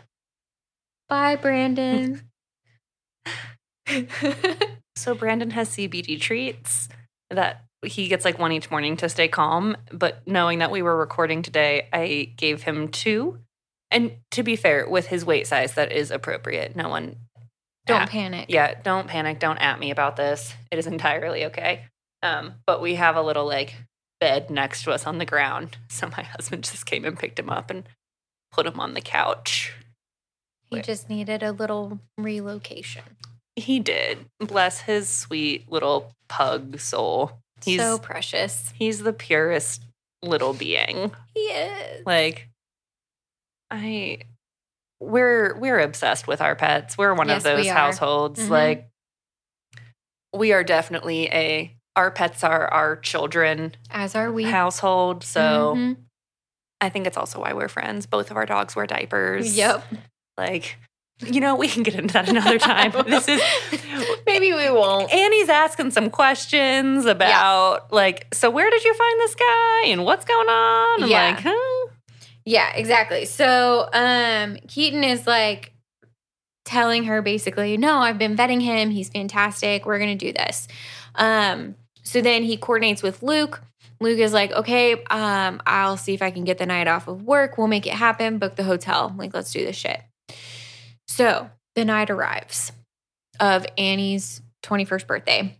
bye, 1.12 1.36
Brandon. 1.36 2.22
So 4.96 5.14
Brandon 5.14 5.50
has 5.50 5.70
CBD 5.70 6.20
treats 6.20 6.88
that 7.30 7.64
he 7.84 8.06
gets 8.08 8.24
like 8.24 8.38
one 8.38 8.52
each 8.52 8.70
morning 8.70 8.96
to 8.98 9.08
stay 9.08 9.26
calm. 9.26 9.76
But 9.90 10.22
knowing 10.26 10.60
that 10.60 10.70
we 10.70 10.80
were 10.82 10.96
recording 10.96 11.42
today, 11.42 11.88
I 11.92 12.32
gave 12.36 12.62
him 12.62 12.88
two. 12.88 13.38
And 13.90 14.12
to 14.30 14.42
be 14.42 14.54
fair, 14.54 14.88
with 14.88 15.08
his 15.08 15.24
weight 15.24 15.46
size, 15.46 15.74
that 15.74 15.90
is 15.92 16.10
appropriate. 16.12 16.76
No 16.76 16.88
one, 16.88 17.16
Don't 17.86 18.02
at- 18.02 18.10
panic. 18.10 18.46
yeah, 18.48 18.74
don't 18.82 19.08
panic. 19.08 19.38
Don't 19.40 19.58
at 19.58 19.80
me 19.80 19.90
about 19.90 20.16
this. 20.16 20.54
It 20.70 20.78
is 20.78 20.86
entirely 20.86 21.46
okay. 21.46 21.86
Um, 22.22 22.54
but 22.66 22.80
we 22.80 22.94
have 22.94 23.16
a 23.16 23.22
little 23.22 23.46
like 23.46 23.74
bed 24.20 24.50
next 24.50 24.84
to 24.84 24.92
us 24.92 25.06
on 25.06 25.18
the 25.18 25.26
ground. 25.26 25.76
So 25.90 26.06
my 26.16 26.22
husband 26.22 26.64
just 26.64 26.86
came 26.86 27.04
and 27.04 27.18
picked 27.18 27.38
him 27.38 27.50
up 27.50 27.70
and 27.70 27.84
put 28.52 28.66
him 28.66 28.78
on 28.78 28.94
the 28.94 29.00
couch. 29.00 29.72
He 30.76 30.82
just 30.82 31.08
needed 31.08 31.42
a 31.42 31.52
little 31.52 32.00
relocation. 32.18 33.02
He 33.56 33.80
did. 33.80 34.26
Bless 34.40 34.80
his 34.80 35.08
sweet 35.08 35.70
little 35.70 36.12
pug 36.28 36.80
soul. 36.80 37.32
He's 37.64 37.80
so 37.80 37.98
precious. 37.98 38.72
he's 38.74 39.02
the 39.02 39.12
purest 39.12 39.84
little 40.22 40.52
being. 40.54 41.12
He 41.34 41.40
is. 41.40 42.04
Like 42.06 42.48
I 43.70 44.18
we're 45.00 45.56
we're 45.58 45.80
obsessed 45.80 46.26
with 46.26 46.40
our 46.40 46.54
pets. 46.56 46.96
We're 46.96 47.14
one 47.14 47.28
Yes, 47.28 47.38
of 47.38 47.56
those 47.56 47.68
households. 47.68 48.40
Mhm. 48.40 48.48
Like 48.50 48.88
we 50.34 50.52
are 50.52 50.64
definitely 50.64 51.26
a 51.28 51.76
our 51.94 52.10
pets 52.10 52.42
are 52.42 52.68
our 52.68 52.96
children 52.96 53.74
As 53.90 54.14
are 54.14 54.32
we. 54.32 54.44
household. 54.44 55.24
So 55.24 55.74
Mhm. 55.76 55.96
I 56.80 56.88
think 56.88 57.06
it's 57.06 57.16
also 57.16 57.40
why 57.40 57.52
we're 57.52 57.68
friends. 57.68 58.06
Both 58.06 58.30
of 58.30 58.36
our 58.36 58.46
dogs 58.46 58.74
wear 58.74 58.86
diapers. 58.86 59.56
Yep. 59.56 59.84
Like, 60.38 60.76
you 61.20 61.40
know, 61.40 61.54
we 61.54 61.68
can 61.68 61.82
get 61.82 61.94
into 61.94 62.12
that 62.14 62.28
another 62.28 62.58
time. 62.58 62.92
this 63.06 63.28
is 63.28 63.40
Maybe 64.26 64.52
we 64.52 64.70
won't. 64.70 65.12
Annie's 65.12 65.48
asking 65.48 65.90
some 65.92 66.10
questions 66.10 67.04
about 67.06 67.92
like, 67.92 68.26
so 68.34 68.50
where 68.50 68.70
did 68.70 68.82
you 68.84 68.94
find 68.94 69.20
this 69.20 69.34
guy 69.34 69.82
and 69.88 70.04
what's 70.04 70.24
going 70.24 70.48
on? 70.48 71.02
I'm 71.04 71.08
Yeah. 71.10 71.30
like, 71.34 71.40
huh? 71.40 71.88
Yeah, 72.44 72.72
exactly. 72.74 73.24
So 73.26 73.88
um 73.92 74.56
Keaton 74.68 75.04
is 75.04 75.26
like 75.26 75.72
telling 76.64 77.04
her 77.04 77.22
basically, 77.22 77.76
no, 77.76 77.98
I've 77.98 78.18
been 78.18 78.36
vetting 78.36 78.62
him. 78.62 78.90
He's 78.90 79.08
fantastic. 79.08 79.84
We're 79.86 79.98
gonna 79.98 80.14
do 80.16 80.32
this. 80.32 80.66
Um, 81.14 81.74
so 82.02 82.20
then 82.20 82.42
he 82.42 82.56
coordinates 82.56 83.02
with 83.02 83.22
Luke. 83.22 83.60
Luke 84.00 84.18
is 84.18 84.32
like, 84.32 84.50
okay, 84.50 84.94
um, 85.10 85.62
I'll 85.66 85.96
see 85.96 86.14
if 86.14 86.22
I 86.22 86.32
can 86.32 86.42
get 86.44 86.58
the 86.58 86.66
night 86.66 86.88
off 86.88 87.06
of 87.06 87.22
work. 87.22 87.56
We'll 87.58 87.68
make 87.68 87.86
it 87.86 87.92
happen. 87.92 88.38
Book 88.38 88.56
the 88.56 88.64
hotel. 88.64 89.14
Like, 89.16 89.32
let's 89.34 89.52
do 89.52 89.64
this 89.64 89.76
shit. 89.76 90.00
So 91.12 91.50
the 91.74 91.84
night 91.84 92.08
arrives 92.08 92.72
of 93.38 93.66
Annie's 93.76 94.40
21st 94.62 95.06
birthday. 95.06 95.58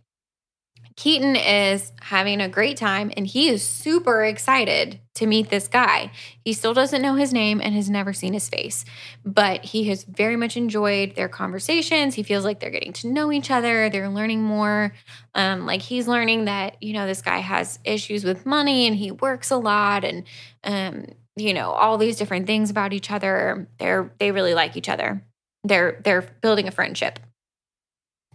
Keaton 0.95 1.35
is 1.35 1.91
having 2.01 2.41
a 2.41 2.49
great 2.49 2.75
time 2.75 3.11
and 3.15 3.27
he 3.27 3.49
is 3.49 3.61
super 3.61 4.23
excited 4.23 4.99
to 5.13 5.27
meet 5.27 5.51
this 5.51 5.67
guy. 5.67 6.11
He 6.43 6.53
still 6.53 6.73
doesn't 6.73 7.03
know 7.03 7.13
his 7.13 7.31
name 7.31 7.61
and 7.61 7.75
has 7.75 7.87
never 7.87 8.13
seen 8.13 8.33
his 8.33 8.49
face, 8.49 8.83
but 9.23 9.63
he 9.63 9.83
has 9.89 10.05
very 10.05 10.35
much 10.35 10.57
enjoyed 10.57 11.15
their 11.15 11.29
conversations. 11.29 12.15
He 12.15 12.23
feels 12.23 12.45
like 12.45 12.59
they're 12.59 12.71
getting 12.71 12.93
to 12.93 13.07
know 13.09 13.31
each 13.31 13.51
other, 13.51 13.91
they're 13.91 14.09
learning 14.09 14.41
more. 14.41 14.95
Um, 15.35 15.67
like 15.67 15.83
he's 15.83 16.07
learning 16.07 16.45
that, 16.45 16.81
you 16.81 16.93
know, 16.93 17.05
this 17.05 17.21
guy 17.21 17.37
has 17.37 17.77
issues 17.83 18.23
with 18.23 18.47
money 18.47 18.87
and 18.87 18.95
he 18.95 19.11
works 19.11 19.51
a 19.51 19.57
lot 19.57 20.03
and, 20.03 20.23
um, 20.63 21.05
you 21.35 21.53
know, 21.53 21.69
all 21.69 21.99
these 21.99 22.17
different 22.17 22.47
things 22.47 22.71
about 22.71 22.91
each 22.91 23.11
other. 23.11 23.67
They're, 23.77 24.11
they 24.17 24.31
really 24.31 24.55
like 24.55 24.75
each 24.75 24.89
other. 24.89 25.23
They're, 25.63 26.01
they're 26.03 26.21
building 26.41 26.67
a 26.67 26.71
friendship. 26.71 27.19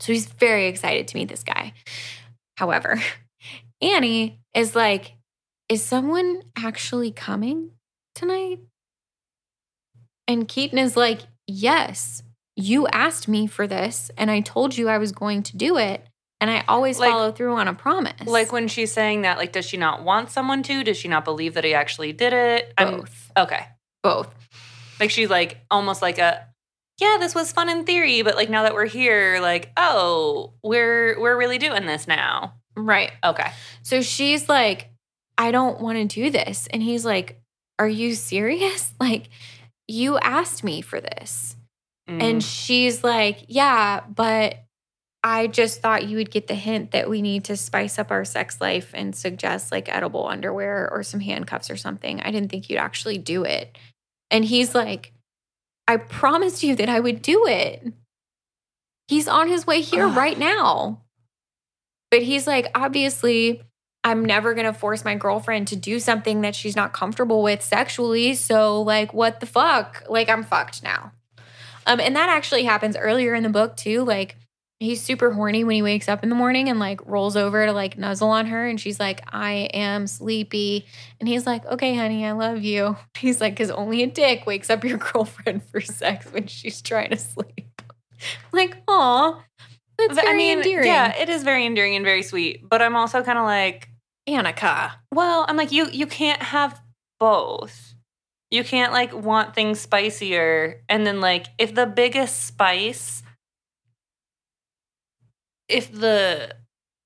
So 0.00 0.12
he's 0.12 0.26
very 0.26 0.66
excited 0.66 1.08
to 1.08 1.16
meet 1.16 1.28
this 1.28 1.42
guy. 1.44 1.72
However, 2.56 3.00
Annie 3.82 4.40
is 4.54 4.74
like, 4.74 5.12
is 5.68 5.84
someone 5.84 6.42
actually 6.56 7.10
coming 7.10 7.72
tonight? 8.14 8.60
And 10.26 10.46
Keaton 10.46 10.78
is 10.78 10.96
like, 10.96 11.20
yes, 11.46 12.22
you 12.56 12.86
asked 12.88 13.28
me 13.28 13.46
for 13.46 13.66
this 13.66 14.10
and 14.16 14.30
I 14.30 14.40
told 14.40 14.76
you 14.76 14.88
I 14.88 14.98
was 14.98 15.12
going 15.12 15.42
to 15.44 15.56
do 15.56 15.76
it. 15.78 16.04
And 16.40 16.50
I 16.50 16.64
always 16.68 16.98
Like- 17.00 17.10
follow 17.10 17.32
through 17.32 17.56
on 17.56 17.66
a 17.66 17.74
promise. 17.74 18.26
Like 18.26 18.52
when 18.52 18.68
she's 18.68 18.92
saying 18.92 19.22
that, 19.22 19.38
like, 19.38 19.52
does 19.52 19.64
she 19.66 19.76
not 19.76 20.04
want 20.04 20.30
someone 20.30 20.62
to? 20.64 20.84
Does 20.84 20.96
she 20.96 21.08
not 21.08 21.24
believe 21.24 21.54
that 21.54 21.64
he 21.64 21.74
actually 21.74 22.12
did 22.12 22.32
it? 22.32 22.72
I'm 22.78 22.98
both. 22.98 23.32
okay. 23.36 23.66
both. 24.04 24.32
Like 25.00 25.10
she's 25.10 25.30
like 25.30 25.58
almost 25.70 26.00
like 26.02 26.18
a 26.18 26.46
yeah, 27.00 27.16
this 27.20 27.34
was 27.34 27.52
fun 27.52 27.68
in 27.68 27.84
theory, 27.84 28.22
but 28.22 28.34
like 28.34 28.50
now 28.50 28.64
that 28.64 28.74
we're 28.74 28.86
here, 28.86 29.38
like, 29.40 29.70
oh, 29.76 30.54
we're 30.62 31.18
we're 31.20 31.36
really 31.36 31.58
doing 31.58 31.86
this 31.86 32.08
now. 32.08 32.54
Right. 32.76 33.12
Okay. 33.24 33.50
So 33.82 34.00
she's 34.02 34.48
like, 34.48 34.90
I 35.36 35.52
don't 35.52 35.80
want 35.80 35.98
to 35.98 36.04
do 36.04 36.30
this. 36.30 36.66
And 36.72 36.82
he's 36.82 37.04
like, 37.04 37.40
Are 37.78 37.88
you 37.88 38.14
serious? 38.14 38.92
Like, 39.00 39.28
you 39.86 40.18
asked 40.18 40.64
me 40.64 40.82
for 40.82 41.00
this. 41.00 41.56
Mm. 42.08 42.22
And 42.22 42.44
she's 42.44 43.04
like, 43.04 43.44
Yeah, 43.46 44.00
but 44.00 44.64
I 45.22 45.46
just 45.46 45.80
thought 45.80 46.08
you 46.08 46.16
would 46.16 46.30
get 46.30 46.46
the 46.46 46.54
hint 46.54 46.92
that 46.92 47.08
we 47.08 47.22
need 47.22 47.44
to 47.44 47.56
spice 47.56 47.98
up 47.98 48.10
our 48.10 48.24
sex 48.24 48.60
life 48.60 48.90
and 48.94 49.14
suggest 49.14 49.72
like 49.72 49.88
edible 49.88 50.26
underwear 50.26 50.88
or 50.90 51.02
some 51.02 51.20
handcuffs 51.20 51.70
or 51.70 51.76
something. 51.76 52.20
I 52.20 52.30
didn't 52.30 52.50
think 52.50 52.68
you'd 52.68 52.78
actually 52.78 53.18
do 53.18 53.44
it. 53.44 53.76
And 54.30 54.44
he's 54.44 54.74
like, 54.74 55.12
I 55.88 55.96
promised 55.96 56.62
you 56.62 56.76
that 56.76 56.88
I 56.88 57.00
would 57.00 57.22
do 57.22 57.46
it. 57.48 57.82
He's 59.08 59.26
on 59.26 59.48
his 59.48 59.66
way 59.66 59.80
here 59.80 60.06
Ugh. 60.06 60.16
right 60.16 60.38
now. 60.38 61.00
But 62.10 62.22
he's 62.22 62.46
like, 62.46 62.70
obviously, 62.74 63.62
I'm 64.04 64.24
never 64.24 64.54
going 64.54 64.66
to 64.66 64.72
force 64.72 65.04
my 65.04 65.14
girlfriend 65.14 65.68
to 65.68 65.76
do 65.76 65.98
something 65.98 66.42
that 66.42 66.54
she's 66.54 66.76
not 66.76 66.92
comfortable 66.92 67.42
with 67.42 67.62
sexually. 67.62 68.34
So, 68.34 68.82
like, 68.82 69.12
what 69.12 69.40
the 69.40 69.46
fuck? 69.46 70.04
Like, 70.08 70.28
I'm 70.28 70.44
fucked 70.44 70.82
now. 70.82 71.12
Um, 71.86 72.00
and 72.00 72.14
that 72.16 72.28
actually 72.28 72.64
happens 72.64 72.96
earlier 72.96 73.34
in 73.34 73.42
the 73.42 73.48
book, 73.48 73.76
too. 73.76 74.04
Like, 74.04 74.36
he's 74.80 75.02
super 75.02 75.32
horny 75.32 75.64
when 75.64 75.74
he 75.74 75.82
wakes 75.82 76.08
up 76.08 76.22
in 76.22 76.28
the 76.28 76.34
morning 76.36 76.68
and 76.68 76.78
like 76.78 77.04
rolls 77.04 77.36
over 77.36 77.66
to 77.66 77.72
like 77.72 77.98
nuzzle 77.98 78.28
on 78.30 78.46
her. 78.46 78.66
And 78.66 78.80
she's 78.80 79.00
like, 79.00 79.22
I 79.32 79.68
am 79.74 80.06
sleepy. 80.06 80.86
And 81.18 81.28
he's 81.28 81.46
like, 81.46 81.66
okay, 81.66 81.96
honey, 81.96 82.24
I 82.24 82.32
love 82.32 82.62
you. 82.62 82.96
He's 83.18 83.40
like, 83.40 83.54
because 83.54 83.70
only 83.70 84.02
a 84.04 84.06
dick 84.06 84.46
wakes 84.46 84.70
up 84.70 84.84
your 84.84 84.98
girlfriend 85.12 85.64
for 85.64 85.80
sex 85.80 86.26
when 86.32 86.46
she's 86.46 86.80
trying 86.80 87.10
to 87.10 87.16
sleep. 87.16 87.82
like, 88.52 88.76
aw, 88.86 89.42
that's 89.98 90.14
But, 90.14 90.22
very 90.24 90.50
endearing. 90.50 90.86
yeah, 90.86 91.16
it 91.16 91.28
is 91.28 91.42
very 91.42 91.66
endearing 91.66 91.96
and 91.96 92.04
very 92.04 92.22
sweet. 92.22 92.68
But 92.68 92.80
I'm 92.80 92.94
also 92.94 93.22
kind 93.24 93.38
of 93.38 93.44
like, 93.44 93.88
Annika. 94.28 94.92
well, 95.12 95.44
I'm 95.48 95.56
like, 95.56 95.72
you 95.72 95.88
you 95.90 96.06
can't 96.06 96.42
have 96.42 96.80
both. 97.18 97.94
You 98.50 98.62
can't 98.62 98.92
like 98.92 99.12
want 99.12 99.54
things 99.54 99.80
spicier 99.80 100.82
and 100.88 101.06
then 101.06 101.20
like 101.20 101.46
if 101.58 101.74
the 101.74 101.86
biggest 101.86 102.46
spice 102.46 103.22
if 105.68 105.92
the 105.92 106.54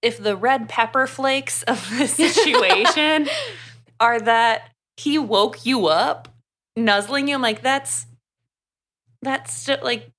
if 0.02 0.18
the 0.18 0.36
red 0.36 0.68
pepper 0.68 1.06
flakes 1.06 1.62
of 1.64 1.78
the 1.98 2.06
situation 2.08 3.28
are 4.00 4.20
that 4.20 4.70
he 4.96 5.18
woke 5.18 5.64
you 5.64 5.86
up 5.86 6.28
nuzzling 6.76 7.28
you 7.28 7.34
I'm 7.34 7.42
like 7.42 7.62
that's 7.62 8.06
that's 9.20 9.52
still 9.52 9.78
like 9.82 10.10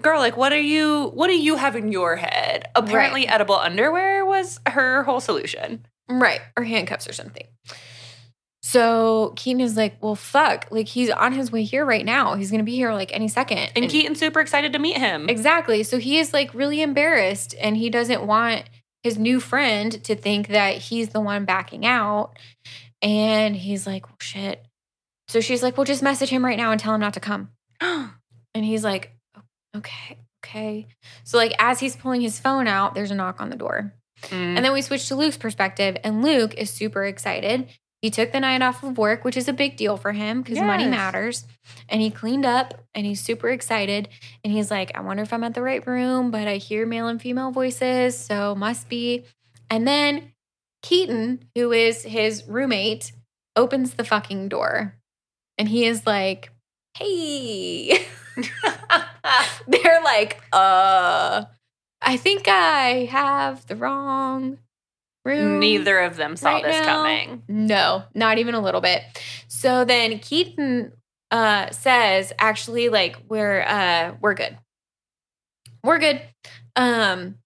girl 0.00 0.20
like 0.20 0.36
what 0.36 0.52
are 0.52 0.60
you 0.60 1.10
what 1.14 1.28
do 1.28 1.38
you 1.38 1.56
have 1.56 1.74
in 1.74 1.90
your 1.90 2.16
head 2.16 2.68
apparently 2.74 3.26
edible 3.26 3.56
underwear 3.56 4.24
was 4.24 4.60
her 4.66 5.02
whole 5.04 5.20
solution 5.20 5.86
Right. 6.08 6.40
Or 6.56 6.64
handcuffs 6.64 7.08
or 7.08 7.12
something. 7.12 7.46
So 8.62 9.32
Keaton 9.36 9.60
is 9.60 9.76
like, 9.76 10.02
well, 10.02 10.16
fuck. 10.16 10.66
Like, 10.70 10.88
he's 10.88 11.10
on 11.10 11.32
his 11.32 11.52
way 11.52 11.62
here 11.62 11.84
right 11.84 12.04
now. 12.04 12.34
He's 12.34 12.50
going 12.50 12.58
to 12.58 12.64
be 12.64 12.74
here 12.74 12.92
like 12.92 13.14
any 13.14 13.28
second. 13.28 13.70
and 13.76 13.88
Keaton's 13.88 14.18
super 14.18 14.40
excited 14.40 14.72
to 14.72 14.78
meet 14.78 14.96
him 14.96 15.28
Exactly. 15.28 15.82
So 15.82 15.98
he 15.98 16.18
is 16.18 16.32
like 16.32 16.52
really 16.52 16.82
embarrassed 16.82 17.54
and 17.60 17.76
he 17.76 17.90
doesn't 17.90 18.26
want 18.26 18.64
his 19.02 19.18
new 19.18 19.38
friend 19.38 20.02
to 20.04 20.16
think 20.16 20.48
that 20.48 20.76
he's 20.78 21.10
the 21.10 21.20
one 21.20 21.44
backing 21.44 21.86
out. 21.86 22.38
And 23.02 23.54
he's 23.54 23.86
like, 23.86 24.06
well, 24.08 24.16
shit. 24.20 24.66
So 25.28 25.40
she's 25.40 25.62
like, 25.62 25.76
well, 25.76 25.84
just 25.84 26.02
message 26.02 26.30
him 26.30 26.44
right 26.44 26.56
now 26.56 26.72
and 26.72 26.80
tell 26.80 26.94
him 26.94 27.00
not 27.00 27.14
to 27.14 27.20
come. 27.20 27.50
And 28.56 28.64
he's 28.64 28.82
like, 28.82 29.14
okay, 29.76 30.16
okay. 30.42 30.86
So, 31.24 31.36
like, 31.36 31.52
as 31.58 31.78
he's 31.78 31.94
pulling 31.94 32.22
his 32.22 32.40
phone 32.40 32.66
out, 32.66 32.94
there's 32.94 33.10
a 33.10 33.14
knock 33.14 33.38
on 33.38 33.50
the 33.50 33.56
door. 33.56 33.92
Mm. 34.22 34.56
And 34.56 34.64
then 34.64 34.72
we 34.72 34.80
switch 34.80 35.08
to 35.08 35.14
Luke's 35.14 35.36
perspective, 35.36 35.98
and 36.02 36.22
Luke 36.22 36.54
is 36.54 36.70
super 36.70 37.04
excited. 37.04 37.68
He 38.06 38.10
took 38.10 38.30
the 38.30 38.38
night 38.38 38.62
off 38.62 38.84
of 38.84 38.98
work, 38.98 39.24
which 39.24 39.36
is 39.36 39.48
a 39.48 39.52
big 39.52 39.76
deal 39.76 39.96
for 39.96 40.12
him 40.12 40.40
because 40.40 40.60
money 40.60 40.86
matters. 40.86 41.44
And 41.88 42.00
he 42.00 42.08
cleaned 42.08 42.46
up 42.46 42.84
and 42.94 43.04
he's 43.04 43.20
super 43.20 43.48
excited. 43.48 44.08
And 44.44 44.52
he's 44.52 44.70
like, 44.70 44.96
I 44.96 45.00
wonder 45.00 45.24
if 45.24 45.32
I'm 45.32 45.42
at 45.42 45.54
the 45.54 45.62
right 45.62 45.84
room, 45.84 46.30
but 46.30 46.46
I 46.46 46.58
hear 46.58 46.86
male 46.86 47.08
and 47.08 47.20
female 47.20 47.50
voices, 47.50 48.16
so 48.16 48.54
must 48.54 48.88
be. 48.88 49.24
And 49.68 49.88
then 49.88 50.30
Keaton, 50.84 51.46
who 51.56 51.72
is 51.72 52.04
his 52.04 52.46
roommate, 52.46 53.10
opens 53.56 53.94
the 53.94 54.04
fucking 54.04 54.50
door. 54.50 54.94
And 55.58 55.68
he 55.68 55.84
is 55.84 56.06
like, 56.06 56.52
hey. 56.96 58.06
They're 59.66 60.02
like, 60.04 60.40
uh, 60.52 61.46
I 62.00 62.16
think 62.18 62.46
I 62.46 63.08
have 63.10 63.66
the 63.66 63.74
wrong 63.74 64.58
room. 65.26 65.58
neither 65.60 65.98
of 65.98 66.16
them 66.16 66.36
saw 66.36 66.54
right 66.54 66.64
this 66.64 66.78
now. 66.80 66.84
coming 67.02 67.42
No, 67.48 68.04
not 68.14 68.38
even 68.38 68.54
a 68.54 68.60
little 68.60 68.80
bit. 68.80 69.02
So 69.48 69.84
then 69.84 70.18
Keaton 70.20 70.92
uh 71.30 71.70
says, 71.72 72.32
actually, 72.38 72.88
like, 72.88 73.16
we're 73.28 73.62
uh 73.62 74.14
we're 74.20 74.34
good. 74.34 74.56
We're 75.84 75.98
good. 75.98 76.22
Um, 76.76 77.36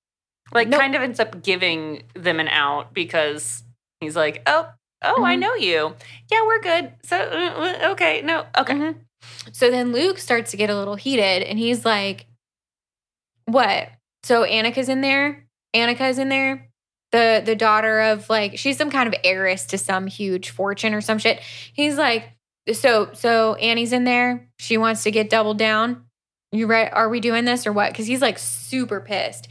like 0.53 0.69
Nope. 0.69 0.81
kind 0.81 0.95
of 0.95 1.03
ends 1.03 1.21
up 1.21 1.43
giving 1.43 2.03
them 2.15 2.41
an 2.41 2.49
out 2.49 2.93
because 2.93 3.63
he's 4.01 4.17
like 4.17 4.43
oh 4.47 4.69
oh 5.03 5.23
i 5.25 5.37
Mhm. 5.37 5.39
know 5.41 5.55
you 5.55 5.95
yeah 6.31 6.43
we're 6.45 6.61
good 6.61 6.93
so 7.05 7.17
uh, 7.17 7.61
uh, 7.87 7.93
okay 7.93 8.21
no 8.23 8.47
okay 8.59 8.75
mhm. 8.75 8.95
So 9.53 9.71
then 9.71 9.93
Luke 9.93 10.19
starts 10.19 10.51
to 10.53 10.57
get 10.57 10.71
a 10.71 10.75
little 10.75 10.95
heated 10.97 11.43
and 11.43 11.59
he's 11.59 11.85
like, 11.85 12.25
What? 13.45 13.91
So 14.23 14.45
Annika's 14.45 14.89
in 14.89 15.03
there? 15.03 15.47
Annika's 15.77 16.19
in 16.19 16.31
there? 16.31 16.70
The 17.13 17.43
the 17.45 17.57
daughter 17.57 18.01
of 18.01 18.29
like 18.31 18.59
she's 18.59 18.77
some 18.77 18.91
kind 18.91 19.09
of 19.09 19.15
heiress 19.25 19.67
to 19.67 19.79
some 19.79 20.07
huge 20.07 20.51
fortune 20.51 20.95
or 20.95 21.01
some 21.01 21.19
shit. 21.19 21.41
He's 21.73 21.97
like, 21.97 22.31
so 22.73 23.11
so 23.13 23.55
Annie's 23.55 23.93
in 23.93 24.05
there. 24.05 24.49
She 24.59 24.77
wants 24.77 25.03
to 25.05 25.11
get 25.11 25.31
doubled 25.31 25.59
down. 25.59 26.05
You 26.53 26.67
right? 26.67 26.91
Are 26.93 27.09
we 27.09 27.21
doing 27.21 27.45
this 27.45 27.67
or 27.67 27.73
what? 27.73 27.93
Because 27.93 28.07
he's 28.07 28.23
like 28.23 28.39
super 28.39 29.01
pissed 29.01 29.49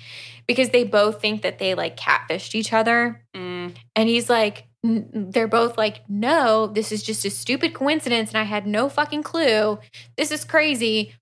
because 0.49 0.69
they 0.69 0.83
both 0.83 1.21
think 1.21 1.43
that 1.43 1.59
they 1.59 1.75
like 1.75 1.95
catfished 1.95 2.55
each 2.55 2.73
other. 2.73 3.23
Mm. 3.35 3.75
And 3.95 4.09
he's 4.09 4.31
like, 4.31 4.65
n- 4.83 5.07
they're 5.13 5.47
both 5.47 5.77
like, 5.77 6.01
no, 6.09 6.65
this 6.65 6.91
is 6.91 7.03
just 7.03 7.23
a 7.23 7.29
stupid 7.29 7.75
coincidence. 7.75 8.29
And 8.29 8.37
I 8.39 8.43
had 8.43 8.65
no 8.65 8.89
fucking 8.89 9.21
clue. 9.21 9.77
This 10.17 10.31
is 10.31 10.43
crazy. 10.43 11.13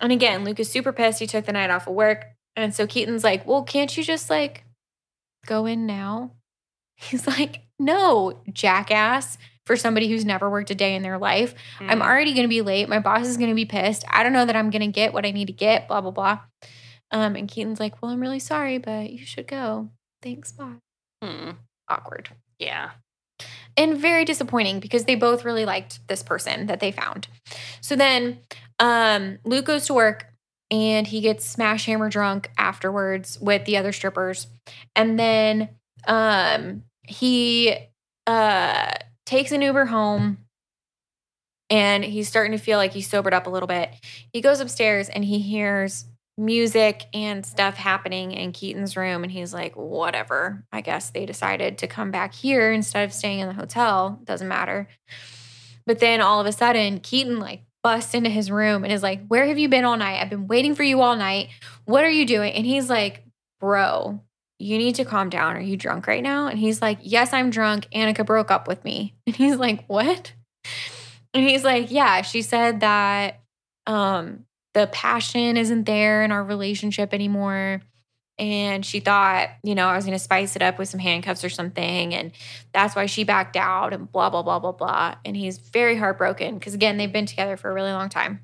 And 0.00 0.12
again, 0.12 0.44
Luke 0.44 0.60
is 0.60 0.70
super 0.70 0.92
pissed. 0.92 1.18
He 1.18 1.26
took 1.26 1.46
the 1.46 1.52
night 1.52 1.68
off 1.68 1.88
of 1.88 1.94
work. 1.94 2.26
And 2.54 2.72
so 2.72 2.86
Keaton's 2.86 3.24
like, 3.24 3.44
well, 3.44 3.64
can't 3.64 3.94
you 3.96 4.04
just 4.04 4.30
like 4.30 4.62
go 5.46 5.66
in 5.66 5.86
now? 5.86 6.32
He's 6.96 7.26
like, 7.26 7.62
no, 7.78 8.40
jackass. 8.52 9.38
For 9.64 9.74
somebody 9.76 10.08
who's 10.08 10.24
never 10.24 10.48
worked 10.48 10.70
a 10.70 10.76
day 10.76 10.94
in 10.94 11.02
their 11.02 11.18
life, 11.18 11.52
I'm 11.80 11.98
Mm. 11.98 12.06
already 12.06 12.34
going 12.34 12.44
to 12.44 12.48
be 12.48 12.62
late. 12.62 12.88
My 12.88 13.00
boss 13.00 13.26
is 13.26 13.36
going 13.36 13.48
to 13.48 13.54
be 13.56 13.64
pissed. 13.64 14.04
I 14.08 14.22
don't 14.22 14.32
know 14.32 14.44
that 14.44 14.54
I'm 14.54 14.70
going 14.70 14.82
to 14.82 14.86
get 14.92 15.12
what 15.12 15.26
I 15.26 15.32
need 15.32 15.46
to 15.46 15.52
get, 15.52 15.88
blah, 15.88 16.00
blah, 16.00 16.12
blah. 16.12 16.38
Um, 17.10 17.34
and 17.34 17.48
Keaton's 17.48 17.80
like, 17.80 18.00
well, 18.00 18.12
I'm 18.12 18.20
really 18.20 18.38
sorry, 18.38 18.78
but 18.78 19.10
you 19.10 19.26
should 19.26 19.48
go. 19.48 19.90
Thanks, 20.22 20.52
bye. 20.52 20.74
Hmm. 21.22 21.50
Awkward 21.88 22.30
yeah 22.58 22.90
and 23.76 23.98
very 23.98 24.24
disappointing 24.24 24.80
because 24.80 25.04
they 25.04 25.14
both 25.14 25.44
really 25.44 25.66
liked 25.66 26.06
this 26.08 26.22
person 26.22 26.66
that 26.66 26.80
they 26.80 26.90
found. 26.90 27.28
So 27.80 27.94
then 27.96 28.38
um, 28.78 29.38
Luke 29.44 29.66
goes 29.66 29.86
to 29.86 29.94
work 29.94 30.32
and 30.70 31.06
he 31.06 31.20
gets 31.20 31.48
smash 31.48 31.86
hammer 31.86 32.08
drunk 32.08 32.50
afterwards 32.58 33.38
with 33.40 33.64
the 33.64 33.76
other 33.76 33.92
strippers. 33.92 34.46
And 34.94 35.18
then 35.18 35.70
um 36.06 36.82
he 37.02 37.76
uh 38.26 38.92
takes 39.24 39.52
an 39.52 39.62
Uber 39.62 39.86
home 39.86 40.38
and 41.68 42.04
he's 42.04 42.28
starting 42.28 42.56
to 42.56 42.62
feel 42.62 42.78
like 42.78 42.92
he's 42.92 43.08
sobered 43.08 43.34
up 43.34 43.46
a 43.46 43.50
little 43.50 43.66
bit. 43.66 43.90
He 44.32 44.40
goes 44.40 44.60
upstairs 44.60 45.08
and 45.08 45.24
he 45.24 45.40
hears 45.40 46.04
music 46.38 47.06
and 47.14 47.44
stuff 47.44 47.74
happening 47.74 48.32
in 48.32 48.52
Keaton's 48.52 48.96
room. 48.96 49.22
And 49.22 49.32
he's 49.32 49.54
like, 49.54 49.74
whatever. 49.74 50.64
I 50.72 50.80
guess 50.80 51.10
they 51.10 51.26
decided 51.26 51.78
to 51.78 51.86
come 51.86 52.10
back 52.10 52.34
here 52.34 52.72
instead 52.72 53.04
of 53.04 53.12
staying 53.12 53.40
in 53.40 53.48
the 53.48 53.54
hotel. 53.54 54.20
Doesn't 54.24 54.46
matter. 54.46 54.88
But 55.86 55.98
then 55.98 56.20
all 56.20 56.40
of 56.40 56.46
a 56.46 56.52
sudden, 56.52 57.00
Keaton 57.00 57.38
like 57.38 57.62
busts 57.86 58.14
into 58.14 58.28
his 58.28 58.50
room 58.50 58.82
and 58.82 58.92
is 58.92 59.04
like, 59.04 59.24
Where 59.28 59.46
have 59.46 59.58
you 59.58 59.68
been 59.68 59.84
all 59.84 59.96
night? 59.96 60.20
I've 60.20 60.28
been 60.28 60.48
waiting 60.48 60.74
for 60.74 60.82
you 60.82 61.02
all 61.02 61.14
night. 61.14 61.50
What 61.84 62.02
are 62.02 62.10
you 62.10 62.26
doing? 62.26 62.52
And 62.52 62.66
he's 62.66 62.90
like, 62.90 63.22
Bro, 63.60 64.20
you 64.58 64.76
need 64.76 64.96
to 64.96 65.04
calm 65.04 65.30
down. 65.30 65.56
Are 65.56 65.60
you 65.60 65.76
drunk 65.76 66.08
right 66.08 66.22
now? 66.22 66.48
And 66.48 66.58
he's 66.58 66.82
like, 66.82 66.98
Yes, 67.02 67.32
I'm 67.32 67.50
drunk. 67.50 67.86
Annika 67.94 68.26
broke 68.26 68.50
up 68.50 68.66
with 68.66 68.82
me. 68.84 69.14
And 69.28 69.36
he's 69.36 69.54
like, 69.54 69.86
What? 69.86 70.32
And 71.32 71.48
he's 71.48 71.62
like, 71.62 71.92
Yeah, 71.92 72.22
she 72.22 72.42
said 72.42 72.80
that 72.80 73.40
um 73.86 74.46
the 74.74 74.88
passion 74.88 75.56
isn't 75.56 75.84
there 75.84 76.24
in 76.24 76.32
our 76.32 76.42
relationship 76.42 77.14
anymore. 77.14 77.82
And 78.38 78.84
she 78.84 79.00
thought, 79.00 79.48
you 79.62 79.74
know, 79.74 79.86
I 79.88 79.96
was 79.96 80.04
going 80.04 80.16
to 80.16 80.22
spice 80.22 80.56
it 80.56 80.62
up 80.62 80.78
with 80.78 80.88
some 80.88 81.00
handcuffs 81.00 81.42
or 81.42 81.48
something. 81.48 82.14
And 82.14 82.32
that's 82.72 82.94
why 82.94 83.06
she 83.06 83.24
backed 83.24 83.56
out 83.56 83.94
and 83.94 84.10
blah, 84.12 84.28
blah, 84.28 84.42
blah, 84.42 84.58
blah, 84.58 84.72
blah. 84.72 85.14
And 85.24 85.34
he's 85.36 85.56
very 85.58 85.96
heartbroken 85.96 86.58
because, 86.58 86.74
again, 86.74 86.98
they've 86.98 87.12
been 87.12 87.26
together 87.26 87.56
for 87.56 87.70
a 87.70 87.74
really 87.74 87.92
long 87.92 88.10
time. 88.10 88.40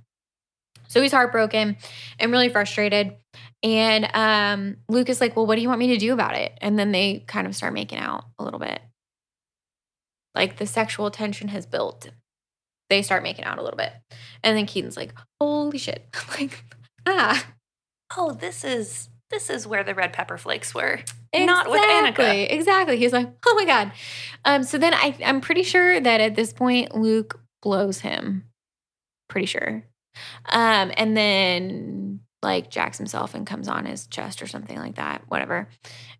So 0.92 1.00
he's 1.00 1.12
heartbroken 1.12 1.78
and 2.18 2.32
really 2.32 2.50
frustrated. 2.50 3.16
And 3.62 4.08
um, 4.14 4.76
Luke 4.90 5.08
is 5.08 5.22
like, 5.22 5.36
Well, 5.36 5.46
what 5.46 5.56
do 5.56 5.62
you 5.62 5.68
want 5.68 5.78
me 5.78 5.86
to 5.88 5.96
do 5.96 6.12
about 6.12 6.36
it? 6.36 6.52
And 6.60 6.78
then 6.78 6.92
they 6.92 7.24
kind 7.26 7.46
of 7.46 7.56
start 7.56 7.72
making 7.72 7.98
out 7.98 8.24
a 8.38 8.44
little 8.44 8.60
bit. 8.60 8.80
Like 10.34 10.58
the 10.58 10.66
sexual 10.66 11.10
tension 11.10 11.48
has 11.48 11.64
built. 11.64 12.10
They 12.90 13.00
start 13.00 13.22
making 13.22 13.46
out 13.46 13.58
a 13.58 13.62
little 13.62 13.78
bit. 13.78 13.92
And 14.42 14.56
then 14.56 14.66
Keaton's 14.66 14.96
like, 14.98 15.14
Holy 15.40 15.78
shit. 15.78 16.14
like, 16.38 16.62
ah. 17.06 17.46
Oh, 18.14 18.32
this 18.32 18.62
is 18.62 19.08
this 19.32 19.50
is 19.50 19.66
where 19.66 19.82
the 19.82 19.94
red 19.94 20.12
pepper 20.12 20.38
flakes 20.38 20.74
were. 20.74 21.00
Not 21.34 21.70
with 21.70 21.80
Exactly, 21.80 22.24
Annika. 22.24 22.52
Exactly. 22.52 22.96
He's 22.98 23.12
like, 23.12 23.28
oh 23.46 23.54
my 23.56 23.64
God. 23.64 23.92
Um, 24.44 24.62
so 24.62 24.78
then 24.78 24.94
I, 24.94 25.16
I'm 25.24 25.40
pretty 25.40 25.62
sure 25.62 25.98
that 25.98 26.20
at 26.20 26.34
this 26.36 26.52
point, 26.52 26.94
Luke 26.94 27.40
blows 27.62 28.00
him. 28.00 28.44
Pretty 29.28 29.46
sure. 29.46 29.84
Um, 30.50 30.92
and 30.96 31.16
then 31.16 32.20
like 32.42 32.70
jacks 32.70 32.98
himself 32.98 33.34
and 33.34 33.46
comes 33.46 33.68
on 33.68 33.86
his 33.86 34.06
chest 34.08 34.42
or 34.42 34.46
something 34.46 34.76
like 34.76 34.96
that. 34.96 35.22
Whatever. 35.28 35.68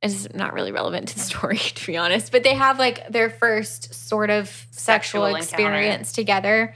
It's 0.00 0.32
not 0.32 0.54
really 0.54 0.72
relevant 0.72 1.08
to 1.08 1.14
the 1.14 1.20
story, 1.32 1.58
to 1.58 1.86
be 1.86 1.96
honest. 1.96 2.32
But 2.32 2.42
they 2.42 2.54
have 2.54 2.78
like 2.78 3.08
their 3.08 3.28
first 3.28 3.92
sort 3.94 4.30
of 4.30 4.48
sexual, 4.70 5.24
Sexual 5.24 5.36
experience 5.36 6.12
together. 6.12 6.74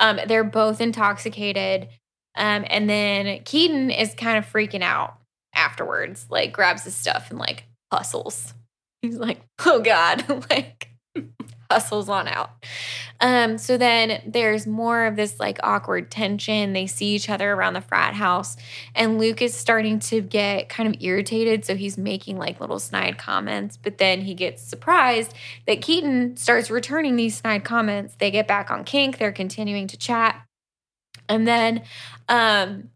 Um, 0.00 0.18
they're 0.26 0.44
both 0.44 0.80
intoxicated. 0.80 1.88
Um, 2.36 2.64
and 2.68 2.88
then 2.88 3.42
Keaton 3.44 3.90
is 3.90 4.14
kind 4.14 4.38
of 4.38 4.50
freaking 4.50 4.82
out 4.82 5.18
afterwards, 5.54 6.26
like 6.30 6.52
grabs 6.52 6.84
his 6.84 6.96
stuff 6.96 7.30
and 7.30 7.38
like 7.38 7.64
hustles. 7.92 8.54
He's 9.02 9.16
like, 9.16 9.40
oh 9.66 9.80
God, 9.80 10.24
like 10.50 10.88
hustles 11.70 12.08
on 12.08 12.28
out. 12.28 12.50
Um, 13.20 13.58
so 13.58 13.76
then 13.76 14.22
there's 14.26 14.66
more 14.66 15.06
of 15.06 15.16
this 15.16 15.38
like 15.38 15.58
awkward 15.62 16.10
tension. 16.10 16.72
They 16.72 16.86
see 16.86 17.14
each 17.14 17.30
other 17.30 17.52
around 17.52 17.74
the 17.74 17.80
frat 17.80 18.14
house, 18.14 18.56
and 18.94 19.18
Luke 19.18 19.40
is 19.40 19.54
starting 19.54 19.98
to 20.00 20.20
get 20.20 20.68
kind 20.68 20.92
of 20.92 21.02
irritated. 21.02 21.64
So 21.64 21.76
he's 21.76 21.96
making 21.96 22.38
like 22.38 22.60
little 22.60 22.78
snide 22.78 23.18
comments, 23.18 23.76
but 23.76 23.98
then 23.98 24.22
he 24.22 24.34
gets 24.34 24.62
surprised 24.62 25.34
that 25.66 25.80
Keaton 25.80 26.36
starts 26.36 26.70
returning 26.70 27.16
these 27.16 27.36
snide 27.36 27.64
comments. 27.64 28.16
They 28.18 28.30
get 28.30 28.48
back 28.48 28.70
on 28.70 28.84
kink, 28.84 29.18
they're 29.18 29.32
continuing 29.32 29.86
to 29.88 29.96
chat. 29.96 30.40
And 31.28 31.46
then 31.46 31.82
um 32.28 32.90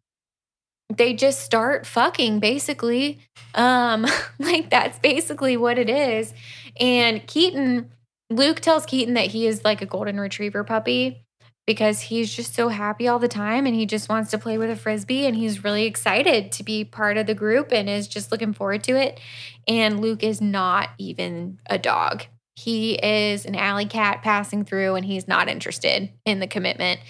they 0.89 1.15
just 1.15 1.41
start 1.41 1.87
fucking 1.87 2.41
basically. 2.41 3.19
Um 3.55 4.07
like 4.39 4.71
that's 4.71 4.99
basically 4.99 5.57
what 5.57 5.79
it 5.79 5.91
is. 5.91 6.33
And 6.79 7.27
Keaton 7.27 7.91
Luke 8.31 8.61
tells 8.61 8.85
Keaton 8.87 9.15
that 9.15 9.29
he 9.29 9.47
is 9.47 9.65
like 9.65 9.81
a 9.81 9.87
golden 9.87 10.21
retriever 10.21 10.63
puppy 10.65 11.25
because 11.69 12.01
he's 12.01 12.35
just 12.35 12.55
so 12.55 12.69
happy 12.69 13.09
all 13.09 13.19
the 13.19 13.29
time 13.29 13.67
and 13.67 13.75
he 13.75 13.85
just 13.85 14.09
wants 14.09 14.31
to 14.31 14.39
play 14.39 14.57
with 14.57 14.71
a 14.71 14.77
frisbee 14.77 15.27
and 15.27 15.37
he's 15.37 15.65
really 15.65 15.85
excited 15.85 16.51
to 16.51 16.63
be 16.63 16.83
part 16.83 17.19
of 17.19 17.27
the 17.27 17.35
group 17.35 17.73
and 17.73 17.91
is 17.91 18.09
just 18.09 18.33
looking 18.33 18.55
forward 18.55 18.83
to 18.83 18.97
it. 18.97 19.21
And 19.67 20.01
Luke 20.01 20.23
is 20.23 20.41
not 20.41 20.89
even 20.97 21.59
a 21.67 21.77
dog. 21.79 22.25
He 22.57 22.95
is 22.95 23.45
an 23.45 23.55
alley 23.55 23.85
cat 23.85 24.23
passing 24.23 24.65
through 24.65 24.95
and 24.95 25.05
he's 25.05 25.29
not 25.29 25.49
interested 25.49 26.11
in 26.25 26.41
the 26.41 26.47
commitment. 26.47 27.01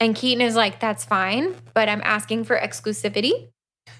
And 0.00 0.14
Keaton 0.14 0.42
is 0.42 0.54
like, 0.54 0.78
that's 0.80 1.04
fine, 1.04 1.54
but 1.74 1.88
I'm 1.88 2.02
asking 2.04 2.44
for 2.44 2.58
exclusivity. 2.58 3.48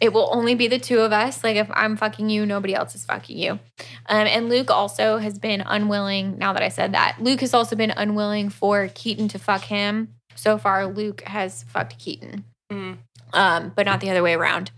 It 0.01 0.13
will 0.13 0.29
only 0.33 0.55
be 0.55 0.69
the 0.69 0.79
two 0.79 1.01
of 1.01 1.13
us. 1.13 1.43
Like, 1.43 1.57
if 1.57 1.69
I'm 1.73 1.97
fucking 1.97 2.29
you, 2.29 2.45
nobody 2.45 2.75
else 2.75 2.95
is 2.95 3.05
fucking 3.07 3.39
you. 3.39 3.53
Um, 3.53 4.27
and 4.27 4.49
Luke 4.51 4.71
also 4.71 5.17
has 5.19 5.39
been 5.39 5.63
unwilling, 5.65 6.37
now 6.37 6.53
that 6.53 6.63
I 6.63 6.69
said 6.69 6.93
that, 6.93 7.17
Luke 7.21 7.41
has 7.41 7.55
also 7.55 7.77
been 7.77 7.93
unwilling 7.97 8.51
for 8.51 8.89
Keaton 8.95 9.29
to 9.29 9.39
fuck 9.39 9.63
him. 9.63 10.09
So 10.35 10.59
far, 10.59 10.87
Luke 10.87 11.23
has 11.23 11.63
fucked 11.63 11.99
Keaton, 11.99 12.45
Mm. 12.71 12.99
um, 13.33 13.73
but 13.75 13.87
not 13.87 14.01
the 14.01 14.11
other 14.11 14.23
way 14.23 14.35
around. 14.35 14.71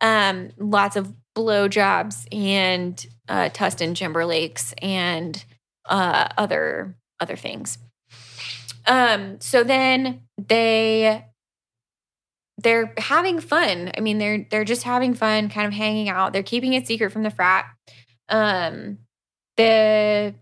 Um, 0.00 0.50
lots 0.56 0.96
of 0.96 1.12
blowjobs 1.36 2.26
and 2.32 3.06
uh, 3.28 3.50
Tustin 3.50 3.94
Timberlakes 3.94 4.72
and 4.80 5.44
uh, 5.86 6.28
other 6.38 6.94
other 7.20 7.36
things. 7.36 7.78
Um, 8.86 9.40
so 9.40 9.64
then 9.64 10.22
they 10.36 11.24
they're 12.58 12.92
having 12.98 13.40
fun. 13.40 13.90
I 13.96 14.00
mean, 14.00 14.18
they're 14.18 14.46
they're 14.50 14.64
just 14.64 14.82
having 14.82 15.14
fun, 15.14 15.48
kind 15.48 15.66
of 15.66 15.72
hanging 15.72 16.08
out. 16.08 16.32
They're 16.32 16.42
keeping 16.42 16.72
it 16.72 16.86
secret 16.86 17.12
from 17.12 17.22
the 17.22 17.30
frat. 17.30 17.66
Um, 18.28 18.98
the 19.56 20.34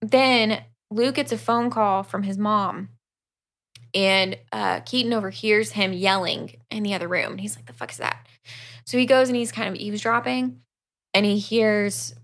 then 0.00 0.62
Luke 0.90 1.14
gets 1.14 1.32
a 1.32 1.38
phone 1.38 1.70
call 1.70 2.02
from 2.02 2.22
his 2.22 2.38
mom, 2.38 2.90
and 3.94 4.36
uh, 4.52 4.80
Keaton 4.80 5.12
overhears 5.12 5.72
him 5.72 5.92
yelling 5.92 6.56
in 6.70 6.82
the 6.82 6.94
other 6.94 7.08
room. 7.08 7.38
He's 7.38 7.56
like, 7.56 7.66
"The 7.66 7.72
fuck 7.72 7.90
is 7.90 7.98
that?" 7.98 8.26
So 8.84 8.98
he 8.98 9.06
goes 9.06 9.28
and 9.28 9.36
he's 9.36 9.52
kind 9.52 9.68
of 9.68 9.80
eavesdropping, 9.80 10.60
and 11.14 11.26
he 11.26 11.38
hears 11.38 12.14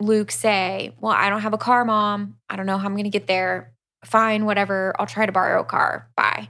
Luke 0.00 0.30
say, 0.30 0.94
"Well, 1.00 1.12
I 1.12 1.30
don't 1.30 1.40
have 1.40 1.54
a 1.54 1.58
car, 1.58 1.84
mom. 1.84 2.36
I 2.50 2.56
don't 2.56 2.66
know 2.66 2.78
how 2.78 2.86
I'm 2.86 2.94
going 2.94 3.04
to 3.04 3.10
get 3.10 3.26
there. 3.26 3.72
Fine, 4.04 4.44
whatever. 4.44 4.94
I'll 4.98 5.06
try 5.06 5.26
to 5.26 5.32
borrow 5.32 5.60
a 5.60 5.64
car. 5.64 6.08
Bye." 6.16 6.48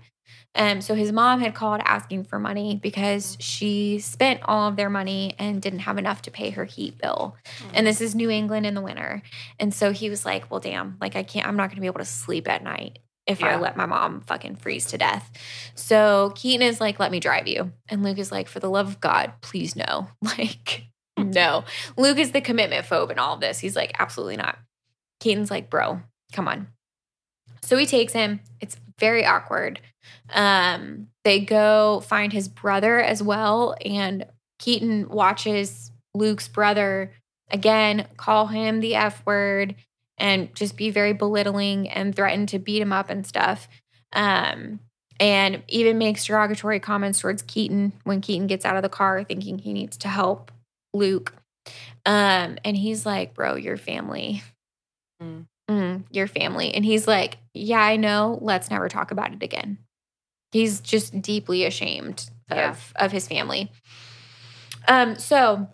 Um, 0.55 0.83
so 0.83 0.95
his 0.95 1.13
mom 1.13 1.41
had 1.41 1.55
called 1.55 1.81
asking 1.85 2.25
for 2.25 2.39
money 2.39 2.79
because 2.83 3.37
mm. 3.37 3.41
she 3.41 3.99
spent 4.01 4.41
all 4.45 4.69
of 4.69 4.77
their 4.77 4.91
money 4.91 5.35
and 5.39 5.63
didn't 5.63 5.81
have 5.81 5.97
enough 5.97 6.23
to 6.23 6.31
pay 6.31 6.51
her 6.51 6.65
heat 6.65 6.99
bill. 6.99 7.37
And 7.73 7.85
mm. 7.85 7.91
this 7.91 8.01
is 8.01 8.15
New 8.15 8.29
England 8.29 8.67
in 8.67 8.75
the 8.75 8.83
winter. 8.83 9.23
And 9.59 9.73
so 9.73 9.93
he 9.93 10.11
was 10.11 10.27
like, 10.27 10.51
well, 10.51 10.61
damn, 10.61 10.99
like 11.01 11.17
I 11.17 11.23
can't, 11.23 11.47
I'm 11.47 11.57
not 11.57 11.69
going 11.69 11.77
to 11.77 11.81
be 11.81 11.87
able 11.87 12.01
to 12.01 12.05
sleep 12.05 12.49
at 12.49 12.63
night 12.63 12.99
if 13.27 13.43
I 13.43 13.57
let 13.57 13.77
my 13.77 13.87
mom 13.87 14.21
fucking 14.23 14.57
freeze 14.57 14.87
to 14.87 14.99
death. 14.99 15.31
So 15.75 16.33
Keaton 16.35 16.67
is 16.67 16.81
like, 16.81 16.99
let 16.99 17.13
me 17.13 17.21
drive 17.21 17.47
you. 17.47 17.73
And 17.89 18.03
Luke 18.03 18.19
is 18.19 18.33
like, 18.33 18.49
for 18.49 18.59
the 18.59 18.69
love 18.69 18.89
of 18.89 19.01
God, 19.01 19.33
please 19.41 19.77
no. 19.77 20.09
Like, 20.23 20.87
hmm. 21.17 21.31
no. 21.31 21.65
Luke 21.97 22.19
is 22.19 22.33
the 22.33 22.41
commitment 22.41 22.85
phobe 22.85 23.11
in 23.11 23.19
all 23.19 23.35
of 23.35 23.41
this. 23.41 23.61
He's 23.61 23.77
like, 23.77 23.93
absolutely 23.99 24.37
not. 24.37 24.59
Keaton's 25.21 25.51
like, 25.51 25.71
bro, 25.71 26.01
come 26.33 26.49
on. 26.49 26.69
So 27.63 27.77
he 27.77 27.87
takes 27.87 28.13
him. 28.13 28.41
It's 28.61 28.77
very 28.99 29.25
awkward. 29.25 29.81
Um, 30.33 31.09
they 31.25 31.41
go 31.41 32.01
find 32.01 32.33
his 32.33 32.49
brother 32.49 33.01
as 33.01 33.23
well, 33.23 33.77
and 33.85 34.27
Keaton 34.59 35.09
watches 35.09 35.91
Luke's 36.15 36.49
brother 36.49 37.13
again 37.51 38.07
call 38.17 38.47
him 38.47 38.81
the 38.81 38.95
F 38.95 39.25
word 39.27 39.75
and 40.19 40.55
just 40.55 40.77
be 40.77 40.91
very 40.91 41.13
belittling 41.13 41.89
and 41.89 42.15
threaten 42.15 42.47
to 42.47 42.59
beat 42.59 42.81
him 42.81 42.93
up 42.93 43.11
and 43.11 43.27
stuff. 43.27 43.69
Um, 44.13 44.81
and 45.21 45.63
even 45.69 45.99
makes 45.99 46.25
derogatory 46.25 46.81
comments 46.81 47.21
towards 47.21 47.43
Keaton 47.43 47.93
when 48.05 48.21
Keaton 48.21 48.47
gets 48.47 48.65
out 48.65 48.77
of 48.77 48.83
the 48.83 48.89
car 48.89 49.25
thinking 49.25 49.59
he 49.59 49.73
needs 49.73 49.97
to 49.99 50.09
help 50.09 50.51
Luke. 50.95 51.35
Um, 52.05 52.59
and 52.65 52.77
he's 52.77 53.07
like, 53.07 53.35
Bro, 53.35 53.57
your 53.57 53.77
family. 53.77 54.43
Mm. 55.23 55.47
Mm, 55.73 56.05
your 56.11 56.27
family. 56.27 56.75
And 56.75 56.85
he's 56.85 57.07
like, 57.09 57.39
Yeah, 57.55 57.81
I 57.81 57.97
know. 57.97 58.39
Let's 58.43 58.71
never 58.71 58.89
talk 58.89 59.11
about 59.11 59.33
it 59.33 59.43
again. 59.43 59.79
He's 60.53 60.81
just 60.81 61.21
deeply 61.23 61.65
ashamed 61.65 62.29
of, 62.51 62.57
Yeah. 62.57 63.05
of 63.05 63.13
his 63.13 63.27
family. 63.27 63.71
Um, 64.87 65.17
so 65.17 65.69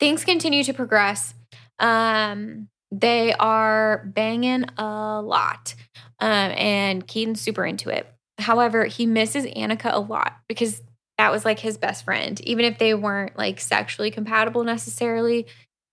things 0.00 0.24
continue 0.24 0.62
to 0.64 0.72
progress. 0.72 1.34
Um, 1.78 2.68
they 2.90 3.34
are 3.34 4.10
banging 4.14 4.64
a 4.78 5.20
lot. 5.22 5.74
Um, 6.20 6.52
and 6.56 7.06
Keaton's 7.06 7.40
super 7.40 7.64
into 7.66 7.90
it. 7.90 8.06
however, 8.38 8.84
he 8.84 9.06
misses 9.06 9.44
Annika 9.46 9.92
a 9.92 9.98
lot 9.98 10.36
because 10.48 10.82
that 11.18 11.32
was 11.32 11.44
like 11.46 11.58
his 11.58 11.78
best 11.78 12.04
friend. 12.04 12.38
Even 12.42 12.64
if 12.66 12.78
they 12.78 12.92
weren't 12.94 13.36
like 13.38 13.60
sexually 13.60 14.10
compatible 14.10 14.62
necessarily, 14.62 15.46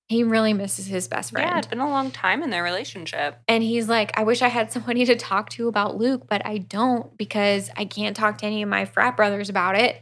he 0.08 0.24
really 0.24 0.54
misses 0.54 0.86
his 0.86 1.08
best 1.08 1.32
friend. 1.32 1.50
Yeah, 1.50 1.58
it's 1.58 1.68
been 1.68 1.80
a 1.80 1.90
long 1.90 2.12
time 2.12 2.44
in 2.44 2.50
their 2.50 2.64
relationship. 2.64 3.40
And 3.48 3.64
he's 3.64 3.88
like, 3.88 4.12
I 4.18 4.24
wish 4.24 4.42
I 4.42 4.50
had 4.50 4.72
somebody 4.74 5.06
to 5.06 5.16
talk 5.16 5.50
to 5.52 5.68
about 5.68 5.98
Luke, 5.98 6.28
but 6.28 6.46
I 6.46 6.58
don't 6.58 7.16
because 7.18 7.70
I 7.76 7.86
can't 7.86 8.16
talk 8.16 8.40
to 8.40 8.46
any 8.46 8.62
of 8.62 8.70
my 8.70 8.86
frat 8.86 9.16
brothers 9.16 9.50
about 9.50 9.78
it. 9.78 10.02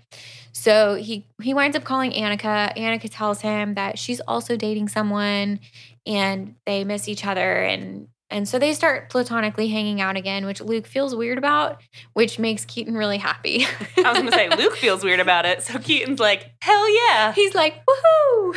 So 0.54 0.96
he 0.96 1.26
he 1.42 1.54
winds 1.54 1.78
up 1.78 1.84
calling 1.84 2.12
Annika. 2.12 2.76
Annika 2.76 3.10
tells 3.10 3.42
him 3.42 3.76
that 3.76 3.98
she's 3.98 4.20
also 4.22 4.56
dating 4.56 4.90
someone 4.90 5.60
and 6.06 6.56
they 6.66 6.84
miss 6.84 7.08
each 7.08 7.26
other 7.26 7.64
and 7.64 8.08
and 8.32 8.48
so 8.48 8.58
they 8.58 8.74
start 8.74 9.10
platonically 9.10 9.68
hanging 9.68 10.00
out 10.02 10.16
again, 10.16 10.46
which 10.46 10.62
Luke 10.62 10.88
feels 10.88 11.14
weird 11.16 11.38
about, 11.38 11.82
which 12.14 12.40
makes 12.40 12.66
Keaton 12.66 12.96
really 12.96 13.18
happy. 13.18 13.66
I 13.98 14.12
was 14.12 14.18
gonna 14.20 14.32
say 14.32 14.50
Luke 14.50 14.78
feels 14.78 15.04
weird 15.04 15.20
about 15.20 15.46
it, 15.46 15.62
so 15.62 15.78
Keaton's 15.78 16.20
like, 16.20 16.50
hell 16.62 16.90
yeah. 17.08 17.34
He's 17.34 17.54
like, 17.54 17.84
woohoo! 17.86 18.56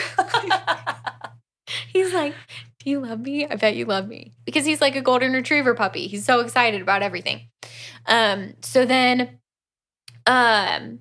he's 1.92 2.14
like, 2.14 2.34
Do 2.82 2.90
you 2.90 3.00
love 3.00 3.20
me? 3.20 3.46
I 3.46 3.56
bet 3.56 3.76
you 3.76 3.84
love 3.86 4.06
me. 4.06 4.32
Because 4.44 4.64
he's 4.64 4.80
like 4.80 4.94
a 4.94 5.02
golden 5.02 5.32
retriever 5.32 5.74
puppy. 5.74 6.06
He's 6.06 6.24
so 6.24 6.40
excited 6.40 6.80
about 6.80 7.02
everything. 7.02 7.48
Um, 8.06 8.54
so 8.62 8.84
then 8.84 9.40
um 10.26 11.00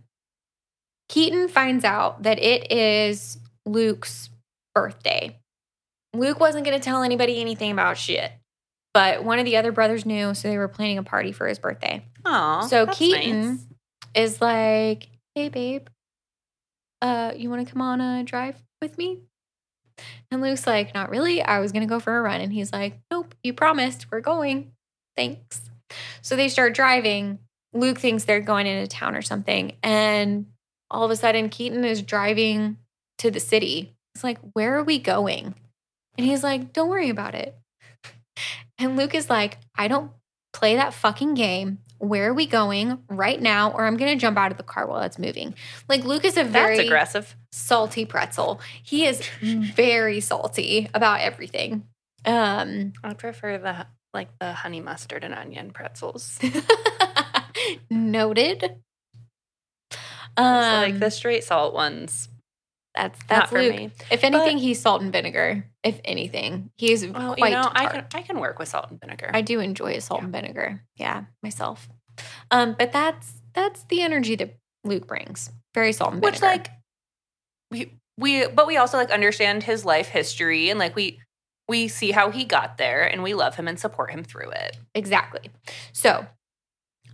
Keaton 1.09 1.47
finds 1.47 1.85
out 1.85 2.23
that 2.23 2.39
it 2.39 2.71
is 2.71 3.37
Luke's 3.65 4.29
birthday. 4.73 5.37
Luke 6.13 6.39
wasn't 6.39 6.65
gonna 6.65 6.79
tell 6.79 7.03
anybody 7.03 7.39
anything 7.39 7.71
about 7.71 7.97
shit. 7.97 8.31
But 8.93 9.23
one 9.23 9.39
of 9.39 9.45
the 9.45 9.57
other 9.57 9.71
brothers 9.71 10.05
knew, 10.05 10.33
so 10.33 10.47
they 10.47 10.57
were 10.57 10.67
planning 10.67 10.97
a 10.99 11.03
party 11.03 11.31
for 11.31 11.47
his 11.47 11.57
birthday. 11.59 12.05
Aw, 12.25 12.67
So 12.67 12.85
Keaton 12.87 13.41
nice. 13.47 13.65
is 14.13 14.41
like, 14.41 15.09
"Hey, 15.35 15.49
babe, 15.49 15.87
uh, 17.01 17.33
you 17.35 17.49
want 17.49 17.65
to 17.65 17.71
come 17.71 17.81
on 17.81 17.99
a 18.01 18.23
drive 18.23 18.61
with 18.81 18.97
me?" 18.97 19.19
And 20.31 20.41
Luke's 20.41 20.67
like, 20.67 20.93
"Not 20.93 21.09
really. 21.09 21.41
I 21.41 21.59
was 21.59 21.71
gonna 21.71 21.85
go 21.87 21.99
for 21.99 22.17
a 22.17 22.21
run." 22.21 22.39
And 22.41 22.53
he's 22.53 22.71
like, 22.71 22.99
"Nope, 23.11 23.33
you 23.43 23.53
promised. 23.53 24.11
We're 24.11 24.21
going. 24.21 24.71
Thanks." 25.15 25.69
So 26.21 26.35
they 26.35 26.49
start 26.49 26.73
driving. 26.73 27.39
Luke 27.73 27.97
thinks 27.99 28.25
they're 28.25 28.41
going 28.41 28.67
into 28.67 28.87
town 28.87 29.15
or 29.15 29.21
something, 29.23 29.75
and 29.81 30.45
all 30.91 31.03
of 31.03 31.09
a 31.11 31.15
sudden, 31.15 31.49
Keaton 31.49 31.83
is 31.83 32.03
driving 32.03 32.77
to 33.17 33.31
the 33.31 33.39
city. 33.39 33.95
It's 34.13 34.23
like, 34.23 34.37
"Where 34.53 34.77
are 34.77 34.83
we 34.83 34.99
going?" 34.99 35.55
And 36.17 36.27
he's 36.27 36.43
like, 36.43 36.73
"Don't 36.73 36.89
worry 36.89 37.09
about 37.09 37.33
it." 37.33 37.55
And 38.79 38.97
Luke 38.97 39.15
is 39.15 39.29
like, 39.29 39.57
"I 39.75 39.87
don't 39.87 40.11
play 40.53 40.75
that 40.75 40.93
fucking 40.93 41.33
game. 41.33 41.79
Where 41.97 42.29
are 42.29 42.33
we 42.33 42.45
going 42.45 42.99
right 43.09 43.41
now? 43.41 43.71
Or 43.71 43.85
I'm 43.85 43.97
gonna 43.97 44.15
jump 44.15 44.37
out 44.37 44.51
of 44.51 44.57
the 44.57 44.63
car 44.63 44.87
while 44.87 45.01
it's 45.01 45.17
moving. 45.17 45.55
Like 45.89 46.03
Luke 46.03 46.25
is 46.25 46.37
a 46.37 46.43
very 46.43 46.77
That's 46.77 46.87
aggressive. 46.87 47.35
salty 47.51 48.05
pretzel. 48.05 48.61
He 48.83 49.05
is 49.05 49.25
very 49.41 50.19
salty 50.19 50.89
about 50.93 51.21
everything. 51.21 51.83
Um 52.25 52.93
I 53.03 53.13
prefer 53.13 53.57
the 53.57 53.87
like 54.13 54.37
the 54.39 54.53
honey 54.53 54.79
mustard 54.81 55.23
and 55.23 55.33
onion 55.33 55.71
pretzels. 55.71 56.39
noted. 57.89 58.75
Um, 60.35 60.45
like 60.81 60.99
the 60.99 61.09
straight 61.11 61.43
salt 61.43 61.73
ones. 61.73 62.29
That's 62.95 63.19
Not 63.21 63.27
that's 63.29 63.49
for 63.51 63.61
Luke. 63.61 63.75
me. 63.75 63.91
If 64.11 64.23
anything, 64.23 64.57
But- 64.57 64.61
he's 64.63 64.79
salt 64.81 65.01
and 65.01 65.11
vinegar. 65.11 65.65
If 65.83 65.99
anything, 66.05 66.69
he's 66.77 67.05
Well, 67.05 67.35
quite 67.35 67.49
you 67.49 67.55
know, 67.55 67.69
I 67.73 67.87
can 67.87 68.05
I 68.13 68.21
can 68.21 68.39
work 68.39 68.59
with 68.59 68.67
salt 68.69 68.89
and 68.91 68.99
vinegar. 68.99 69.31
I 69.33 69.41
do 69.41 69.59
enjoy 69.59 69.97
salt 69.99 70.21
Yeah. 70.21 70.25
and 70.25 70.33
vinegar. 70.33 70.83
Yeah, 70.95 71.23
myself. 71.41 71.89
Um, 72.51 72.75
but 72.77 72.91
that's 72.91 73.33
that's 73.53 73.83
the 73.85 74.01
energy 74.01 74.35
that 74.35 74.55
Luke 74.83 75.07
brings. 75.07 75.51
Very 75.73 75.91
salt 75.93 76.13
and 76.13 76.21
vinegar. 76.21 76.35
Which 76.35 76.41
like 76.41 76.69
we 77.71 77.99
we 78.17 78.47
but 78.47 78.67
we 78.67 78.77
also 78.77 78.97
like 78.97 79.09
understand 79.11 79.63
his 79.63 79.83
life 79.85 80.07
history 80.09 80.69
and 80.69 80.79
like 80.79 80.95
we 80.95 81.19
we 81.67 81.87
see 81.87 82.11
how 82.11 82.29
he 82.29 82.43
got 82.45 82.77
there 82.77 83.03
and 83.03 83.23
we 83.23 83.33
love 83.33 83.55
him 83.55 83.67
and 83.67 83.79
support 83.79 84.11
him 84.11 84.23
through 84.23 84.51
it. 84.51 84.77
Exactly. 84.93 85.49
So, 85.93 86.27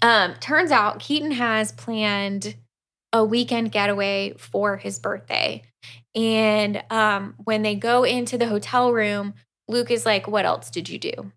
um, 0.01 0.34
turns 0.39 0.71
out 0.71 0.99
Keaton 0.99 1.32
has 1.32 1.71
planned 1.71 2.55
a 3.14 3.24
weekend 3.24 3.72
getaway 3.72 4.34
for 4.38 4.78
his 4.78 4.99
birthday. 4.99 5.64
And 6.16 6.84
um, 6.89 7.36
when 7.43 7.62
they 7.62 7.76
go 7.76 8.03
into 8.03 8.38
the 8.38 8.47
hotel 8.47 8.91
room, 8.91 9.34
Luke 9.68 9.91
is 9.91 10.05
like, 10.05 10.28
What 10.28 10.45
else 10.45 10.70
did 10.70 10.89
you 10.89 10.97
do? 10.97 11.32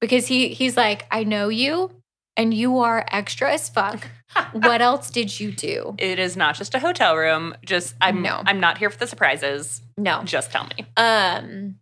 Because 0.00 0.26
he 0.26 0.48
he's 0.48 0.76
like, 0.76 1.06
I 1.10 1.24
know 1.24 1.48
you 1.48 1.90
and 2.36 2.54
you 2.54 2.78
are 2.78 3.04
extra 3.10 3.52
as 3.52 3.68
fuck. 3.68 4.06
What 4.52 4.80
else 4.80 5.10
did 5.10 5.38
you 5.38 5.52
do? 5.52 5.94
It 5.98 6.18
is 6.18 6.36
not 6.36 6.54
just 6.54 6.74
a 6.74 6.78
hotel 6.78 7.16
room. 7.16 7.54
Just 7.64 7.94
I'm 8.00 8.22
No. 8.22 8.42
I'm 8.46 8.60
not 8.60 8.78
here 8.78 8.90
for 8.90 8.98
the 8.98 9.06
surprises. 9.06 9.82
No. 9.98 10.22
Just 10.24 10.50
tell 10.50 10.66
me. 10.76 10.86
Um, 10.96 11.76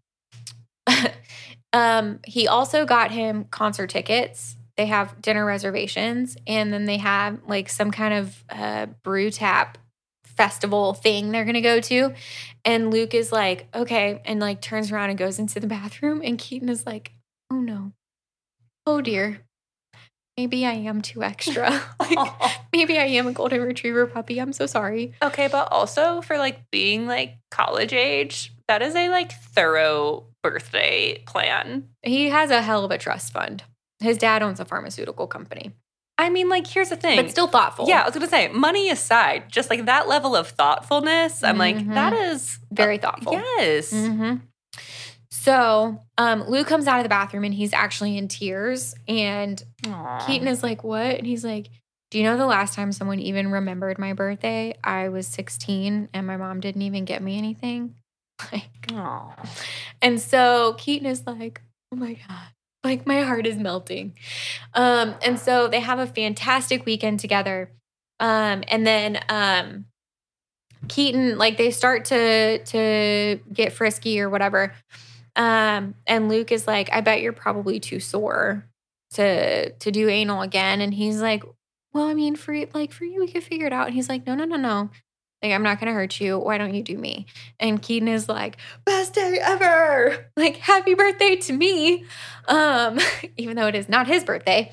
um, 1.73 2.21
he 2.25 2.49
also 2.49 2.85
got 2.85 3.11
him 3.11 3.45
concert 3.51 3.91
tickets. 3.91 4.57
They 4.79 4.87
have 4.87 5.21
dinner 5.21 5.45
reservations, 5.45 6.37
and 6.47 6.73
then 6.73 6.85
they 6.85 6.99
have 6.99 7.41
like 7.49 7.69
some 7.69 7.91
kind 7.91 8.15
of 8.15 8.45
uh, 8.49 8.87
brew 9.03 9.29
tap 9.29 9.77
festival 10.25 10.95
thing 10.95 11.33
they're 11.33 11.45
gonna 11.45 11.61
go 11.61 11.81
to. 11.81 12.15
And 12.65 12.93
Luke 12.93 13.13
is 13.13 13.33
like, 13.33 13.67
okay, 13.75 14.23
and 14.25 14.39
like 14.39 14.61
turns 14.61 14.93
around 14.93 15.11
and 15.11 15.19
goes 15.19 15.41
into 15.41 15.59
the 15.59 15.67
bathroom, 15.67 16.23
and 16.23 16.39
Keaton 16.39 16.69
is 16.69 16.87
like, 16.87 17.11
oh 17.51 17.57
no, 17.57 17.91
oh 18.87 19.01
dear, 19.01 19.41
maybe 20.37 20.65
I 20.65 20.75
am 20.75 21.03
too 21.03 21.25
extra. 21.25 21.83
like, 22.01 22.17
maybe 22.73 22.99
I 22.99 23.07
am 23.07 23.27
a 23.27 23.33
golden 23.33 23.61
retriever 23.63 24.07
puppy. 24.07 24.41
I'm 24.41 24.53
so 24.53 24.67
sorry. 24.67 25.13
okay, 25.21 25.49
but 25.49 25.73
also 25.73 26.21
for 26.21 26.39
like 26.39 26.71
being 26.71 27.09
like 27.09 27.37
college 27.51 27.93
age, 27.93 28.53
that 28.69 28.81
is 28.81 28.95
a 28.95 29.09
like 29.09 29.33
thorough 29.33 30.27
birthday 30.45 31.21
plan. 31.27 31.89
He 32.05 32.29
has 32.29 32.53
a 32.53 32.63
hell 32.63 32.85
of 32.85 32.93
a 32.93 32.99
trust 32.99 33.33
fund. 33.33 33.65
His 34.01 34.17
dad 34.19 34.43
owns 34.43 34.61
a 34.61 34.65
pharmaceutical 34.65 35.27
company, 35.27 35.73
I 36.21 36.31
mean, 36.31 36.49
like 36.49 36.67
here's 36.67 36.89
the 36.91 36.97
thing. 36.97 37.17
but 37.17 37.31
still 37.31 37.47
thoughtful. 37.47 37.89
Yeah, 37.89 38.03
I 38.03 38.05
was 38.07 38.15
gonna 38.15 38.27
say, 38.29 38.49
money 38.49 38.91
aside, 38.91 39.45
just 39.51 39.71
like 39.71 39.87
that 39.87 40.09
level 40.09 40.35
of 40.35 40.49
thoughtfulness, 40.49 41.43
I'm 41.45 41.59
like, 41.59 41.77
Mhm. 41.77 41.95
that 41.95 42.13
is 42.13 42.59
very 42.73 42.99
thoughtful. 42.99 43.33
Yes. 43.35 43.91
hmm 43.93 44.37
So 45.31 46.03
um, 46.17 46.43
Luke 46.49 46.67
comes 46.67 46.87
out 46.87 46.99
of 46.99 47.05
the 47.05 47.09
bathroom 47.09 47.45
and 47.45 47.55
he's 47.55 47.73
actually 47.73 48.17
in 48.19 48.29
tears. 48.29 48.95
And 49.07 49.63
Aw. 49.87 50.25
Keaton 50.27 50.49
is 50.49 50.63
like, 50.63 50.83
What? 50.85 51.17
And 51.17 51.27
he's 51.27 51.45
like, 51.45 51.69
Do 52.11 52.19
you 52.19 52.25
know 52.25 52.37
the 52.37 52.47
last 52.47 52.75
time 52.75 52.91
someone 52.93 53.21
even 53.21 53.51
remembered 53.51 53.99
my 53.99 54.13
birthday? 54.15 54.75
I 54.83 55.09
was 55.11 55.27
16 55.27 56.09
and 56.13 56.27
my 56.27 56.37
mom 56.37 56.61
didn't 56.61 56.83
even 56.83 57.05
get 57.05 57.23
me 57.23 57.39
anything. 57.39 57.95
Like, 58.53 58.93
Aw. 58.93 59.35
and 60.01 60.21
so 60.21 60.75
Keaton 60.79 61.07
is 61.07 61.27
like, 61.27 61.61
Oh 61.93 61.97
my 61.97 62.15
God. 62.15 62.49
Like 62.85 63.07
my 63.07 63.23
heart 63.23 63.47
is 63.47 63.57
melting. 63.57 64.15
Um, 64.75 65.15
and 65.25 65.39
so 65.39 65.69
they 65.69 65.81
have 65.81 65.99
a 65.99 66.07
fantastic 66.07 66.87
weekend 66.87 67.21
together. 67.21 67.71
Um, 68.21 68.65
and 68.69 68.87
then 68.87 69.21
um 69.29 69.87
Keaton, 70.89 71.39
like 71.39 71.59
they 71.59 71.71
start 71.71 72.05
to 72.07 72.59
to 72.65 73.41
get 73.53 73.73
frisky 73.73 74.21
or 74.21 74.31
whatever. 74.31 74.75
Um, 75.37 75.95
and 76.07 76.29
Luke 76.29 76.53
is 76.53 76.67
like, 76.67 76.89
I 76.93 77.01
bet 77.01 77.21
you're 77.21 77.33
probably 77.33 77.81
too 77.81 78.01
sore 78.01 78.65
to 79.15 79.71
to 79.71 79.91
do 79.91 80.09
anal 80.09 80.43
again. 80.43 80.81
And 80.81 80.95
he's 80.95 81.21
like, 81.21 81.43
Well, 81.93 82.05
I 82.07 82.15
mean, 82.15 82.37
for 82.37 82.55
like 82.75 82.93
for 82.93 83.05
you, 83.05 83.21
we 83.21 83.29
could 83.31 83.43
figure 83.45 83.67
it 83.67 83.73
out. 83.73 83.87
And 83.87 83.95
he's 83.95 84.09
like, 84.09 84.27
No, 84.27 84.35
no, 84.35 84.45
no, 84.45 84.57
no. 84.57 84.91
Like, 85.43 85.53
I'm 85.53 85.63
not 85.63 85.79
gonna 85.79 85.93
hurt 85.93 86.21
you. 86.21 86.39
Why 86.39 86.59
don't 86.59 86.75
you 86.75 86.83
do 86.83 86.99
me? 86.99 87.27
And 87.61 87.81
Keaton 87.81 88.09
is 88.09 88.29
like, 88.29 88.57
best 88.85 89.15
day 89.15 89.39
ever. 89.41 90.27
Like, 90.37 90.57
happy 90.57 90.95
birthday 90.95 91.37
to 91.37 91.53
me. 91.53 92.05
Um, 92.47 92.99
even 93.37 93.57
though 93.57 93.67
it 93.67 93.75
is 93.75 93.89
not 93.89 94.07
his 94.07 94.25
birthday. 94.25 94.73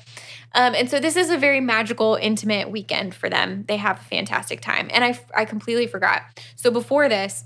Um, 0.54 0.74
and 0.74 0.88
so 0.88 0.98
this 0.98 1.16
is 1.16 1.30
a 1.30 1.36
very 1.36 1.60
magical, 1.60 2.18
intimate 2.20 2.70
weekend 2.70 3.14
for 3.14 3.28
them. 3.28 3.64
They 3.68 3.76
have 3.76 4.00
a 4.00 4.04
fantastic 4.04 4.60
time. 4.60 4.88
And 4.92 5.04
I, 5.04 5.18
I 5.34 5.44
completely 5.44 5.86
forgot. 5.86 6.22
So 6.56 6.70
before 6.70 7.08
this, 7.08 7.44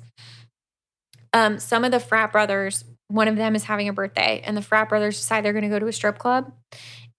um, 1.33 1.59
some 1.59 1.85
of 1.85 1.91
the 1.91 2.01
frat 2.01 2.33
brothers, 2.33 2.85
one 3.09 3.27
of 3.27 3.37
them 3.37 3.57
is 3.57 3.65
having 3.65 3.89
a 3.89 3.93
birthday, 3.93 4.41
and 4.45 4.57
the 4.57 4.63
frat 4.63 4.89
brothers 4.89 5.17
decide 5.17 5.45
they're 5.45 5.53
going 5.53 5.65
to 5.65 5.69
go 5.69 5.81
to 5.81 5.89
a 5.89 5.93
strip 5.93 6.19
club. 6.19 6.53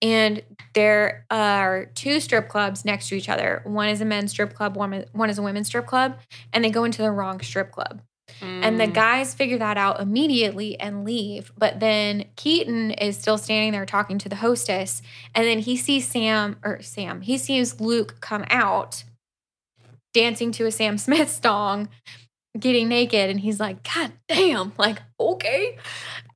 And 0.01 0.41
there 0.73 1.25
are 1.29 1.85
two 1.93 2.19
strip 2.19 2.49
clubs 2.49 2.85
next 2.85 3.09
to 3.09 3.15
each 3.15 3.29
other. 3.29 3.61
One 3.65 3.89
is 3.89 4.01
a 4.01 4.05
men's 4.05 4.31
strip 4.31 4.53
club, 4.53 4.75
one, 4.75 5.05
one 5.11 5.29
is 5.29 5.37
a 5.37 5.43
women's 5.43 5.67
strip 5.67 5.85
club, 5.85 6.17
and 6.53 6.63
they 6.63 6.69
go 6.71 6.83
into 6.83 7.01
the 7.01 7.11
wrong 7.11 7.39
strip 7.41 7.71
club. 7.71 8.01
And 8.41 8.79
the 8.79 8.87
Mm. 8.87 8.93
guys 8.93 9.33
figure 9.35 9.57
that 9.59 9.77
out 9.77 9.99
immediately 9.99 10.79
and 10.79 11.03
leave. 11.03 11.51
But 11.57 11.79
then 11.79 12.25
Keaton 12.37 12.91
is 12.91 13.17
still 13.17 13.37
standing 13.37 13.71
there 13.73 13.85
talking 13.85 14.17
to 14.19 14.29
the 14.29 14.37
hostess. 14.37 15.01
And 15.35 15.45
then 15.45 15.59
he 15.59 15.75
sees 15.77 16.07
Sam, 16.07 16.55
or 16.63 16.81
Sam, 16.81 17.21
he 17.21 17.37
sees 17.37 17.79
Luke 17.81 18.19
come 18.21 18.45
out 18.49 19.03
dancing 20.13 20.51
to 20.53 20.65
a 20.65 20.71
Sam 20.71 20.97
Smith 20.97 21.39
song, 21.43 21.89
getting 22.57 22.87
naked. 22.87 23.29
And 23.29 23.39
he's 23.39 23.59
like, 23.59 23.83
God 23.83 24.13
damn, 24.27 24.73
like, 24.77 25.01
okay. 25.19 25.77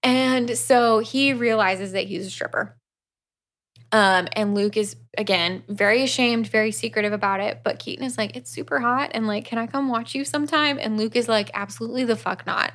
And 0.03 0.57
so 0.57 0.99
he 0.99 1.34
realizes 1.34 1.93
that 1.93 2.05
he's 2.05 2.28
a 2.28 2.30
stripper. 2.30 2.76
Um, 3.96 4.28
and 4.34 4.54
Luke 4.54 4.76
is 4.76 4.98
again 5.18 5.64
very 5.70 6.04
ashamed, 6.04 6.48
very 6.48 6.74
secretive 6.74 7.14
about 7.14 7.39
it. 7.39 7.62
But 7.64 7.80
Keaton 7.80 8.06
is 8.06 8.18
like, 8.18 8.36
it's 8.36 8.52
super 8.52 8.82
hot, 8.82 9.12
and 9.14 9.26
like, 9.26 9.46
can 9.46 9.58
I 9.58 9.68
come 9.68 9.88
watch 9.88 10.14
you 10.14 10.26
sometime? 10.26 10.78
And 10.82 10.98
Luke 10.98 11.16
is 11.16 11.30
like, 11.30 11.50
absolutely 11.54 12.04
the 12.04 12.18
fuck 12.18 12.46
not. 12.46 12.74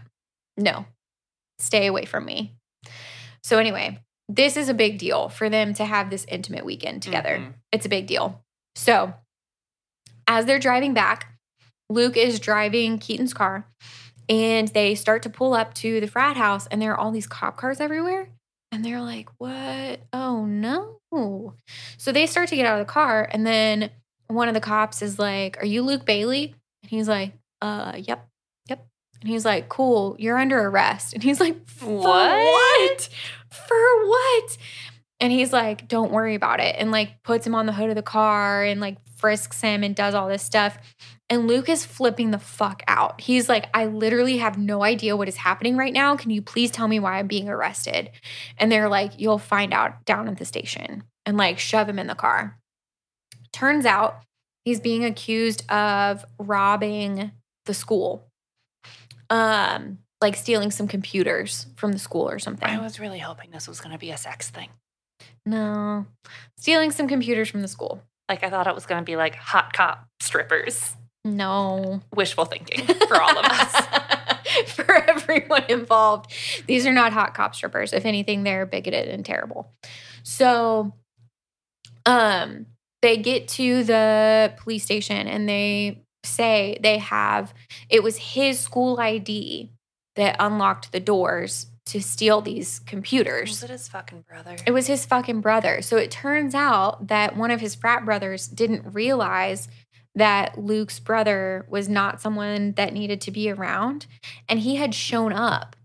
No, 0.56 0.86
stay 1.58 1.86
away 1.86 2.06
from 2.06 2.24
me. 2.24 2.54
So 3.44 3.58
anyway, 3.58 3.98
this 4.30 4.56
is 4.56 4.70
a 4.70 4.74
big 4.74 4.96
deal 4.96 5.28
for 5.28 5.50
them 5.50 5.74
to 5.74 5.84
have 5.84 6.08
this 6.08 6.24
intimate 6.24 6.64
weekend 6.64 7.02
together. 7.02 7.36
Mhm. 7.38 7.52
It's 7.70 7.84
a 7.84 7.90
big 7.90 8.06
deal. 8.06 8.42
So 8.74 9.12
as 10.26 10.46
they're 10.46 10.58
driving 10.58 10.94
back, 10.94 11.34
Luke 11.90 12.16
is 12.16 12.40
driving 12.40 12.98
Keaton's 12.98 13.34
car 13.34 13.66
and 14.26 14.68
they 14.68 14.94
start 14.94 15.22
to 15.24 15.28
pull 15.28 15.52
up 15.52 15.74
to 15.74 16.00
the 16.00 16.06
frat 16.06 16.38
house 16.38 16.66
and 16.68 16.80
there 16.80 16.92
are 16.92 16.98
all 16.98 17.10
these 17.10 17.26
cop 17.26 17.58
cars 17.58 17.78
everywhere. 17.78 18.28
And 18.72 18.84
they're 18.84 19.00
like, 19.00 19.28
what? 19.38 20.00
Oh 20.12 20.46
no. 20.46 20.96
So 21.96 22.12
they 22.12 22.26
start 22.26 22.48
to 22.50 22.56
get 22.56 22.66
out 22.66 22.80
of 22.80 22.86
the 22.86 22.92
car 22.92 23.28
and 23.30 23.46
then 23.46 23.90
one 24.28 24.48
of 24.48 24.54
the 24.54 24.60
cops 24.60 25.02
is 25.02 25.18
like, 25.18 25.60
Are 25.60 25.66
you 25.66 25.82
Luke 25.82 26.04
Bailey? 26.04 26.54
And 26.82 26.90
he's 26.90 27.08
like, 27.08 27.32
Uh, 27.60 27.94
yep, 27.96 28.28
yep. 28.68 28.86
And 29.20 29.28
he's 29.28 29.44
like, 29.44 29.68
Cool, 29.68 30.16
you're 30.18 30.38
under 30.38 30.60
arrest. 30.60 31.14
And 31.14 31.22
he's 31.22 31.40
like, 31.40 31.68
For 31.68 31.98
What? 31.98 32.06
what? 32.06 33.08
For 33.50 34.06
what? 34.06 34.56
And 35.18 35.32
he's 35.32 35.52
like, 35.52 35.88
Don't 35.88 36.12
worry 36.12 36.34
about 36.34 36.60
it. 36.60 36.76
And 36.78 36.90
like 36.90 37.22
puts 37.24 37.46
him 37.46 37.54
on 37.54 37.66
the 37.66 37.72
hood 37.72 37.90
of 37.90 37.96
the 37.96 38.02
car 38.02 38.62
and 38.62 38.80
like 38.80 38.98
frisks 39.16 39.60
him 39.60 39.82
and 39.82 39.94
does 39.96 40.14
all 40.14 40.28
this 40.28 40.42
stuff. 40.42 40.78
And 41.30 41.46
Luke 41.46 41.68
is 41.68 41.86
flipping 41.86 42.32
the 42.32 42.40
fuck 42.40 42.82
out. 42.88 43.20
He's 43.20 43.48
like, 43.48 43.68
I 43.72 43.86
literally 43.86 44.38
have 44.38 44.58
no 44.58 44.82
idea 44.82 45.16
what 45.16 45.28
is 45.28 45.36
happening 45.36 45.76
right 45.76 45.92
now. 45.92 46.16
Can 46.16 46.30
you 46.30 46.42
please 46.42 46.72
tell 46.72 46.88
me 46.88 46.98
why 46.98 47.18
I'm 47.18 47.28
being 47.28 47.48
arrested? 47.48 48.10
And 48.58 48.70
they're 48.70 48.88
like, 48.88 49.12
You'll 49.18 49.38
find 49.38 49.72
out 49.72 50.04
down 50.04 50.26
at 50.26 50.38
the 50.38 50.44
station 50.44 51.04
and 51.24 51.36
like 51.36 51.60
shove 51.60 51.88
him 51.88 52.00
in 52.00 52.08
the 52.08 52.16
car. 52.16 52.58
Turns 53.52 53.86
out 53.86 54.22
he's 54.64 54.80
being 54.80 55.04
accused 55.04 55.70
of 55.70 56.24
robbing 56.38 57.30
the 57.66 57.74
school, 57.74 58.26
um, 59.28 59.98
like 60.20 60.34
stealing 60.34 60.72
some 60.72 60.88
computers 60.88 61.66
from 61.76 61.92
the 61.92 61.98
school 61.98 62.28
or 62.28 62.40
something. 62.40 62.68
I 62.68 62.80
was 62.80 62.98
really 62.98 63.20
hoping 63.20 63.50
this 63.50 63.68
was 63.68 63.80
going 63.80 63.92
to 63.92 63.98
be 63.98 64.10
a 64.10 64.16
sex 64.16 64.50
thing. 64.50 64.68
no, 65.46 66.06
stealing 66.58 66.90
some 66.90 67.06
computers 67.06 67.48
from 67.48 67.62
the 67.62 67.68
school. 67.68 68.02
Like 68.28 68.42
I 68.42 68.50
thought 68.50 68.66
it 68.66 68.74
was 68.74 68.86
going 68.86 69.00
to 69.00 69.04
be 69.04 69.16
like 69.16 69.36
hot 69.36 69.72
cop 69.72 70.06
strippers. 70.20 70.96
No. 71.24 72.00
Wishful 72.14 72.44
thinking 72.46 72.86
for 73.06 73.20
all 73.20 73.38
of 73.38 73.44
us. 73.44 73.86
For 74.66 74.90
everyone 75.08 75.64
involved. 75.68 76.32
These 76.66 76.84
are 76.84 76.92
not 76.92 77.12
hot 77.12 77.34
cop 77.34 77.54
strippers. 77.54 77.92
If 77.92 78.04
anything, 78.04 78.42
they're 78.42 78.66
bigoted 78.66 79.08
and 79.08 79.24
terrible. 79.24 79.72
So 80.24 80.92
um 82.04 82.66
they 83.02 83.16
get 83.16 83.46
to 83.48 83.84
the 83.84 84.52
police 84.58 84.84
station 84.84 85.28
and 85.28 85.48
they 85.48 86.02
say 86.24 86.78
they 86.82 86.98
have 86.98 87.54
it 87.88 88.02
was 88.02 88.16
his 88.16 88.58
school 88.58 88.98
ID 88.98 89.70
that 90.16 90.36
unlocked 90.40 90.90
the 90.92 91.00
doors 91.00 91.66
to 91.86 92.00
steal 92.00 92.40
these 92.40 92.80
computers. 92.80 93.50
Was 93.50 93.62
it 93.64 93.70
his 93.70 93.88
fucking 93.88 94.24
brother? 94.28 94.56
It 94.66 94.72
was 94.72 94.86
his 94.86 95.06
fucking 95.06 95.40
brother. 95.40 95.80
So 95.82 95.96
it 95.96 96.10
turns 96.10 96.54
out 96.54 97.08
that 97.08 97.36
one 97.36 97.50
of 97.50 97.60
his 97.60 97.74
frat 97.74 98.04
brothers 98.04 98.46
didn't 98.46 98.92
realize 98.94 99.68
that 100.20 100.58
Luke's 100.58 101.00
brother 101.00 101.66
was 101.68 101.88
not 101.88 102.20
someone 102.20 102.72
that 102.72 102.92
needed 102.92 103.20
to 103.22 103.30
be 103.30 103.50
around. 103.50 104.06
And 104.48 104.60
he 104.60 104.76
had 104.76 104.94
shown 104.94 105.32
up 105.32 105.76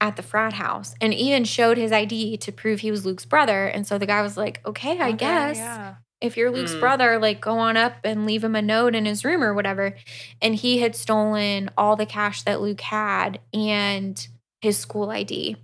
at 0.00 0.16
the 0.16 0.22
frat 0.22 0.54
house 0.54 0.94
and 1.00 1.12
even 1.12 1.44
showed 1.44 1.76
his 1.76 1.92
ID 1.92 2.36
to 2.38 2.52
prove 2.52 2.80
he 2.80 2.90
was 2.90 3.04
Luke's 3.04 3.24
brother. 3.26 3.66
And 3.66 3.86
so 3.86 3.98
the 3.98 4.06
guy 4.06 4.22
was 4.22 4.36
like, 4.36 4.60
okay, 4.64 4.98
I 4.98 5.08
Okay, 5.08 5.16
guess 5.16 5.56
yeah. 5.58 5.96
if 6.22 6.36
you're 6.36 6.50
Luke's 6.50 6.72
Mm. 6.74 6.80
brother, 6.80 7.18
like 7.18 7.40
go 7.40 7.58
on 7.58 7.76
up 7.76 7.94
and 8.04 8.24
leave 8.24 8.42
him 8.44 8.56
a 8.56 8.62
note 8.62 8.94
in 8.94 9.04
his 9.04 9.24
room 9.24 9.42
or 9.42 9.52
whatever. 9.52 9.94
And 10.40 10.54
he 10.54 10.78
had 10.78 10.96
stolen 10.96 11.70
all 11.76 11.96
the 11.96 12.06
cash 12.06 12.42
that 12.44 12.60
Luke 12.62 12.80
had 12.80 13.40
and 13.52 14.26
his 14.62 14.78
school 14.78 15.10
ID. 15.10 15.56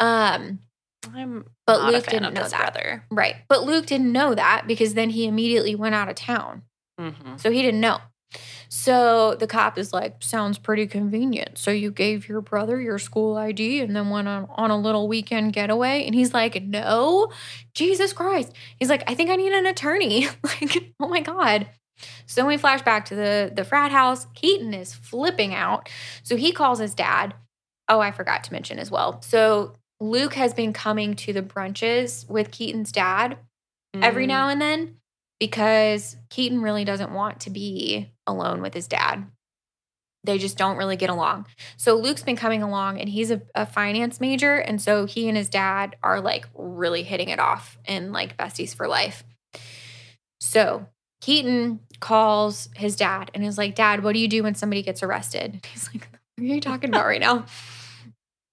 Um, 0.00 0.58
I'm 1.14 1.44
But 1.66 1.78
not 1.78 1.92
Luke 1.92 1.96
a 2.02 2.10
fan 2.10 2.14
didn't 2.14 2.26
of 2.26 2.34
know 2.34 2.42
this 2.42 2.52
that. 2.52 2.60
brother. 2.60 3.04
Right. 3.10 3.36
But 3.48 3.64
Luke 3.64 3.86
didn't 3.86 4.10
know 4.12 4.34
that 4.34 4.64
because 4.66 4.94
then 4.94 5.10
he 5.10 5.26
immediately 5.26 5.74
went 5.74 5.94
out 5.94 6.08
of 6.08 6.14
town. 6.16 6.62
Mhm. 7.02 7.40
So 7.40 7.50
he 7.50 7.62
didn't 7.62 7.80
know. 7.80 7.98
So 8.68 9.34
the 9.34 9.46
cop 9.46 9.76
is 9.78 9.92
like, 9.92 10.16
sounds 10.22 10.56
pretty 10.58 10.86
convenient. 10.86 11.58
So 11.58 11.70
you 11.70 11.90
gave 11.90 12.28
your 12.28 12.40
brother 12.40 12.80
your 12.80 12.98
school 12.98 13.36
ID 13.36 13.80
and 13.80 13.94
then 13.94 14.08
went 14.08 14.28
on, 14.28 14.46
on 14.50 14.70
a 14.70 14.78
little 14.78 15.08
weekend 15.08 15.52
getaway. 15.52 16.04
And 16.06 16.14
he's 16.14 16.32
like, 16.32 16.62
no, 16.62 17.30
Jesus 17.74 18.12
Christ. 18.14 18.52
He's 18.78 18.88
like, 18.88 19.04
I 19.10 19.14
think 19.14 19.28
I 19.30 19.36
need 19.36 19.52
an 19.52 19.66
attorney. 19.66 20.26
like, 20.44 20.94
oh 21.00 21.08
my 21.08 21.20
God. 21.20 21.66
So 22.26 22.46
we 22.46 22.56
flash 22.56 22.80
back 22.82 23.04
to 23.06 23.14
the, 23.14 23.52
the 23.54 23.64
frat 23.64 23.90
house. 23.92 24.26
Keaton 24.34 24.72
is 24.72 24.94
flipping 24.94 25.54
out. 25.54 25.90
So 26.22 26.36
he 26.36 26.52
calls 26.52 26.78
his 26.78 26.94
dad. 26.94 27.34
Oh, 27.88 28.00
I 28.00 28.10
forgot 28.12 28.44
to 28.44 28.52
mention 28.52 28.78
as 28.78 28.90
well. 28.90 29.20
So 29.20 29.74
Luke 30.00 30.34
has 30.34 30.54
been 30.54 30.72
coming 30.72 31.14
to 31.16 31.32
the 31.34 31.42
brunches 31.42 32.28
with 32.28 32.50
Keaton's 32.50 32.90
dad 32.92 33.36
every 33.94 34.24
Mm. 34.24 34.28
now 34.28 34.48
and 34.48 34.60
then 34.60 34.96
because 35.42 36.16
Keaton 36.30 36.62
really 36.62 36.84
doesn't 36.84 37.12
want 37.12 37.40
to 37.40 37.50
be 37.50 38.12
alone 38.28 38.62
with 38.62 38.72
his 38.72 38.86
dad. 38.86 39.26
They 40.22 40.38
just 40.38 40.56
don't 40.56 40.76
really 40.76 40.94
get 40.94 41.10
along. 41.10 41.46
So 41.76 41.96
Luke's 41.96 42.22
been 42.22 42.36
coming 42.36 42.62
along 42.62 43.00
and 43.00 43.08
he's 43.08 43.32
a, 43.32 43.42
a 43.52 43.66
finance 43.66 44.20
major. 44.20 44.54
And 44.54 44.80
so 44.80 45.04
he 45.04 45.26
and 45.26 45.36
his 45.36 45.48
dad 45.48 45.96
are 46.00 46.20
like 46.20 46.46
really 46.54 47.02
hitting 47.02 47.28
it 47.28 47.40
off 47.40 47.76
and 47.86 48.12
like 48.12 48.36
besties 48.36 48.72
for 48.72 48.86
life. 48.86 49.24
So 50.38 50.86
Keaton 51.20 51.80
calls 51.98 52.68
his 52.76 52.94
dad 52.94 53.32
and 53.34 53.44
is 53.44 53.58
like, 53.58 53.74
Dad, 53.74 54.04
what 54.04 54.12
do 54.12 54.20
you 54.20 54.28
do 54.28 54.44
when 54.44 54.54
somebody 54.54 54.84
gets 54.84 55.02
arrested? 55.02 55.66
He's 55.72 55.88
like, 55.92 56.08
What 56.36 56.44
are 56.44 56.54
you 56.54 56.60
talking 56.60 56.88
about 56.88 57.06
right 57.06 57.20
now? 57.20 57.46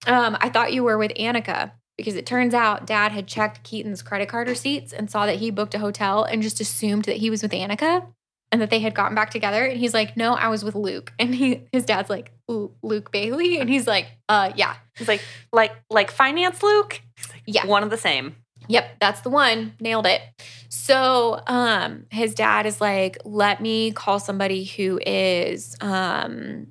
Um, 0.07 0.37
I 0.39 0.47
thought 0.47 0.71
you 0.71 0.85
were 0.85 0.97
with 0.97 1.11
Annika 1.15 1.71
because 1.99 2.15
it 2.15 2.25
turns 2.25 2.53
out 2.53 2.87
dad 2.87 3.11
had 3.11 3.27
checked 3.27 3.63
Keaton's 3.63 4.01
credit 4.01 4.29
card 4.29 4.47
receipts 4.47 4.93
and 4.93 5.11
saw 5.11 5.25
that 5.25 5.35
he 5.35 5.51
booked 5.51 5.75
a 5.75 5.79
hotel 5.79 6.23
and 6.23 6.41
just 6.41 6.61
assumed 6.61 7.03
that 7.05 7.17
he 7.17 7.29
was 7.29 7.43
with 7.43 7.51
Annika 7.51 8.07
and 8.51 8.61
that 8.61 8.69
they 8.69 8.79
had 8.79 8.95
gotten 8.95 9.15
back 9.15 9.31
together. 9.31 9.65
And 9.65 9.77
he's 9.77 9.93
like, 9.93 10.15
No, 10.15 10.33
I 10.33 10.47
was 10.47 10.63
with 10.63 10.75
Luke. 10.75 11.11
And 11.19 11.35
he 11.35 11.63
his 11.73 11.83
dad's 11.83 12.09
like, 12.09 12.31
Luke 12.47 13.11
Bailey? 13.11 13.59
And 13.59 13.69
he's 13.69 13.85
like, 13.85 14.07
uh 14.29 14.51
yeah. 14.55 14.75
He's 14.97 15.07
like, 15.07 15.21
like, 15.51 15.73
like 15.89 16.09
finance 16.11 16.63
Luke. 16.63 17.01
Yeah. 17.45 17.65
One 17.65 17.83
of 17.83 17.89
the 17.89 17.97
same. 17.97 18.35
Yep, 18.67 18.97
that's 18.99 19.21
the 19.21 19.29
one. 19.29 19.73
Nailed 19.79 20.07
it. 20.07 20.21
So 20.69 21.41
um 21.47 22.05
his 22.11 22.33
dad 22.33 22.65
is 22.65 22.79
like, 22.79 23.17
let 23.25 23.61
me 23.61 23.91
call 23.91 24.19
somebody 24.19 24.63
who 24.63 24.99
is 25.05 25.75
um 25.81 26.67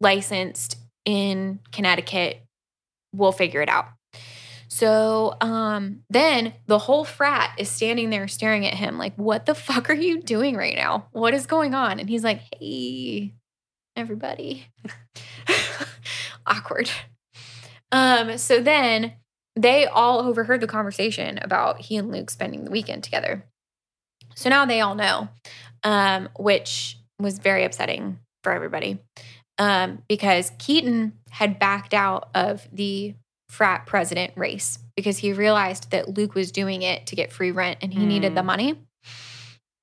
licensed 0.00 0.76
in 1.04 1.60
Connecticut. 1.72 2.42
We'll 3.14 3.32
figure 3.32 3.62
it 3.62 3.70
out. 3.70 3.86
So 4.68 5.36
um 5.40 6.00
then 6.10 6.54
the 6.66 6.78
whole 6.78 7.04
frat 7.04 7.54
is 7.58 7.68
standing 7.68 8.10
there 8.10 8.28
staring 8.28 8.66
at 8.66 8.74
him 8.74 8.98
like, 8.98 9.14
what 9.16 9.46
the 9.46 9.54
fuck 9.54 9.90
are 9.90 9.94
you 9.94 10.20
doing 10.20 10.56
right 10.56 10.76
now? 10.76 11.08
What 11.12 11.34
is 11.34 11.46
going 11.46 11.74
on? 11.74 11.98
And 11.98 12.08
he's 12.08 12.24
like, 12.24 12.40
hey, 12.58 13.34
everybody. 13.96 14.66
Awkward. 16.46 16.90
Um, 17.90 18.38
so 18.38 18.60
then 18.60 19.14
they 19.56 19.86
all 19.86 20.20
overheard 20.20 20.60
the 20.60 20.66
conversation 20.66 21.38
about 21.42 21.80
he 21.80 21.96
and 21.96 22.12
Luke 22.12 22.30
spending 22.30 22.64
the 22.64 22.70
weekend 22.70 23.02
together. 23.02 23.44
So 24.34 24.48
now 24.50 24.66
they 24.66 24.80
all 24.80 24.94
know, 24.94 25.28
um, 25.82 26.28
which 26.38 26.96
was 27.18 27.38
very 27.38 27.64
upsetting 27.64 28.18
for 28.44 28.52
everybody 28.52 28.98
um, 29.58 30.02
because 30.08 30.52
Keaton 30.58 31.14
had 31.30 31.58
backed 31.58 31.92
out 31.92 32.28
of 32.34 32.68
the 32.72 33.14
frat 33.48 33.86
president 33.86 34.32
race 34.36 34.78
because 34.96 35.18
he 35.18 35.32
realized 35.32 35.90
that 35.90 36.16
Luke 36.16 36.34
was 36.34 36.52
doing 36.52 36.82
it 36.82 37.06
to 37.06 37.16
get 37.16 37.32
free 37.32 37.50
rent 37.50 37.78
and 37.82 37.92
he 37.94 38.04
needed 38.06 38.34
the 38.34 38.42
Mm. 38.42 38.46
money. 38.46 38.78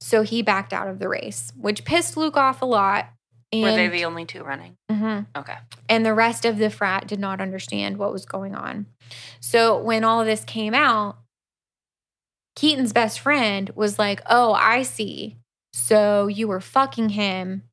So 0.01 0.22
he 0.22 0.41
backed 0.43 0.72
out 0.74 0.88
of 0.88 0.99
the 0.99 1.09
race, 1.09 1.51
which 1.57 1.84
pissed 1.86 2.16
Luke 2.16 2.38
off 2.38 2.61
a 2.61 2.66
lot. 2.66 3.09
And, 3.51 3.63
Were 3.63 3.72
they 3.72 3.88
the 3.88 4.05
only 4.05 4.26
two 4.26 4.43
running? 4.43 4.76
Mhm 4.91 5.26
Okay. 5.36 5.55
and 5.89 6.05
the 6.05 6.13
rest 6.13 6.45
of 6.45 6.57
the 6.57 6.70
frat 6.70 7.07
did 7.07 7.20
not 7.20 7.41
understand 7.41 7.97
what 7.97 8.11
was 8.11 8.26
going 8.26 8.53
on. 8.55 8.86
So 9.39 9.82
when 9.82 10.03
all 10.03 10.20
of 10.22 10.28
this 10.28 10.43
came 10.43 10.74
out, 10.74 11.18
Keaton's 12.55 12.93
best 12.93 13.20
friend 13.20 13.70
was 13.76 13.99
like, 13.99 14.22
"Oh, 14.30 14.53
I 14.53 14.84
see. 14.84 15.38
So 15.74 16.28
you 16.28 16.47
were 16.47 16.61
fucking 16.61 17.09
him 17.09 17.63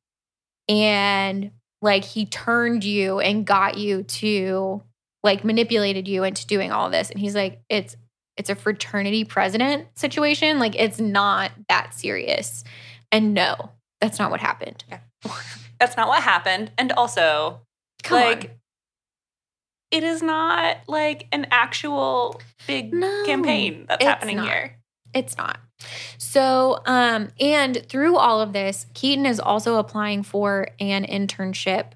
and 0.67 1.51
like 1.81 2.03
he 2.03 2.25
turned 2.25 2.83
you 2.83 3.19
and 3.19 3.45
got 3.45 3.77
you 3.77 4.03
to 4.03 4.83
like 5.23 5.43
manipulated 5.43 6.07
you 6.07 6.23
into 6.23 6.45
doing 6.47 6.71
all 6.71 6.89
this." 6.89 7.09
And 7.09 7.19
he's 7.19 7.35
like, 7.35 7.61
"It's 7.69 7.95
it's 8.37 8.49
a 8.49 8.55
fraternity 8.55 9.23
president 9.25 9.87
situation. 9.97 10.59
Like 10.59 10.75
it's 10.75 10.99
not 10.99 11.51
that 11.69 11.93
serious." 11.93 12.63
And 13.11 13.33
no, 13.33 13.71
that's 14.01 14.17
not 14.19 14.31
what 14.31 14.39
happened. 14.39 14.83
That's 15.79 15.97
not 15.97 16.07
what 16.07 16.23
happened. 16.23 16.71
And 16.77 16.93
also, 16.93 17.59
Come 18.03 18.21
like, 18.21 18.43
on. 18.45 18.49
it 19.91 20.03
is 20.03 20.21
not 20.23 20.77
like 20.87 21.27
an 21.33 21.47
actual 21.51 22.39
big 22.67 22.93
No, 22.93 23.23
campaign 23.25 23.85
that's 23.89 24.03
happening 24.03 24.37
not. 24.37 24.47
here. 24.47 24.77
It's 25.13 25.35
not. 25.37 25.59
So, 26.17 26.79
um, 26.85 27.29
and 27.39 27.85
through 27.89 28.15
all 28.15 28.39
of 28.39 28.53
this, 28.53 28.85
Keaton 28.93 29.25
is 29.25 29.39
also 29.41 29.75
applying 29.75 30.23
for 30.23 30.67
an 30.79 31.05
internship 31.05 31.87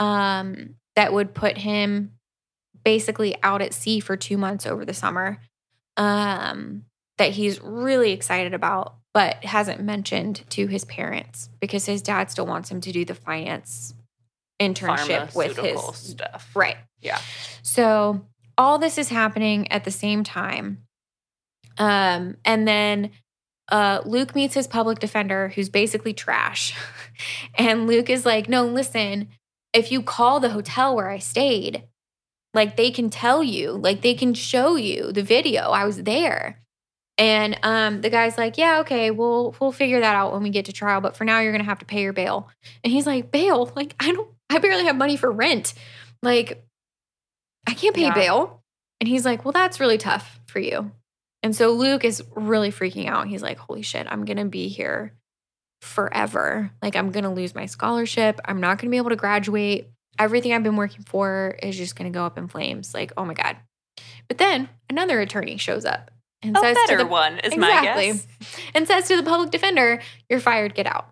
um, 0.00 0.74
that 0.96 1.12
would 1.12 1.32
put 1.32 1.56
him 1.58 2.12
basically 2.84 3.36
out 3.42 3.62
at 3.62 3.74
sea 3.74 4.00
for 4.00 4.16
two 4.16 4.36
months 4.36 4.66
over 4.66 4.84
the 4.84 4.94
summer 4.94 5.38
um, 5.96 6.84
that 7.18 7.32
he's 7.32 7.60
really 7.60 8.12
excited 8.12 8.54
about, 8.54 8.94
but 9.12 9.44
hasn't 9.44 9.82
mentioned 9.82 10.44
to 10.50 10.66
his 10.66 10.84
parents 10.84 11.48
because 11.60 11.86
his 11.86 12.02
dad 12.02 12.30
still 12.30 12.46
wants 12.46 12.70
him 12.70 12.80
to 12.80 12.92
do 12.92 13.04
the 13.04 13.14
finance 13.14 13.94
internship 14.60 15.34
with 15.34 15.56
his 15.56 15.80
stuff. 15.94 16.50
right. 16.54 16.76
Yeah. 17.00 17.18
So 17.62 18.26
all 18.58 18.78
this 18.78 18.98
is 18.98 19.08
happening 19.08 19.70
at 19.72 19.84
the 19.84 19.90
same 19.90 20.22
time. 20.22 20.82
Um, 21.78 22.36
and 22.44 22.68
then 22.68 23.10
uh, 23.70 24.02
Luke 24.04 24.34
meets 24.34 24.54
his 24.54 24.66
public 24.66 24.98
defender, 24.98 25.48
who's 25.54 25.68
basically 25.68 26.12
trash. 26.12 26.74
and 27.54 27.86
Luke 27.86 28.10
is 28.10 28.26
like, 28.26 28.48
no, 28.48 28.66
listen, 28.66 29.28
if 29.72 29.90
you 29.90 30.02
call 30.02 30.40
the 30.40 30.50
hotel 30.50 30.94
where 30.94 31.08
I 31.08 31.18
stayed, 31.18 31.84
like 32.54 32.76
they 32.76 32.90
can 32.90 33.10
tell 33.10 33.42
you, 33.42 33.72
like 33.72 34.02
they 34.02 34.14
can 34.14 34.34
show 34.34 34.76
you 34.76 35.12
the 35.12 35.22
video. 35.22 35.62
I 35.70 35.84
was 35.84 36.02
there. 36.02 36.60
And 37.18 37.58
um, 37.62 38.00
the 38.00 38.08
guy's 38.08 38.38
like, 38.38 38.56
yeah, 38.56 38.80
okay, 38.80 39.10
we'll 39.10 39.54
we'll 39.60 39.72
figure 39.72 40.00
that 40.00 40.14
out 40.16 40.32
when 40.32 40.42
we 40.42 40.50
get 40.50 40.64
to 40.66 40.72
trial. 40.72 41.00
But 41.02 41.16
for 41.16 41.24
now, 41.24 41.40
you're 41.40 41.52
gonna 41.52 41.64
have 41.64 41.80
to 41.80 41.84
pay 41.84 42.02
your 42.02 42.12
bail. 42.14 42.48
And 42.82 42.92
he's 42.92 43.06
like, 43.06 43.30
bail? 43.30 43.70
Like 43.76 43.94
I 44.00 44.12
don't, 44.12 44.28
I 44.48 44.58
barely 44.58 44.84
have 44.84 44.96
money 44.96 45.16
for 45.16 45.30
rent. 45.30 45.74
Like 46.22 46.64
I 47.66 47.74
can't 47.74 47.94
pay 47.94 48.04
Yeah. 48.04 48.14
bail. 48.14 48.62
And 49.00 49.08
he's 49.08 49.24
like, 49.24 49.44
well, 49.44 49.52
that's 49.52 49.80
really 49.80 49.98
tough 49.98 50.40
for 50.46 50.58
you. 50.60 50.92
And 51.42 51.54
so 51.54 51.72
Luke 51.72 52.04
is 52.04 52.22
really 52.34 52.70
freaking 52.70 53.06
out. 53.06 53.26
He's 53.28 53.42
like, 53.42 53.58
holy 53.58 53.82
shit, 53.82 54.06
I'm 54.10 54.24
gonna 54.24 54.46
be 54.46 54.68
here 54.68 55.14
forever. 55.82 56.70
Like 56.82 56.96
I'm 56.96 57.10
gonna 57.10 57.32
lose 57.32 57.54
my 57.54 57.66
scholarship. 57.66 58.40
I'm 58.44 58.60
not 58.60 58.78
gonna 58.78 58.90
be 58.90 58.96
able 58.96 59.10
to 59.10 59.16
graduate. 59.16 59.90
Everything 60.18 60.52
I've 60.52 60.62
been 60.62 60.76
working 60.76 61.04
for 61.04 61.56
is 61.62 61.76
just 61.76 61.96
gonna 61.96 62.10
go 62.10 62.24
up 62.26 62.36
in 62.38 62.48
flames. 62.48 62.92
Like, 62.94 63.12
oh 63.16 63.24
my 63.24 63.34
god. 63.34 63.56
But 64.28 64.38
then 64.38 64.68
another 64.88 65.20
attorney 65.20 65.56
shows 65.56 65.84
up 65.84 66.10
and 66.42 66.56
A 66.56 66.60
says 66.60 66.76
to 66.76 66.82
better 66.86 66.98
the 66.98 67.06
one 67.06 67.38
is 67.40 67.56
my 67.56 67.68
Exactly. 67.78 68.06
guess. 68.12 68.26
and 68.74 68.86
says 68.86 69.08
to 69.08 69.16
the 69.16 69.22
public 69.22 69.50
defender, 69.50 70.00
You're 70.28 70.40
fired, 70.40 70.74
get 70.74 70.86
out. 70.86 71.08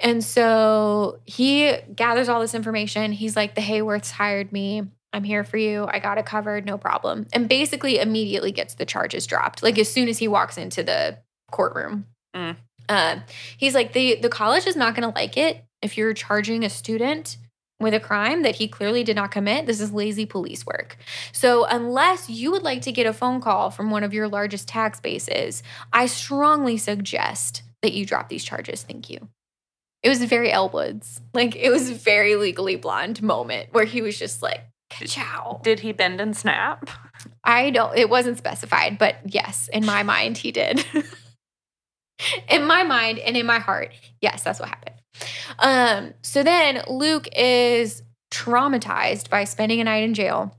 And 0.00 0.22
so 0.22 1.20
he 1.24 1.74
gathers 1.94 2.28
all 2.28 2.40
this 2.40 2.54
information. 2.54 3.12
He's 3.12 3.34
like, 3.36 3.54
The 3.54 3.60
Hayworths 3.60 4.10
hired 4.12 4.52
me. 4.52 4.82
I'm 5.12 5.24
here 5.24 5.42
for 5.42 5.56
you. 5.56 5.86
I 5.90 5.98
got 6.00 6.18
it 6.18 6.26
covered, 6.26 6.66
no 6.66 6.76
problem. 6.76 7.26
And 7.32 7.48
basically, 7.48 7.98
immediately 7.98 8.52
gets 8.52 8.74
the 8.74 8.84
charges 8.84 9.26
dropped. 9.26 9.62
Like 9.62 9.78
as 9.78 9.88
soon 9.90 10.06
as 10.08 10.18
he 10.18 10.28
walks 10.28 10.58
into 10.58 10.82
the 10.82 11.18
courtroom, 11.50 12.06
Mm. 12.36 12.56
uh, 12.90 13.20
he's 13.56 13.74
like, 13.74 13.94
the 13.94 14.16
the 14.16 14.28
college 14.28 14.66
is 14.66 14.76
not 14.76 14.94
going 14.94 15.08
to 15.08 15.14
like 15.18 15.36
it 15.38 15.64
if 15.80 15.96
you're 15.96 16.12
charging 16.12 16.62
a 16.62 16.68
student 16.68 17.38
with 17.80 17.94
a 17.94 18.00
crime 18.00 18.42
that 18.42 18.56
he 18.56 18.68
clearly 18.68 19.04
did 19.04 19.16
not 19.16 19.30
commit. 19.30 19.66
This 19.66 19.80
is 19.80 19.92
lazy 19.92 20.26
police 20.26 20.66
work. 20.66 20.96
So, 21.32 21.64
unless 21.64 22.28
you 22.28 22.50
would 22.50 22.62
like 22.62 22.82
to 22.82 22.92
get 22.92 23.06
a 23.06 23.12
phone 23.12 23.40
call 23.40 23.70
from 23.70 23.90
one 23.90 24.04
of 24.04 24.14
your 24.14 24.28
largest 24.28 24.68
tax 24.68 25.00
bases, 25.00 25.62
I 25.92 26.06
strongly 26.06 26.76
suggest 26.76 27.62
that 27.82 27.92
you 27.92 28.04
drop 28.04 28.28
these 28.28 28.44
charges. 28.44 28.82
Thank 28.82 29.08
you. 29.10 29.28
It 30.02 30.08
was 30.08 30.22
very 30.24 30.50
Elle 30.50 30.70
Woods. 30.70 31.20
Like, 31.34 31.56
it 31.56 31.70
was 31.70 31.90
a 31.90 31.94
very 31.94 32.36
legally 32.36 32.76
blonde 32.76 33.22
moment 33.22 33.68
where 33.72 33.84
he 33.84 34.02
was 34.02 34.18
just 34.18 34.42
like, 34.42 34.64
ciao. 35.06 35.60
Did 35.62 35.80
he 35.80 35.92
bend 35.92 36.20
and 36.20 36.36
snap? 36.36 36.88
I 37.44 37.70
don't, 37.70 37.96
it 37.96 38.08
wasn't 38.08 38.38
specified, 38.38 38.98
but 38.98 39.16
yes, 39.24 39.68
in 39.72 39.84
my 39.84 40.02
mind, 40.02 40.38
he 40.38 40.52
did. 40.52 40.84
in 42.48 42.66
my 42.66 42.82
mind 42.84 43.18
and 43.18 43.36
in 43.36 43.46
my 43.46 43.58
heart, 43.58 43.92
yes, 44.20 44.42
that's 44.42 44.60
what 44.60 44.68
happened. 44.68 44.97
Um, 45.58 46.14
so 46.22 46.42
then 46.42 46.82
Luke 46.88 47.28
is 47.36 48.02
traumatized 48.30 49.30
by 49.30 49.44
spending 49.44 49.80
a 49.80 49.84
night 49.84 50.04
in 50.04 50.14
jail 50.14 50.54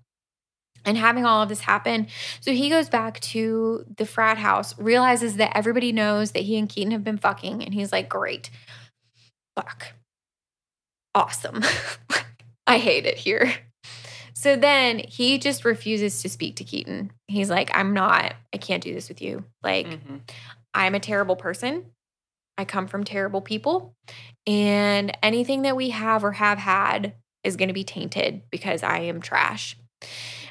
and 0.86 0.98
having 0.98 1.26
all 1.26 1.42
of 1.44 1.50
this 1.50 1.60
happen. 1.62 2.08
So 2.42 2.52
he 2.52 2.70
goes 2.70 2.90
back 2.90 3.20
to 3.22 3.86
the 3.98 4.06
frat 4.06 4.38
house, 4.38 4.78
realizes 4.80 5.36
that 5.36 5.56
everybody 5.56 5.92
knows 5.92 6.32
that 6.32 6.44
he 6.44 6.58
and 6.58 6.68
Keaton 6.70 6.92
have 6.92 7.04
been 7.04 7.18
fucking, 7.18 7.64
and 7.64 7.74
he's 7.74 7.92
like, 7.92 8.10
great. 8.10 8.50
Fuck. 9.56 9.94
Awesome. 11.14 11.62
I 12.68 12.78
hate 12.78 13.06
it 13.06 13.18
here. 13.18 13.52
So 14.34 14.56
then 14.56 15.00
he 15.00 15.38
just 15.38 15.66
refuses 15.66 16.22
to 16.22 16.30
speak 16.30 16.56
to 16.58 16.64
Keaton. 16.64 17.12
He's 17.28 17.50
like, 17.50 17.70
I'm 17.74 17.94
not, 17.94 18.36
I 18.54 18.58
can't 18.58 18.82
do 18.82 18.94
this 18.94 19.10
with 19.10 19.22
you. 19.22 19.44
Like, 19.62 19.88
Mhm. 19.88 20.22
I'm 20.74 20.96
a 20.96 21.00
terrible 21.00 21.36
person. 21.36 21.86
I 22.60 22.66
come 22.66 22.88
from 22.88 23.06
terrible 23.06 23.40
people. 23.40 23.96
And 24.46 25.18
anything 25.24 25.62
that 25.62 25.78
we 25.78 25.92
have 25.92 26.26
or 26.26 26.34
have 26.34 26.58
had 26.58 27.14
is 27.42 27.56
going 27.56 27.70
to 27.70 27.74
be 27.74 27.86
tainted 27.86 28.42
because 28.52 28.84
I 28.84 29.00
am 29.00 29.22
trash. 29.22 29.78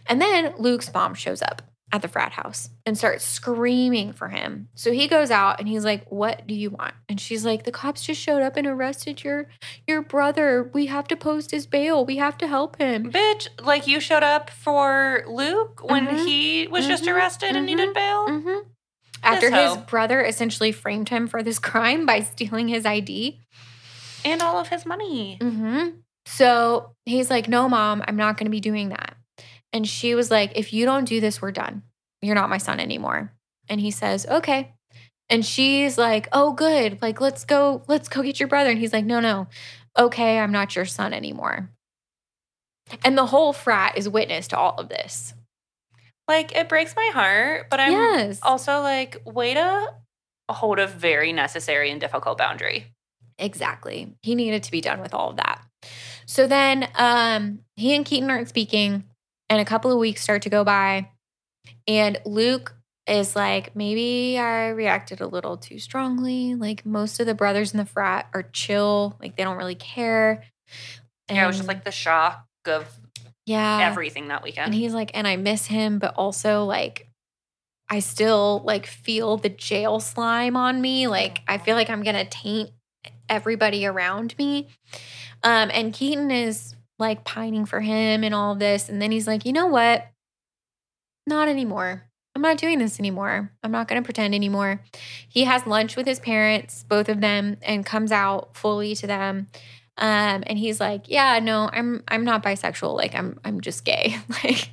And 0.07 0.19
then 0.19 0.55
Luke's 0.59 0.91
mom 0.95 1.13
shows 1.13 1.43
up 1.43 1.61
at 1.93 2.01
the 2.01 2.09
frat 2.09 2.33
house 2.33 2.71
and 2.87 2.97
starts 2.97 3.25
screaming 3.25 4.13
for 4.15 4.29
him. 4.29 4.69
So 4.75 4.91
he 4.91 5.07
goes 5.07 5.31
out 5.31 5.59
and 5.59 5.69
he's 5.69 5.85
like, 5.85 6.11
"What 6.11 6.47
do 6.47 6.55
you 6.55 6.71
want?" 6.71 6.95
And 7.11 7.21
she's 7.21 7.45
like, 7.45 7.65
"The 7.65 7.73
cops 7.73 8.05
just 8.05 8.21
showed 8.21 8.43
up 8.43 8.57
and 8.57 8.67
arrested 8.67 9.23
your 9.23 9.49
your 9.87 10.01
brother. 10.03 10.71
We 10.73 10.87
have 10.87 11.09
to 11.09 11.17
post 11.17 11.51
his 11.51 11.67
bail. 11.67 12.05
We 12.07 12.17
have 12.17 12.39
to 12.39 12.47
help 12.47 12.77
him." 12.77 13.11
Bitch, 13.13 13.49
like 13.63 13.87
you 13.87 14.01
showed 14.01 14.23
up 14.23 14.49
for 14.51 15.25
Luke 15.29 15.81
when 15.83 16.07
Mhm. 16.07 16.27
he 16.27 16.67
was 16.69 16.87
just 16.87 17.05
Mhm. 17.05 17.15
arrested 17.15 17.57
and 17.57 17.67
needed 17.67 17.93
bail? 17.95 18.27
After 19.23 19.51
his 19.51 19.77
brother 19.89 20.23
essentially 20.23 20.73
framed 20.73 21.09
him 21.09 21.27
for 21.27 21.43
this 21.43 21.59
crime 21.71 22.07
by 22.07 22.21
stealing 22.21 22.69
his 22.69 22.87
ID. 22.87 23.41
And 24.25 24.43
all 24.43 24.59
of 24.59 24.69
his 24.69 24.85
money. 24.85 25.39
hmm 25.41 25.89
So 26.27 26.93
he's 27.07 27.31
like, 27.31 27.49
No, 27.49 27.69
mom, 27.69 28.03
I'm 28.07 28.17
not 28.17 28.37
going 28.37 28.47
to 28.47 28.51
be 28.51 28.61
doing 28.61 28.91
that. 28.91 29.17
And 29.73 29.87
she 29.87 30.15
was 30.15 30.31
like, 30.31 30.53
If 30.57 30.73
you 30.73 30.85
don't 30.85 31.05
do 31.05 31.21
this, 31.21 31.41
we're 31.43 31.53
done. 31.53 31.83
You're 32.23 32.35
not 32.35 32.51
my 32.51 32.59
son 32.59 32.81
anymore. 32.81 33.33
And 33.69 33.81
he 33.81 33.91
says, 33.91 34.27
Okay. 34.27 34.73
And 35.31 35.45
she's 35.45 35.99
like, 35.99 36.27
Oh, 36.33 36.53
good. 36.53 37.01
Like, 37.03 37.21
let's 37.21 37.45
go, 37.45 37.83
let's 37.87 38.09
go 38.09 38.23
get 38.23 38.41
your 38.41 38.49
brother. 38.49 38.71
And 38.71 38.79
he's 38.79 38.93
like, 38.93 39.05
No, 39.05 39.21
no. 39.21 39.47
Okay, 39.99 40.39
I'm 40.39 40.53
not 40.53 40.75
your 40.77 40.87
son 40.87 41.13
anymore. 41.13 41.71
And 43.05 43.19
the 43.19 43.27
whole 43.27 43.53
frat 43.53 43.99
is 43.99 44.09
witness 44.09 44.49
to 44.49 44.59
all 44.59 44.75
of 44.79 44.89
this. 44.89 45.35
Like 46.29 46.55
it 46.55 46.69
breaks 46.69 46.95
my 46.95 47.11
heart, 47.13 47.67
but 47.71 47.81
I'm 47.81 47.93
yes. 47.93 48.39
also 48.43 48.83
like, 48.83 49.21
way 49.25 49.55
to 49.55 49.95
hold 50.51 50.79
a 50.79 50.87
very 50.87 51.33
necessary 51.33 51.91
and 51.91 52.01
difficult 52.01 52.39
boundary. 52.39 52.95
Exactly. 53.39 54.15
He 54.23 54.35
needed 54.35 54.63
to 54.65 54.71
be 54.71 54.81
done 54.81 55.01
with 55.01 55.15
all 55.15 55.31
of 55.31 55.37
that. 55.37 55.63
So 56.27 56.47
then 56.47 56.89
um, 56.97 57.61
he 57.77 57.95
and 57.95 58.05
Keaton 58.05 58.31
aren't 58.31 58.49
speaking, 58.49 59.05
and 59.49 59.61
a 59.61 59.65
couple 59.65 59.91
of 59.91 59.99
weeks 59.99 60.23
start 60.23 60.43
to 60.43 60.51
go 60.51 60.65
by. 60.65 61.11
And 61.87 62.19
Luke 62.27 62.75
is 63.07 63.35
like, 63.35 63.75
maybe 63.75 64.39
I 64.39 64.69
reacted 64.69 65.21
a 65.21 65.27
little 65.27 65.57
too 65.57 65.79
strongly. 65.79 66.55
Like 66.55 66.85
most 66.85 67.21
of 67.21 67.27
the 67.27 67.35
brothers 67.35 67.73
in 67.73 67.79
the 67.79 67.87
frat 67.87 68.29
are 68.35 68.43
chill, 68.43 69.17
like 69.21 69.37
they 69.37 69.45
don't 69.45 69.57
really 69.57 69.75
care. 69.75 70.45
yeah, 71.31 71.45
it 71.45 71.47
was 71.47 71.57
just 71.57 71.69
like 71.69 71.85
the 71.85 71.91
shock 71.93 72.45
of 72.67 72.85
yeah. 73.49 73.89
everything 73.91 74.29
that 74.29 74.43
weekend. 74.43 74.67
And 74.67 74.75
he's 74.75 74.95
like, 74.95 75.11
and 75.15 75.27
I 75.27 75.37
miss 75.37 75.67
him, 75.67 75.99
but 75.99 76.15
also 76.15 76.65
like 76.65 77.09
I 77.89 78.01
still 78.01 78.63
like 78.65 78.87
feel 78.87 79.37
the 79.37 79.49
jail 79.49 80.01
slime 80.01 80.57
on 80.57 80.81
me. 80.81 81.07
Like 81.07 81.41
I 81.49 81.59
feel 81.59 81.75
like 81.75 81.91
I'm 81.91 82.03
gonna 82.03 82.25
taint 82.25 82.71
everybody 83.29 83.87
around 83.87 84.37
me. 84.39 84.69
Um, 85.43 85.71
and 85.73 85.93
Keaton 85.93 86.31
is 86.31 86.75
like 86.99 87.25
pining 87.25 87.65
for 87.65 87.81
him 87.81 88.25
and 88.25 88.35
all 88.35 88.55
this. 88.55 88.89
And 88.89 89.01
then 89.01 89.13
he's 89.13 89.27
like, 89.27 89.45
you 89.45 89.53
know 89.53 89.67
what? 89.67 90.07
Not 91.27 91.49
anymore. 91.49 92.09
I'm 92.35 92.43
not 92.43 92.59
doing 92.59 92.79
this 92.79 92.99
anymore. 92.99 93.53
I'm 93.63 93.73
not 93.73 93.89
going 93.89 94.01
to 94.01 94.05
pretend 94.05 94.35
anymore. 94.35 94.83
He 95.29 95.45
has 95.45 95.67
lunch 95.67 95.97
with 95.97 96.07
his 96.07 96.21
parents, 96.21 96.85
both 96.89 97.09
of 97.09 97.21
them, 97.21 97.57
and 97.63 97.85
comes 97.85 98.13
out 98.13 98.57
fully 98.57 98.95
to 98.97 99.07
them. 99.07 99.49
Um, 99.99 100.45
and 100.47 100.59
he's 100.59 100.81
like, 100.81 101.09
"Yeah, 101.09 101.39
no, 101.41 101.69
I'm 101.73 102.03
I'm 102.09 102.25
not 102.25 102.43
bisexual. 102.43 102.97
Like 102.97 103.15
I'm 103.15 103.39
I'm 103.45 103.61
just 103.61 103.85
gay. 103.85 104.17
like 104.45 104.71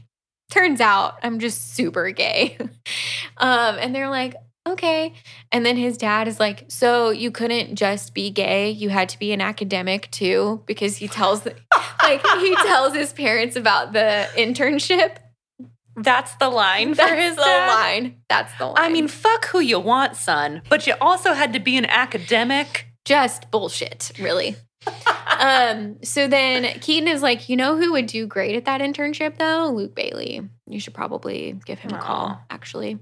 turns 0.51 0.79
out 0.79 1.15
I'm 1.23 1.39
just 1.39 1.75
super 1.75 2.11
gay." 2.11 2.57
um, 3.37 3.75
and 3.79 3.93
they're 3.95 4.09
like, 4.09 4.35
"Okay." 4.67 5.13
And 5.51 5.65
then 5.65 5.77
his 5.77 5.97
dad 5.97 6.27
is 6.27 6.39
like, 6.39 6.65
"So 6.67 7.09
you 7.09 7.31
couldn't 7.31 7.75
just 7.75 8.13
be 8.13 8.29
gay? 8.29 8.69
You 8.69 8.89
had 8.89 9.09
to 9.09 9.19
be 9.19 9.31
an 9.31 9.41
academic 9.41 10.09
too?" 10.11 10.63
Because 10.67 10.97
he 10.97 11.07
tells 11.07 11.41
the, 11.41 11.55
like 12.03 12.25
he 12.39 12.55
tells 12.63 12.93
his 12.93 13.11
parents 13.11 13.55
about 13.55 13.93
the 13.93 14.27
internship. 14.35 15.17
That's 15.97 16.35
the 16.35 16.49
line 16.49 16.89
for 16.89 16.97
That's 16.97 17.21
his 17.21 17.35
the 17.37 17.41
dad? 17.43 17.67
line. 17.73 18.15
That's 18.29 18.53
the 18.57 18.65
line. 18.65 18.75
I 18.77 18.89
mean, 18.89 19.07
fuck 19.07 19.45
who 19.45 19.61
you 19.61 19.79
want, 19.79 20.17
son. 20.17 20.61
But 20.69 20.85
you 20.85 20.93
also 20.99 21.33
had 21.33 21.53
to 21.53 21.59
be 21.59 21.77
an 21.77 21.85
academic. 21.85 22.87
just 23.05 23.49
bullshit, 23.49 24.11
really. 24.19 24.57
Um, 25.39 25.97
so 26.03 26.27
then 26.27 26.79
Keaton 26.79 27.07
is 27.07 27.21
like, 27.21 27.49
you 27.49 27.55
know 27.55 27.77
who 27.77 27.93
would 27.93 28.07
do 28.07 28.25
great 28.27 28.55
at 28.55 28.65
that 28.65 28.81
internship 28.81 29.37
though? 29.37 29.69
Luke 29.69 29.95
Bailey. 29.95 30.41
You 30.67 30.79
should 30.79 30.93
probably 30.93 31.59
give 31.65 31.79
him 31.79 31.91
a 31.91 31.99
call, 31.99 32.39
actually. 32.49 32.99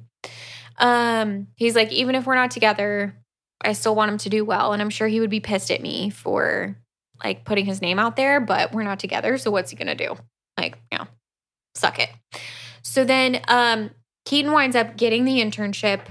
Um, 0.78 1.48
he's 1.56 1.76
like, 1.76 1.92
even 1.92 2.16
if 2.16 2.26
we're 2.26 2.36
not 2.36 2.52
together, 2.52 3.16
I 3.62 3.74
still 3.74 3.96
want 3.96 4.12
him 4.12 4.18
to 4.20 4.30
do 4.30 4.44
well. 4.44 4.74
And 4.74 4.82
I'm 4.82 4.90
sure 4.90 5.08
he 5.08 5.20
would 5.20 5.30
be 5.30 5.40
pissed 5.40 5.72
at 5.72 5.82
me 5.82 6.10
for 6.10 6.76
like 7.24 7.46
putting 7.46 7.66
his 7.66 7.82
name 7.82 8.00
out 8.00 8.16
there, 8.16 8.40
but 8.40 8.74
we're 8.74 8.84
not 8.84 9.00
together. 9.00 9.38
So 9.38 9.52
what's 9.52 9.72
he 9.72 9.78
gonna 9.78 9.96
do? 9.96 10.16
Like, 10.58 10.78
you 10.92 10.98
know, 10.98 11.08
suck 11.76 12.00
it. 12.00 12.10
So 12.82 13.06
then 13.06 13.42
um 13.48 13.92
Keaton 14.26 14.52
winds 14.52 14.76
up 14.76 14.98
getting 14.98 15.26
the 15.26 15.40
internship 15.40 16.02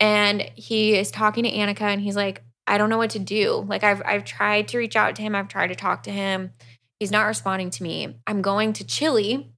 and 0.00 0.42
he 0.54 0.96
is 0.96 1.10
talking 1.10 1.44
to 1.44 1.50
Annika 1.50 1.82
and 1.82 2.00
he's 2.00 2.16
like, 2.16 2.42
I 2.66 2.78
don't 2.78 2.90
know 2.90 2.98
what 2.98 3.10
to 3.10 3.18
do. 3.18 3.64
Like 3.68 3.84
I've 3.84 4.02
I've 4.04 4.24
tried 4.24 4.68
to 4.68 4.78
reach 4.78 4.96
out 4.96 5.16
to 5.16 5.22
him, 5.22 5.34
I've 5.34 5.48
tried 5.48 5.68
to 5.68 5.74
talk 5.74 6.02
to 6.04 6.10
him. 6.10 6.52
He's 7.00 7.10
not 7.10 7.26
responding 7.26 7.70
to 7.70 7.82
me. 7.82 8.16
I'm 8.26 8.42
going 8.42 8.72
to 8.74 8.84
Chile 8.84 9.52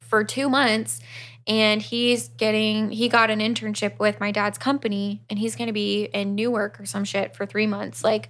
for 0.00 0.22
2 0.24 0.50
months 0.50 1.00
and 1.46 1.80
he's 1.80 2.28
getting 2.28 2.90
he 2.90 3.08
got 3.08 3.30
an 3.30 3.40
internship 3.40 3.98
with 3.98 4.20
my 4.20 4.30
dad's 4.30 4.58
company 4.58 5.22
and 5.30 5.38
he's 5.38 5.56
going 5.56 5.68
to 5.68 5.72
be 5.72 6.04
in 6.04 6.34
Newark 6.34 6.78
or 6.78 6.86
some 6.86 7.04
shit 7.04 7.34
for 7.34 7.46
3 7.46 7.66
months. 7.66 8.04
Like 8.04 8.28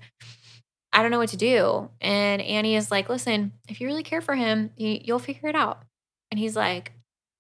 I 0.93 1.03
don't 1.03 1.11
know 1.11 1.18
what 1.18 1.30
to 1.30 1.37
do. 1.37 1.91
And 2.01 2.43
Annie 2.43 2.76
is 2.76 2.91
like, 2.91 3.09
"Listen, 3.09 3.53
if 3.68 3.80
you 3.80 3.87
really 3.87 4.03
care 4.03 4.20
for 4.20 4.35
him, 4.35 4.70
you, 4.76 5.01
you'll 5.03 5.18
figure 5.18 5.49
it 5.49 5.57
out." 5.57 5.83
And 6.30 6.39
he's 6.39 6.55
like, 6.57 6.93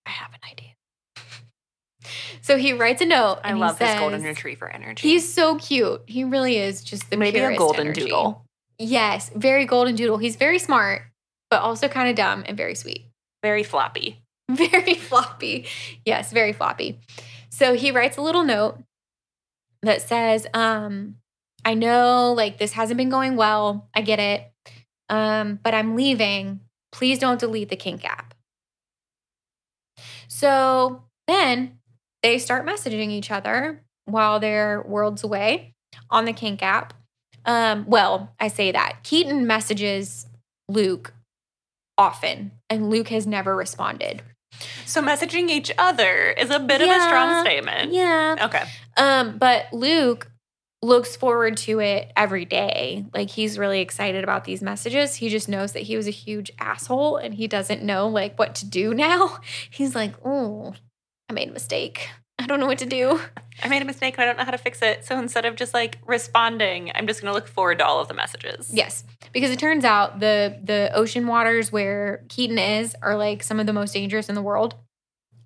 "I 0.06 0.10
have 0.10 0.32
an 0.32 0.40
idea." 0.50 0.71
So 2.40 2.56
he 2.56 2.72
writes 2.72 3.00
a 3.00 3.06
note. 3.06 3.40
I 3.44 3.52
love 3.52 3.78
this 3.78 3.98
golden 3.98 4.22
retriever 4.22 4.68
energy. 4.68 5.08
He's 5.08 5.32
so 5.32 5.56
cute. 5.56 6.02
He 6.06 6.24
really 6.24 6.56
is 6.56 6.82
just 6.82 7.10
the 7.10 7.16
maybe 7.16 7.38
a 7.38 7.56
golden 7.56 7.80
energy. 7.88 8.02
doodle. 8.02 8.44
Yes, 8.78 9.30
very 9.34 9.64
golden 9.64 9.94
doodle. 9.94 10.18
He's 10.18 10.36
very 10.36 10.58
smart, 10.58 11.02
but 11.50 11.62
also 11.62 11.88
kind 11.88 12.08
of 12.08 12.16
dumb 12.16 12.44
and 12.46 12.56
very 12.56 12.74
sweet. 12.74 13.06
Very 13.42 13.62
floppy. 13.62 14.18
Very 14.50 14.94
floppy. 14.94 15.66
Yes, 16.04 16.30
very 16.30 16.52
floppy. 16.52 16.98
So 17.48 17.74
he 17.74 17.90
writes 17.90 18.16
a 18.18 18.20
little 18.20 18.42
note 18.44 18.82
that 19.82 20.02
says, 20.02 20.46
um, 20.52 21.16
I 21.64 21.74
know 21.74 22.34
like 22.36 22.58
this 22.58 22.72
hasn't 22.72 22.98
been 22.98 23.08
going 23.08 23.36
well. 23.36 23.88
I 23.94 24.02
get 24.02 24.18
it. 24.18 24.52
Um, 25.08 25.58
but 25.62 25.74
I'm 25.74 25.96
leaving. 25.96 26.60
Please 26.90 27.18
don't 27.18 27.40
delete 27.40 27.70
the 27.70 27.76
kink 27.76 28.04
app. 28.04 28.34
So 30.28 31.04
then 31.26 31.78
they 32.22 32.38
start 32.38 32.66
messaging 32.66 33.10
each 33.10 33.30
other 33.30 33.82
while 34.04 34.40
they're 34.40 34.82
worlds 34.82 35.24
away 35.24 35.74
on 36.10 36.24
the 36.24 36.32
kink 36.32 36.62
app. 36.62 36.94
Um, 37.44 37.84
well, 37.86 38.34
I 38.38 38.48
say 38.48 38.72
that. 38.72 38.98
Keaton 39.02 39.46
messages 39.46 40.26
Luke 40.68 41.12
often, 41.98 42.52
and 42.70 42.88
Luke 42.88 43.08
has 43.08 43.26
never 43.26 43.54
responded. 43.54 44.22
So 44.86 45.02
messaging 45.02 45.48
each 45.48 45.72
other 45.78 46.30
is 46.30 46.50
a 46.50 46.60
bit 46.60 46.80
of 46.82 46.88
a 46.88 47.00
strong 47.00 47.44
statement. 47.44 47.92
Yeah. 47.92 48.36
Okay. 48.42 48.64
Um, 48.96 49.38
but 49.38 49.72
Luke 49.72 50.30
looks 50.82 51.16
forward 51.16 51.56
to 51.56 51.80
it 51.80 52.12
every 52.16 52.44
day. 52.44 53.06
Like 53.14 53.30
he's 53.30 53.58
really 53.58 53.80
excited 53.80 54.24
about 54.24 54.44
these 54.44 54.62
messages. 54.62 55.16
He 55.16 55.28
just 55.28 55.48
knows 55.48 55.72
that 55.72 55.84
he 55.84 55.96
was 55.96 56.06
a 56.06 56.12
huge 56.12 56.50
asshole 56.58 57.16
and 57.16 57.34
he 57.34 57.46
doesn't 57.46 57.82
know 57.82 58.08
like 58.08 58.38
what 58.38 58.54
to 58.56 58.66
do 58.66 58.92
now. 58.94 59.38
He's 59.70 59.94
like, 59.94 60.14
"Oh, 60.24 60.74
I 61.32 61.34
made 61.34 61.48
a 61.48 61.52
mistake. 61.52 62.08
I 62.38 62.46
don't 62.46 62.60
know 62.60 62.66
what 62.66 62.78
to 62.78 62.86
do." 62.86 63.20
I 63.62 63.68
made 63.68 63.82
a 63.82 63.84
mistake 63.84 64.14
and 64.14 64.22
I 64.22 64.26
don't 64.26 64.38
know 64.38 64.44
how 64.44 64.50
to 64.50 64.58
fix 64.58 64.82
it. 64.82 65.04
So 65.04 65.18
instead 65.18 65.44
of 65.44 65.56
just 65.56 65.72
like 65.74 65.98
responding, 66.06 66.90
I'm 66.94 67.06
just 67.06 67.20
going 67.20 67.30
to 67.30 67.34
look 67.34 67.46
forward 67.46 67.78
to 67.78 67.86
all 67.86 68.00
of 68.00 68.08
the 68.08 68.14
messages. 68.14 68.70
Yes, 68.72 69.04
because 69.32 69.50
it 69.50 69.58
turns 69.58 69.84
out 69.84 70.20
the 70.20 70.58
the 70.62 70.90
ocean 70.94 71.26
waters 71.26 71.70
where 71.70 72.24
Keaton 72.28 72.58
is 72.58 72.96
are 73.02 73.16
like 73.16 73.42
some 73.42 73.60
of 73.60 73.66
the 73.66 73.72
most 73.72 73.92
dangerous 73.92 74.28
in 74.28 74.34
the 74.34 74.42
world. 74.42 74.74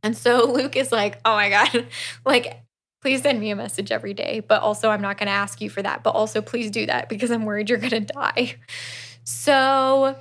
And 0.02 0.16
so 0.16 0.44
Luke 0.52 0.76
is 0.76 0.92
like, 0.92 1.20
"Oh 1.24 1.34
my 1.34 1.50
god, 1.50 1.86
like 2.24 2.62
please 3.02 3.22
send 3.22 3.38
me 3.38 3.50
a 3.50 3.56
message 3.56 3.92
every 3.92 4.14
day, 4.14 4.40
but 4.40 4.62
also 4.62 4.90
I'm 4.90 5.02
not 5.02 5.18
going 5.18 5.26
to 5.28 5.32
ask 5.32 5.60
you 5.60 5.70
for 5.70 5.82
that, 5.82 6.02
but 6.02 6.10
also 6.10 6.40
please 6.40 6.70
do 6.70 6.86
that 6.86 7.08
because 7.08 7.30
I'm 7.30 7.44
worried 7.44 7.68
you're 7.68 7.78
going 7.78 7.90
to 7.90 8.00
die." 8.00 8.56
So 9.28 10.16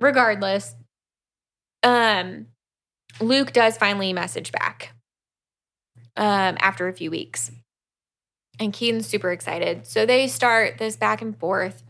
regardless, 0.00 0.74
um 1.82 2.46
Luke 3.20 3.52
does 3.52 3.76
finally 3.76 4.12
message 4.12 4.52
back 4.52 4.94
um 6.16 6.56
after 6.60 6.88
a 6.88 6.92
few 6.92 7.10
weeks. 7.10 7.50
And 8.60 8.72
Keaton's 8.72 9.06
super 9.06 9.32
excited. 9.32 9.86
So 9.86 10.06
they 10.06 10.28
start 10.28 10.78
this 10.78 10.96
back 10.96 11.22
and 11.22 11.36
forth 11.38 11.82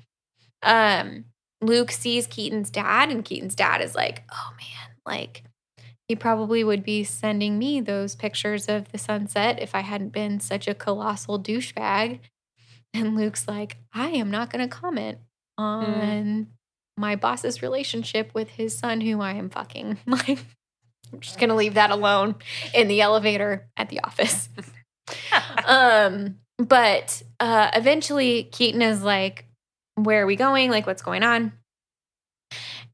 um 0.63 1.27
Luke 1.61 1.91
sees 1.91 2.27
Keaton's 2.27 2.71
dad 2.71 3.11
and 3.11 3.25
Keaton's 3.25 3.55
dad 3.55 3.81
is 3.81 3.95
like, 3.95 4.25
"Oh 4.33 4.51
man, 4.59 4.97
like 5.07 5.43
he 6.09 6.15
probably 6.15 6.63
would 6.63 6.85
be 6.85 7.05
sending 7.05 7.59
me 7.59 7.81
those 7.81 8.15
pictures 8.15 8.69
of 8.69 8.93
the 8.93 8.99
sunset 8.99 9.61
if 9.61 9.75
I 9.75 9.81
hadn't 9.81 10.11
been 10.13 10.41
such 10.41 10.69
a 10.69 10.75
colossal 10.75 11.39
douchebag." 11.41 12.21
And 12.93 13.17
Luke's 13.17 13.49
like, 13.49 13.79
"I 13.93 14.09
am 14.11 14.31
not 14.31 14.51
going 14.51 14.69
to 14.69 14.75
comment 14.75 15.19
on 15.57 16.49
my 16.97 17.17
boss's 17.17 17.63
relationship 17.63 18.33
with 18.35 18.51
his 18.51 18.77
son 18.77 19.01
who 19.01 19.21
I 19.21 19.33
am 19.33 19.49
fucking." 19.51 19.99
Like 20.07 20.45
I'm 21.15 21.21
just 21.21 21.39
going 21.39 21.51
to 21.51 21.57
leave 21.57 21.75
that 21.75 21.91
alone 21.91 22.37
in 22.75 22.89
the 22.89 23.01
elevator 23.01 23.69
at 23.77 23.89
the 23.89 24.01
office. 24.01 24.49
um 25.67 26.37
but 26.59 27.23
uh 27.41 27.71
eventually 27.75 28.45
Keaton 28.45 28.81
is 28.81 29.03
like 29.03 29.47
where 29.97 30.23
are 30.23 30.27
we 30.27 30.37
going? 30.37 30.71
Like, 30.71 30.87
what's 30.87 31.03
going 31.03 31.23
on? 31.23 31.53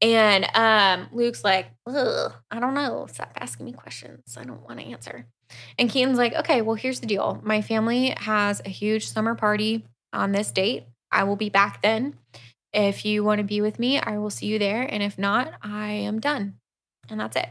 And 0.01 0.47
um, 0.55 1.09
Luke's 1.11 1.43
like, 1.43 1.67
I 1.87 2.59
don't 2.59 2.73
know. 2.73 3.07
Stop 3.11 3.31
asking 3.35 3.67
me 3.67 3.73
questions. 3.73 4.35
I 4.37 4.43
don't 4.43 4.67
want 4.67 4.79
to 4.79 4.85
answer. 4.85 5.27
And 5.77 5.89
Keaton's 5.89 6.17
like, 6.17 6.33
okay, 6.33 6.61
well, 6.61 6.75
here's 6.75 7.01
the 7.01 7.07
deal. 7.07 7.39
My 7.43 7.61
family 7.61 8.15
has 8.17 8.61
a 8.65 8.69
huge 8.69 9.07
summer 9.07 9.35
party 9.35 9.85
on 10.13 10.31
this 10.31 10.51
date. 10.51 10.85
I 11.11 11.25
will 11.25 11.35
be 11.35 11.49
back 11.49 11.81
then. 11.81 12.15
If 12.73 13.05
you 13.05 13.23
want 13.23 13.39
to 13.39 13.43
be 13.43 13.61
with 13.61 13.79
me, 13.79 13.99
I 13.99 14.17
will 14.17 14.29
see 14.29 14.47
you 14.47 14.57
there. 14.57 14.81
And 14.81 15.03
if 15.03 15.17
not, 15.17 15.53
I 15.61 15.91
am 15.91 16.19
done. 16.19 16.55
And 17.09 17.19
that's 17.19 17.35
it. 17.35 17.49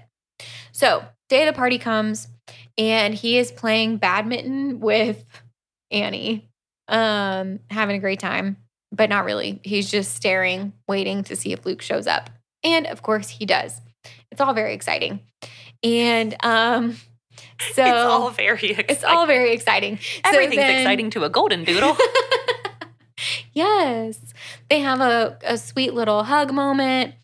So, 0.72 1.04
day 1.28 1.46
of 1.46 1.54
the 1.54 1.56
party 1.56 1.78
comes, 1.78 2.28
and 2.78 3.14
he 3.14 3.38
is 3.38 3.52
playing 3.52 3.98
badminton 3.98 4.80
with 4.80 5.24
Annie, 5.90 6.48
um, 6.88 7.60
having 7.70 7.96
a 7.96 8.00
great 8.00 8.20
time 8.20 8.56
but 8.92 9.08
not 9.08 9.24
really. 9.24 9.60
He's 9.62 9.90
just 9.90 10.14
staring, 10.14 10.72
waiting 10.88 11.22
to 11.24 11.36
see 11.36 11.52
if 11.52 11.64
Luke 11.64 11.82
shows 11.82 12.06
up. 12.06 12.30
And 12.62 12.86
of 12.86 13.02
course, 13.02 13.28
he 13.28 13.46
does. 13.46 13.80
It's 14.30 14.40
all 14.40 14.52
very 14.52 14.74
exciting. 14.74 15.20
And 15.82 16.36
um, 16.44 16.96
so 17.72 17.84
it's 17.84 17.98
all 17.98 18.30
very 18.30 18.70
exciting. 18.70 18.86
it's 18.88 19.04
all 19.04 19.26
very 19.26 19.52
exciting. 19.52 19.98
So 19.98 20.20
Everything's 20.24 20.56
then- 20.56 20.80
exciting 20.80 21.10
to 21.10 21.24
a 21.24 21.30
golden 21.30 21.64
doodle. 21.64 21.96
yes. 23.52 24.20
They 24.68 24.80
have 24.80 25.00
a, 25.00 25.38
a 25.44 25.56
sweet 25.58 25.94
little 25.94 26.24
hug 26.24 26.52
moment. 26.52 27.14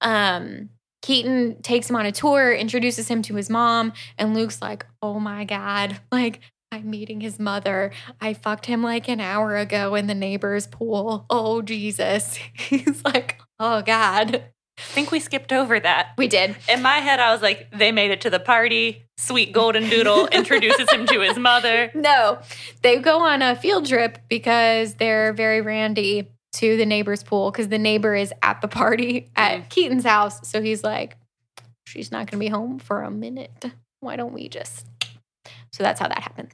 Um, 0.00 0.70
Keaton 1.02 1.60
takes 1.62 1.90
him 1.90 1.96
on 1.96 2.06
a 2.06 2.12
tour, 2.12 2.52
introduces 2.52 3.08
him 3.08 3.22
to 3.22 3.34
his 3.34 3.50
mom, 3.50 3.92
and 4.16 4.34
Luke's 4.34 4.62
like, 4.62 4.86
oh 5.02 5.18
my 5.20 5.44
God, 5.44 6.00
like, 6.12 6.40
I'm 6.70 6.88
meeting 6.88 7.20
his 7.20 7.38
mother. 7.38 7.92
I 8.18 8.32
fucked 8.32 8.64
him 8.64 8.82
like 8.82 9.06
an 9.06 9.20
hour 9.20 9.58
ago 9.58 9.94
in 9.94 10.06
the 10.06 10.14
neighbor's 10.14 10.66
pool. 10.66 11.26
Oh, 11.28 11.60
Jesus. 11.60 12.36
He's 12.54 13.04
like, 13.04 13.38
oh 13.58 13.82
God. 13.82 14.44
I 14.78 14.82
think 14.82 15.10
we 15.10 15.20
skipped 15.20 15.52
over 15.52 15.78
that. 15.78 16.14
We 16.16 16.28
did. 16.28 16.56
In 16.68 16.80
my 16.80 16.98
head, 16.98 17.20
I 17.20 17.30
was 17.30 17.42
like, 17.42 17.68
they 17.72 17.92
made 17.92 18.10
it 18.10 18.22
to 18.22 18.30
the 18.30 18.40
party. 18.40 19.04
Sweet 19.18 19.52
golden 19.52 19.88
doodle 19.88 20.26
introduces 20.32 20.90
him 20.90 21.06
to 21.06 21.20
his 21.20 21.38
mother. 21.38 21.90
No, 21.94 22.40
they 22.80 22.98
go 22.98 23.20
on 23.20 23.42
a 23.42 23.54
field 23.54 23.86
trip 23.86 24.18
because 24.28 24.94
they're 24.94 25.34
very 25.34 25.60
randy 25.60 26.30
to 26.54 26.76
the 26.76 26.86
neighbor's 26.86 27.22
pool 27.22 27.50
because 27.50 27.68
the 27.68 27.78
neighbor 27.78 28.14
is 28.14 28.32
at 28.42 28.60
the 28.60 28.68
party 28.68 29.30
at 29.36 29.62
Mm. 29.62 29.68
Keaton's 29.70 30.04
house. 30.04 30.46
So 30.48 30.62
he's 30.62 30.84
like, 30.84 31.16
she's 31.86 32.10
not 32.12 32.30
going 32.30 32.38
to 32.40 32.44
be 32.44 32.48
home 32.48 32.78
for 32.78 33.02
a 33.02 33.10
minute. 33.10 33.64
Why 34.00 34.16
don't 34.16 34.32
we 34.32 34.48
just? 34.48 34.86
So 35.72 35.82
that's 35.82 36.00
how 36.00 36.08
that 36.08 36.20
happens. 36.20 36.52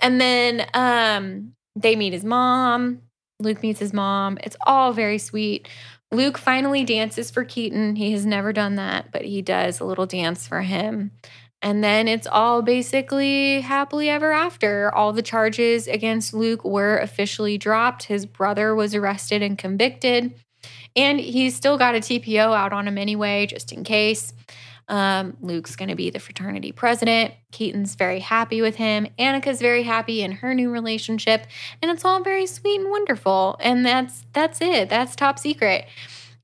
And 0.00 0.20
then 0.20 0.66
um, 0.74 1.52
they 1.76 1.96
meet 1.96 2.12
his 2.12 2.24
mom. 2.24 3.00
Luke 3.40 3.62
meets 3.62 3.80
his 3.80 3.92
mom. 3.92 4.38
It's 4.42 4.56
all 4.66 4.92
very 4.92 5.18
sweet. 5.18 5.68
Luke 6.12 6.38
finally 6.38 6.84
dances 6.84 7.30
for 7.30 7.44
Keaton. 7.44 7.96
He 7.96 8.12
has 8.12 8.24
never 8.24 8.52
done 8.52 8.76
that, 8.76 9.10
but 9.10 9.22
he 9.24 9.42
does 9.42 9.80
a 9.80 9.84
little 9.84 10.06
dance 10.06 10.46
for 10.46 10.60
him. 10.62 11.10
And 11.64 11.82
then 11.82 12.08
it's 12.08 12.26
all 12.26 12.60
basically 12.60 13.62
happily 13.62 14.10
ever 14.10 14.32
after. 14.32 14.94
All 14.94 15.14
the 15.14 15.22
charges 15.22 15.88
against 15.88 16.34
Luke 16.34 16.62
were 16.62 16.98
officially 16.98 17.56
dropped. 17.56 18.04
His 18.04 18.26
brother 18.26 18.74
was 18.74 18.94
arrested 18.94 19.40
and 19.40 19.56
convicted. 19.56 20.34
And 20.94 21.18
he's 21.18 21.56
still 21.56 21.78
got 21.78 21.94
a 21.94 22.00
TPO 22.00 22.54
out 22.54 22.74
on 22.74 22.86
him 22.86 22.98
anyway, 22.98 23.46
just 23.46 23.72
in 23.72 23.82
case. 23.82 24.34
Um, 24.88 25.38
Luke's 25.40 25.74
going 25.74 25.88
to 25.88 25.94
be 25.94 26.10
the 26.10 26.20
fraternity 26.20 26.70
president. 26.70 27.32
Keaton's 27.50 27.94
very 27.94 28.20
happy 28.20 28.60
with 28.60 28.76
him. 28.76 29.06
Annika's 29.18 29.62
very 29.62 29.84
happy 29.84 30.20
in 30.20 30.32
her 30.32 30.52
new 30.52 30.70
relationship, 30.70 31.46
and 31.80 31.90
it's 31.90 32.04
all 32.04 32.22
very 32.22 32.44
sweet 32.44 32.82
and 32.82 32.90
wonderful. 32.90 33.56
And 33.60 33.86
that's 33.86 34.26
that's 34.34 34.60
it. 34.60 34.90
That's 34.90 35.16
top 35.16 35.38
secret. 35.38 35.86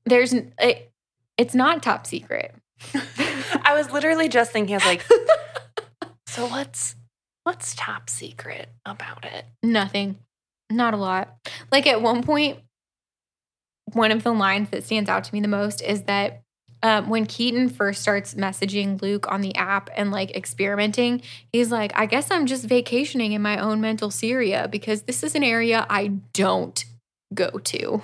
There's 0.05 0.33
it, 0.33 0.91
it's 1.37 1.53
not 1.53 1.83
top 1.83 2.07
secret. 2.07 2.55
I 3.63 3.73
was 3.73 3.91
literally 3.91 4.29
just 4.29 4.51
thinking, 4.51 4.75
I 4.75 4.77
was 4.77 4.85
like, 4.85 5.05
so 6.27 6.47
what's 6.47 6.95
What's 7.43 7.73
top 7.75 8.09
secret 8.09 8.69
about 8.85 9.25
it? 9.25 9.45
Nothing. 9.63 10.19
Not 10.71 10.93
a 10.93 10.97
lot. 10.97 11.35
Like 11.71 11.87
at 11.87 12.01
one 12.01 12.21
point, 12.21 12.59
one 13.93 14.11
of 14.11 14.23
the 14.23 14.31
lines 14.31 14.69
that 14.69 14.83
stands 14.83 15.09
out 15.09 15.23
to 15.23 15.33
me 15.33 15.41
the 15.41 15.47
most 15.47 15.81
is 15.81 16.03
that 16.03 16.41
um, 16.83 17.09
when 17.09 17.25
Keaton 17.25 17.69
first 17.69 18.01
starts 18.01 18.35
messaging 18.35 19.01
Luke 19.01 19.31
on 19.31 19.41
the 19.41 19.55
app 19.55 19.89
and 19.95 20.11
like 20.11 20.35
experimenting, 20.35 21.21
he's 21.51 21.71
like, 21.71 21.91
I 21.95 22.05
guess 22.05 22.29
I'm 22.29 22.45
just 22.45 22.65
vacationing 22.65 23.33
in 23.33 23.41
my 23.41 23.57
own 23.57 23.81
mental 23.81 24.11
Syria 24.11 24.67
because 24.71 25.03
this 25.03 25.23
is 25.23 25.35
an 25.35 25.43
area 25.43 25.85
I 25.89 26.07
don't 26.33 26.83
go 27.33 27.49
to. 27.49 28.03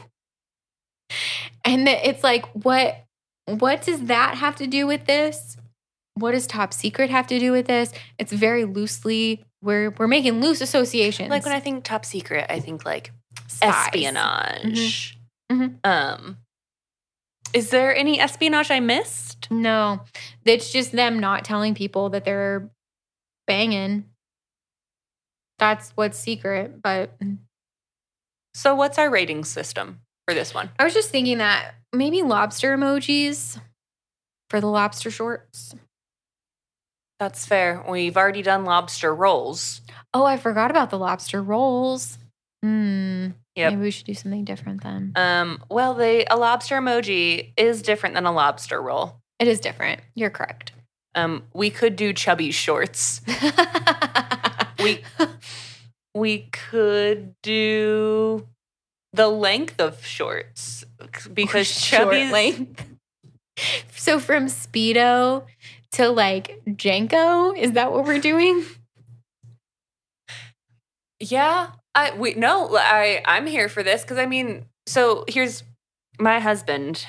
And 1.63 1.87
that 1.87 2.07
it's 2.07 2.23
like, 2.23 2.45
what 2.53 3.03
what 3.47 3.81
does 3.81 4.01
that 4.05 4.35
have 4.35 4.55
to 4.57 4.67
do 4.67 4.85
with 4.87 5.05
this? 5.05 5.57
What 6.15 6.31
does 6.31 6.47
top 6.47 6.73
secret 6.73 7.09
have 7.09 7.27
to 7.27 7.39
do 7.39 7.51
with 7.51 7.67
this? 7.67 7.93
It's 8.17 8.31
very 8.31 8.65
loosely 8.65 9.43
we're 9.61 9.91
we're 9.91 10.07
making 10.07 10.39
loose 10.41 10.61
associations. 10.61 11.29
Like 11.29 11.45
when 11.45 11.53
I 11.55 11.59
think 11.59 11.83
top 11.83 12.05
secret, 12.05 12.45
I 12.49 12.59
think 12.59 12.85
like 12.85 13.11
Spies. 13.47 13.87
espionage. 13.87 15.17
Mhm. 15.51 15.77
Um, 15.83 16.37
is 17.53 17.69
there 17.69 17.95
any 17.95 18.19
espionage 18.19 18.69
I 18.71 18.79
missed? 18.79 19.49
No, 19.49 20.01
it's 20.45 20.71
just 20.71 20.91
them 20.91 21.19
not 21.19 21.43
telling 21.45 21.73
people 21.73 22.09
that 22.09 22.25
they're 22.25 22.69
banging. 23.47 24.05
That's 25.59 25.91
what's 25.91 26.19
secret. 26.19 26.81
But 26.81 27.11
So, 28.53 28.75
what's 28.75 28.97
our 28.97 29.09
rating 29.09 29.43
system 29.45 30.01
for 30.27 30.33
this 30.33 30.53
one? 30.53 30.69
I 30.79 30.83
was 30.83 30.93
just 30.93 31.09
thinking 31.09 31.37
that 31.37 31.75
maybe 31.93 32.21
lobster 32.21 32.75
emojis 32.75 33.59
for 34.49 34.61
the 34.61 34.67
lobster 34.67 35.11
shorts. 35.11 35.75
That's 37.19 37.45
fair. 37.45 37.83
We've 37.89 38.15
already 38.15 38.43
done 38.43 38.63
lobster 38.65 39.13
rolls. 39.13 39.81
Oh, 40.13 40.23
I 40.23 40.37
forgot 40.37 40.69
about 40.69 40.89
the 40.91 40.99
lobster 40.99 41.41
rolls. 41.41 42.19
Hmm. 42.61 43.29
Yep. 43.55 43.71
Maybe 43.71 43.81
we 43.81 43.91
should 43.91 44.05
do 44.05 44.13
something 44.13 44.45
different 44.45 44.83
then. 44.83 45.13
Um, 45.15 45.63
well, 45.69 45.95
they 45.95 46.25
a 46.25 46.37
lobster 46.37 46.75
emoji 46.75 47.53
is 47.57 47.81
different 47.81 48.13
than 48.13 48.25
a 48.25 48.31
lobster 48.31 48.79
roll. 48.81 49.15
It 49.39 49.47
is 49.47 49.59
different. 49.59 50.01
You're 50.13 50.29
correct. 50.29 50.73
Um, 51.15 51.43
we 51.53 51.71
could 51.71 51.95
do 51.95 52.13
chubby 52.13 52.51
shorts. 52.51 53.21
We 54.79 55.01
we 56.13 56.49
could 56.51 57.33
do 57.41 58.47
the 59.13 59.27
length 59.27 59.79
of 59.79 60.05
shorts 60.05 60.85
because 61.33 61.67
short 61.67 62.11
chubby 62.11 62.31
length. 62.31 62.85
So 63.95 64.19
from 64.19 64.45
speedo 64.45 65.45
to 65.93 66.09
like 66.09 66.61
JNCO, 66.67 67.57
is 67.57 67.71
that 67.73 67.91
what 67.91 68.05
we're 68.05 68.19
doing? 68.19 68.63
Yeah, 71.19 71.71
I 71.95 72.13
we 72.15 72.35
no, 72.35 72.77
I 72.77 73.21
I'm 73.25 73.47
here 73.47 73.69
for 73.69 73.81
this 73.81 74.03
because 74.03 74.17
I 74.17 74.25
mean, 74.27 74.65
so 74.85 75.25
here's 75.27 75.63
my 76.19 76.39
husband. 76.39 77.05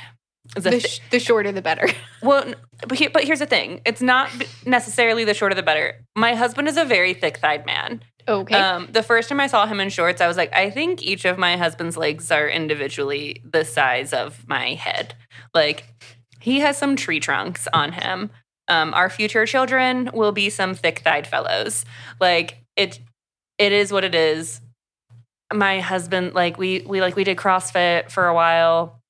Is 0.56 0.64
a 0.64 0.70
The, 0.70 0.80
sh- 0.80 1.00
the 1.10 1.20
shorter 1.20 1.52
the 1.52 1.60
better. 1.60 1.88
well, 2.22 2.54
but 2.86 2.96
here, 2.96 3.10
but 3.10 3.24
here's 3.24 3.40
the 3.40 3.46
thing: 3.46 3.82
it's 3.84 4.00
not 4.00 4.30
necessarily 4.64 5.24
the 5.24 5.34
shorter 5.34 5.54
the 5.54 5.62
better. 5.62 6.00
My 6.16 6.34
husband 6.34 6.68
is 6.68 6.78
a 6.78 6.86
very 6.86 7.12
thick-thighed 7.12 7.66
man. 7.66 8.02
Okay. 8.28 8.54
Um, 8.54 8.88
the 8.92 9.02
first 9.02 9.28
time 9.28 9.40
I 9.40 9.46
saw 9.46 9.66
him 9.66 9.80
in 9.80 9.88
shorts, 9.88 10.20
I 10.20 10.28
was 10.28 10.36
like, 10.36 10.54
I 10.54 10.70
think 10.70 11.02
each 11.02 11.24
of 11.24 11.38
my 11.38 11.56
husband's 11.56 11.96
legs 11.96 12.30
are 12.30 12.48
individually 12.48 13.42
the 13.44 13.64
size 13.64 14.12
of 14.12 14.46
my 14.46 14.74
head. 14.74 15.14
Like, 15.54 15.84
he 16.40 16.60
has 16.60 16.76
some 16.76 16.96
tree 16.96 17.20
trunks 17.20 17.66
on 17.72 17.92
him. 17.92 18.30
Um, 18.68 18.92
our 18.94 19.08
future 19.08 19.46
children 19.46 20.10
will 20.12 20.32
be 20.32 20.50
some 20.50 20.74
thick-thighed 20.74 21.26
fellows. 21.26 21.84
Like 22.20 22.58
it, 22.76 23.00
it 23.56 23.72
is 23.72 23.92
what 23.92 24.04
it 24.04 24.14
is. 24.14 24.60
My 25.52 25.80
husband, 25.80 26.34
like 26.34 26.58
we 26.58 26.80
we 26.86 27.00
like 27.00 27.16
we 27.16 27.24
did 27.24 27.38
CrossFit 27.38 28.10
for 28.10 28.26
a 28.26 28.34
while. 28.34 29.00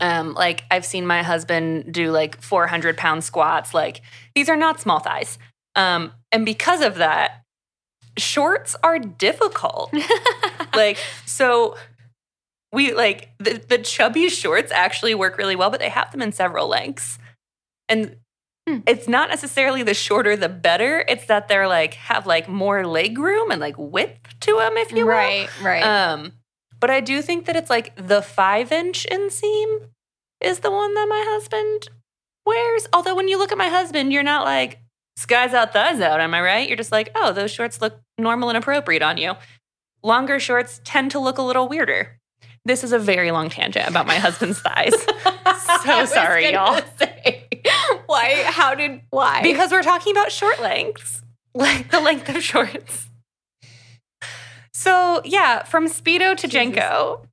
Um, 0.00 0.34
like 0.34 0.64
I've 0.70 0.84
seen 0.84 1.06
my 1.06 1.22
husband 1.22 1.92
do 1.94 2.10
like 2.10 2.42
400 2.42 2.96
pound 2.96 3.22
squats. 3.22 3.72
Like 3.72 4.02
these 4.34 4.48
are 4.48 4.56
not 4.56 4.80
small 4.80 4.98
thighs. 4.98 5.38
Um, 5.76 6.12
and 6.32 6.44
because 6.44 6.82
of 6.82 6.96
that, 6.96 7.41
shorts 8.16 8.76
are 8.82 8.98
difficult. 8.98 9.92
like 10.74 10.98
so 11.26 11.76
we 12.72 12.92
like 12.92 13.30
the, 13.38 13.62
the 13.68 13.78
chubby 13.78 14.28
shorts 14.28 14.72
actually 14.72 15.14
work 15.14 15.36
really 15.38 15.56
well 15.56 15.70
but 15.70 15.80
they 15.80 15.88
have 15.88 16.10
them 16.12 16.22
in 16.22 16.32
several 16.32 16.68
lengths 16.68 17.18
and 17.88 18.16
Hmm. 18.68 18.78
it's 18.86 19.08
not 19.08 19.28
necessarily 19.28 19.82
the 19.82 19.92
shorter 19.92 20.36
the 20.36 20.48
better 20.48 21.04
it's 21.08 21.24
that 21.26 21.48
they're 21.48 21.66
like 21.66 21.94
have 21.94 22.28
like 22.28 22.48
more 22.48 22.86
leg 22.86 23.18
room 23.18 23.50
and 23.50 23.60
like 23.60 23.74
width 23.76 24.38
to 24.38 24.56
them 24.56 24.76
if 24.76 24.92
you 24.92 24.98
will 25.04 25.12
right, 25.12 25.48
right. 25.64 25.82
um 25.82 26.34
but 26.78 26.88
i 26.88 27.00
do 27.00 27.20
think 27.22 27.46
that 27.46 27.56
it's 27.56 27.68
like 27.68 27.92
the 27.96 28.22
five 28.22 28.70
inch 28.70 29.04
inseam 29.10 29.88
is 30.40 30.60
the 30.60 30.70
one 30.70 30.94
that 30.94 31.08
my 31.08 31.24
husband 31.26 31.88
wears 32.46 32.86
although 32.92 33.16
when 33.16 33.26
you 33.26 33.36
look 33.36 33.50
at 33.50 33.58
my 33.58 33.68
husband 33.68 34.12
you're 34.12 34.22
not 34.22 34.44
like 34.44 34.78
skies 35.16 35.54
out 35.54 35.72
thighs 35.72 36.00
out 36.00 36.20
am 36.20 36.34
i 36.34 36.40
right 36.40 36.68
you're 36.68 36.76
just 36.76 36.92
like 36.92 37.10
oh 37.14 37.32
those 37.32 37.50
shorts 37.50 37.80
look 37.80 38.00
normal 38.18 38.48
and 38.48 38.58
appropriate 38.58 39.02
on 39.02 39.16
you 39.16 39.34
longer 40.02 40.40
shorts 40.40 40.80
tend 40.84 41.10
to 41.10 41.18
look 41.18 41.38
a 41.38 41.42
little 41.42 41.68
weirder 41.68 42.18
this 42.64 42.84
is 42.84 42.92
a 42.92 42.98
very 42.98 43.30
long 43.30 43.48
tangent 43.48 43.88
about 43.88 44.06
my 44.06 44.16
husband's 44.16 44.60
thighs 44.60 44.94
so 45.84 46.04
sorry, 46.06 46.52
y'all. 46.52 46.80
say, 46.98 47.48
why? 48.06 48.42
How 48.46 48.74
did? 48.74 49.02
Why? 49.10 49.42
because 49.42 49.70
we're 49.70 49.82
talking 49.82 50.12
about 50.12 50.32
short 50.32 50.60
lengths, 50.60 51.22
like 51.54 51.90
the 51.90 52.00
length 52.00 52.28
of 52.28 52.42
shorts. 52.42 53.08
So 54.74 55.22
yeah, 55.24 55.64
from 55.64 55.86
speedo 55.86 56.36
to 56.36 56.48
Jesus. 56.48 56.76
JNCO, 56.76 57.26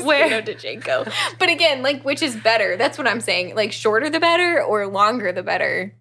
where 0.04 0.42
Speedo 0.42 0.44
to 0.46 0.54
JNCO. 0.54 1.12
But 1.38 1.48
again, 1.48 1.82
like, 1.82 2.02
which 2.02 2.22
is 2.22 2.36
better? 2.36 2.76
That's 2.76 2.96
what 2.96 3.06
I'm 3.06 3.20
saying. 3.20 3.54
Like, 3.54 3.72
shorter 3.72 4.08
the 4.08 4.20
better, 4.20 4.62
or 4.62 4.86
longer 4.86 5.32
the 5.32 5.42
better. 5.42 5.94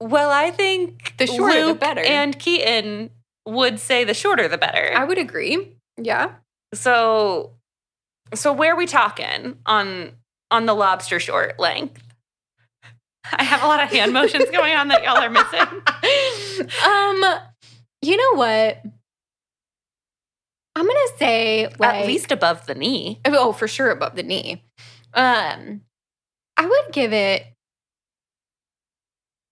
Well, 0.00 0.30
I 0.30 0.50
think 0.50 1.14
The 1.18 1.26
shorter, 1.26 1.66
the 1.66 1.74
better. 1.74 2.02
and 2.02 2.38
Keaton 2.38 3.10
would 3.46 3.78
say 3.80 4.04
the 4.04 4.14
shorter 4.14 4.48
the 4.48 4.58
better. 4.58 4.92
I 4.94 5.04
would 5.04 5.18
agree. 5.18 5.76
Yeah. 5.96 6.32
so, 6.74 7.52
so 8.34 8.52
where 8.52 8.74
are 8.74 8.76
we 8.76 8.86
talking 8.86 9.58
on 9.66 10.12
on 10.50 10.66
the 10.66 10.74
lobster 10.74 11.18
short 11.20 11.58
length? 11.58 12.02
I 13.32 13.42
have 13.42 13.62
a 13.62 13.66
lot 13.66 13.82
of 13.82 13.90
hand 13.90 14.12
motions 14.12 14.50
going 14.50 14.74
on 14.74 14.88
that 14.88 15.02
y'all 15.02 15.16
are 15.16 15.30
missing. 15.30 16.68
um, 16.84 17.24
you 18.02 18.16
know 18.16 18.34
what? 18.38 18.82
I'm 20.76 20.86
gonna 20.86 21.16
say 21.18 21.68
like 21.78 21.94
At 22.02 22.06
least 22.06 22.30
above 22.30 22.66
the 22.66 22.74
knee. 22.74 23.20
oh 23.24 23.52
for 23.52 23.66
sure 23.66 23.90
above 23.90 24.14
the 24.14 24.22
knee. 24.22 24.62
Um, 25.14 25.80
I 26.56 26.66
would 26.66 26.92
give 26.92 27.12
it. 27.12 27.46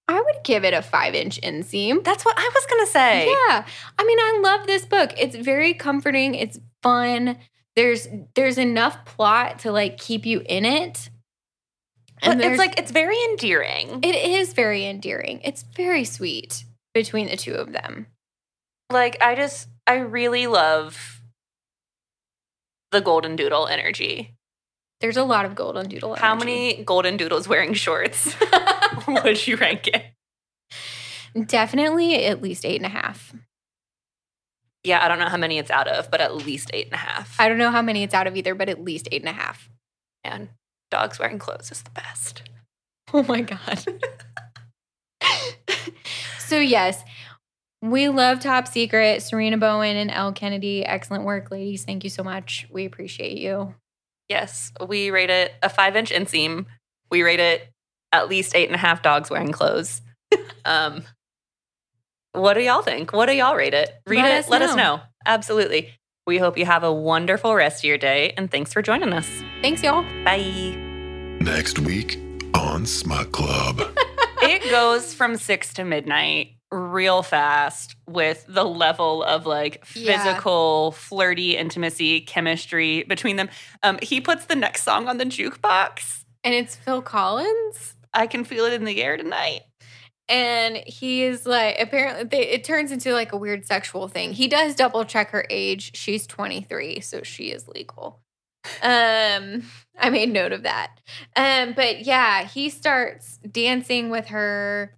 I 0.07 0.21
would 0.21 0.45
give 0.45 0.65
it 0.65 0.75
a 0.75 0.83
five 0.83 1.15
inch 1.15 1.41
inseam. 1.41 2.05
That's 2.05 2.25
what 2.25 2.37
I 2.39 2.51
was 2.55 2.67
gonna 2.67 2.87
say. 2.87 3.27
Yeah. 3.27 3.65
I 3.99 4.05
mean, 4.05 4.19
I 4.19 4.41
love 4.43 4.67
this 4.67 4.85
book. 4.85 5.13
It's 5.19 5.35
very 5.37 5.73
comforting. 5.75 6.35
It's 6.35 6.59
fun. 6.83 7.39
There's 7.77 8.07
there's 8.35 8.59
enough 8.59 9.05
plot 9.07 9.61
to 9.61 9.73
like 9.73 9.97
keep 9.99 10.27
you 10.27 10.43
in 10.47 10.65
it. 10.65 11.11
But 12.23 12.41
it's 12.41 12.59
like 12.59 12.79
it's 12.79 12.91
very 12.91 13.17
endearing. 13.31 14.01
it 14.03 14.15
is 14.15 14.53
very 14.53 14.87
endearing. 14.87 15.41
It's 15.43 15.63
very 15.77 16.05
sweet 16.05 16.65
between 16.95 17.27
the 17.29 17.37
two 17.37 17.55
of 17.55 17.73
them. 17.73 18.07
like 18.91 19.17
I 19.23 19.35
just 19.35 19.69
I 19.87 19.95
really 19.97 20.47
love 20.47 21.23
the 22.93 23.01
golden 23.01 23.37
doodle 23.37 23.67
energy. 23.67 24.37
There's 25.01 25.17
a 25.17 25.25
lot 25.25 25.45
of 25.45 25.55
golden 25.55 25.89
doodle. 25.89 26.15
How 26.15 26.35
many 26.35 26.83
golden 26.85 27.17
doodles 27.17 27.49
wearing 27.49 27.75
shorts 27.75 28.35
would 29.25 29.47
you 29.47 29.57
rank 29.57 29.89
it? 29.89 30.05
Definitely 31.47 32.25
at 32.27 32.43
least 32.43 32.65
eight 32.65 32.77
and 32.77 32.87
a 32.87 32.91
half. 32.91 33.35
Yeah, 34.85 35.03
I 35.03 35.09
don't 35.09 35.19
know 35.19 35.29
how 35.29 35.39
many 35.39 35.59
it's 35.59 35.71
out 35.71 35.89
of, 35.89 36.11
but 36.11 36.21
at 36.21 36.37
least 36.37 36.71
eight 36.75 36.87
and 36.87 36.95
a 36.95 36.99
half. 36.99 37.41
I 37.41 37.49
don't 37.49 37.59
know 37.59 37.71
how 37.71 37.83
many 37.83 38.03
it's 38.03 38.15
out 38.15 38.27
of 38.27 38.37
either, 38.37 38.55
but 38.55 38.69
at 38.69 38.85
least 38.85 39.09
eight 39.11 39.23
and 39.23 39.31
a 39.31 39.33
half. 39.33 39.69
and 40.23 40.49
dogs 40.91 41.19
wearing 41.19 41.39
clothes 41.39 41.73
is 41.73 41.83
the 41.83 41.91
best. 41.91 42.43
Oh 43.13 43.23
my 43.25 43.41
God. 43.41 43.85
so, 46.39 46.59
yes, 46.59 47.03
we 47.83 48.09
love 48.09 48.41
Top 48.41 48.69
Secret. 48.69 49.21
Sarina 49.21 49.59
Bowen 49.59 49.97
and 49.97 50.11
Elle 50.11 50.33
Kennedy. 50.33 50.85
Excellent 50.85 51.25
work, 51.25 51.51
ladies. 51.51 51.85
Thank 51.85 52.05
you 52.05 52.11
so 52.11 52.23
much. 52.23 52.67
We 52.71 52.85
appreciate 52.85 53.39
you. 53.39 53.75
Yes, 54.29 54.73
we 54.87 55.11
rate 55.11 55.31
it 55.31 55.53
a 55.63 55.69
five 55.69 55.97
inch 55.97 56.11
inseam. 56.11 56.67
We 57.11 57.23
rate 57.23 57.41
it 57.41 57.69
at 58.15 58.29
least 58.29 58.55
eight 58.55 58.69
and 58.69 58.75
a 58.75 58.79
half 58.79 59.03
dogs 59.03 59.29
wearing 59.31 59.53
clothes. 59.53 60.01
um, 60.65 61.03
what 62.33 62.55
do 62.55 62.61
y'all 62.63 62.83
think? 62.83 63.13
What 63.13 63.27
do 63.27 63.33
y'all 63.35 63.57
rate 63.57 63.75
it? 63.75 63.91
Read 64.07 64.23
Let 64.23 64.35
it. 64.35 64.39
us 64.45 64.49
let 64.49 64.63
us 64.63 64.77
know. 64.77 64.97
know. 64.97 65.03
Absolutely. 65.27 65.95
We 66.27 66.39
hope 66.39 66.57
you 66.57 66.65
have 66.65 66.85
a 66.85 66.93
wonderful 66.93 67.55
rest 67.55 67.81
of 67.81 67.89
your 67.89 67.99
day 67.99 68.33
and 68.37 68.51
thanks 68.51 68.73
for 68.73 68.83
joining 68.83 69.13
us. 69.13 69.29
Thanks, 69.63 69.83
y'all. 69.83 70.03
Bye. 70.25 70.75
Next 71.41 71.79
week 71.81 72.19
on 72.55 72.87
Smut 72.87 73.31
Club. 73.33 73.81
it 74.43 74.69
goes 74.71 75.13
from 75.13 75.37
six 75.37 75.75
to 75.75 75.85
midnight 75.85 76.53
real 76.73 77.23
fast 77.23 77.95
with 78.09 78.45
the 78.49 78.65
level 78.65 79.23
of 79.23 79.47
like 79.47 79.85
Yeah. 79.95 80.25
physical, 80.25 80.93
flirty 80.93 81.57
intimacy, 81.57 82.21
chemistry 82.23 83.05
between 83.05 83.37
them. 83.37 83.49
Um, 83.83 83.99
he 84.03 84.21
puts 84.21 84.47
the 84.47 84.57
next 84.57 84.83
song 84.83 85.09
on 85.09 85.19
the 85.19 85.25
jukebox. 85.27 86.25
And 86.43 86.53
it's 86.55 86.75
Phil 86.75 87.01
Collins. 87.03 87.95
I 88.15 88.27
can 88.27 88.45
feel 88.45 88.65
it 88.65 88.73
in 88.73 88.85
the 88.85 89.03
air 89.03 89.17
tonight. 89.17 89.63
And 90.29 90.79
he 90.87 91.25
is 91.25 91.45
like, 91.47 91.77
apparently, 91.79 92.25
they, 92.25 92.49
it 92.49 92.65
turns 92.65 92.91
into 92.93 93.13
like 93.13 93.33
a 93.33 93.37
weird 93.37 93.67
sexual 93.67 94.09
thing. 94.09 94.33
He 94.33 94.49
does 94.49 94.75
double 94.75 95.05
check 95.05 95.31
her 95.31 95.45
age. 95.51 95.95
She's 95.97 96.27
23, 96.27 97.01
so 97.01 97.23
she 97.23 97.51
is 97.51 97.69
legal. 97.69 98.21
Um, 98.83 99.65
I 99.99 100.11
made 100.11 100.33
note 100.33 100.53
of 100.53 100.63
that. 100.63 100.99
Um, 101.37 101.75
but 101.75 102.07
yeah, 102.07 102.45
he 102.45 102.71
starts 102.71 103.39
dancing 103.39 104.11
with 104.11 104.29
her 104.29 104.97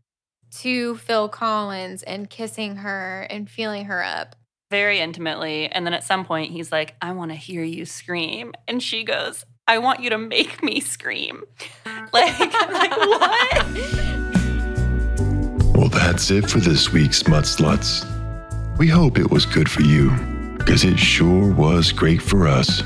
to 0.61 0.97
Phil 0.97 1.29
Collins 1.29 2.03
and 2.05 2.31
kissing 2.31 2.77
her 2.77 3.23
and 3.29 3.51
feeling 3.51 3.87
her 3.87 4.03
up. 4.05 4.37
very 4.71 5.01
intimately. 5.01 5.69
And 5.69 5.87
then 5.87 5.95
at 5.95 6.05
some 6.05 6.25
point, 6.25 6.53
he's 6.53 6.73
like, 6.73 6.95
I 7.03 7.13
want 7.13 7.31
to 7.33 7.37
hear 7.37 7.63
you 7.65 7.85
scream. 7.85 8.53
And 8.69 8.83
she 8.83 9.05
goes, 9.05 9.45
I 9.69 9.79
want 9.79 10.01
you 10.01 10.11
to 10.11 10.19
make 10.19 10.63
me 10.63 10.79
scream. 10.81 11.43
Like, 12.13 12.39
like 12.39 12.97
what? 12.97 13.67
Well, 15.75 15.89
that's 15.89 16.31
it 16.31 16.49
for 16.49 16.61
this 16.61 16.93
week's 16.93 17.19
Smut 17.19 17.45
Sluts. 17.45 18.07
We 18.79 18.87
hope 18.87 19.19
it 19.19 19.29
was 19.29 19.45
good 19.45 19.69
for 19.69 19.83
you, 19.83 20.11
because 20.57 20.85
it 20.85 20.99
sure 20.99 21.53
was 21.53 21.91
great 21.91 22.23
for 22.23 22.47
us. 22.47 22.85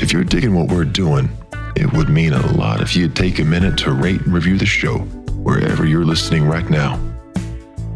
If 0.00 0.10
you're 0.10 0.24
digging 0.24 0.54
what 0.54 0.68
we're 0.68 0.86
doing, 0.86 1.28
it 1.76 1.92
would 1.92 2.08
mean 2.08 2.32
a 2.32 2.52
lot 2.52 2.80
if 2.80 2.96
you'd 2.96 3.14
take 3.14 3.38
a 3.38 3.44
minute 3.44 3.76
to 3.78 3.92
rate 3.92 4.22
and 4.22 4.32
review 4.32 4.56
the 4.56 4.64
show 4.64 5.00
wherever 5.44 5.84
you're 5.84 6.06
listening 6.06 6.46
right 6.46 6.68
now. 6.70 6.98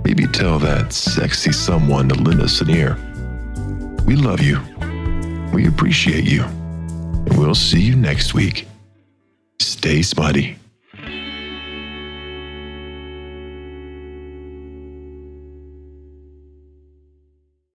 Maybe 0.04 0.26
tell 0.26 0.58
that 0.58 0.92
sexy 0.92 1.52
someone 1.52 2.10
to 2.10 2.14
lend 2.16 2.42
us 2.42 2.60
an 2.60 2.68
ear. 2.68 2.98
We 4.04 4.16
love 4.16 4.42
you. 4.42 4.60
We 5.54 5.66
appreciate 5.68 6.24
you. 6.24 6.44
We'll 7.32 7.54
see 7.54 7.80
you 7.80 7.96
next 7.96 8.34
week. 8.34 8.66
Stay 9.60 10.02
smutty. 10.02 10.56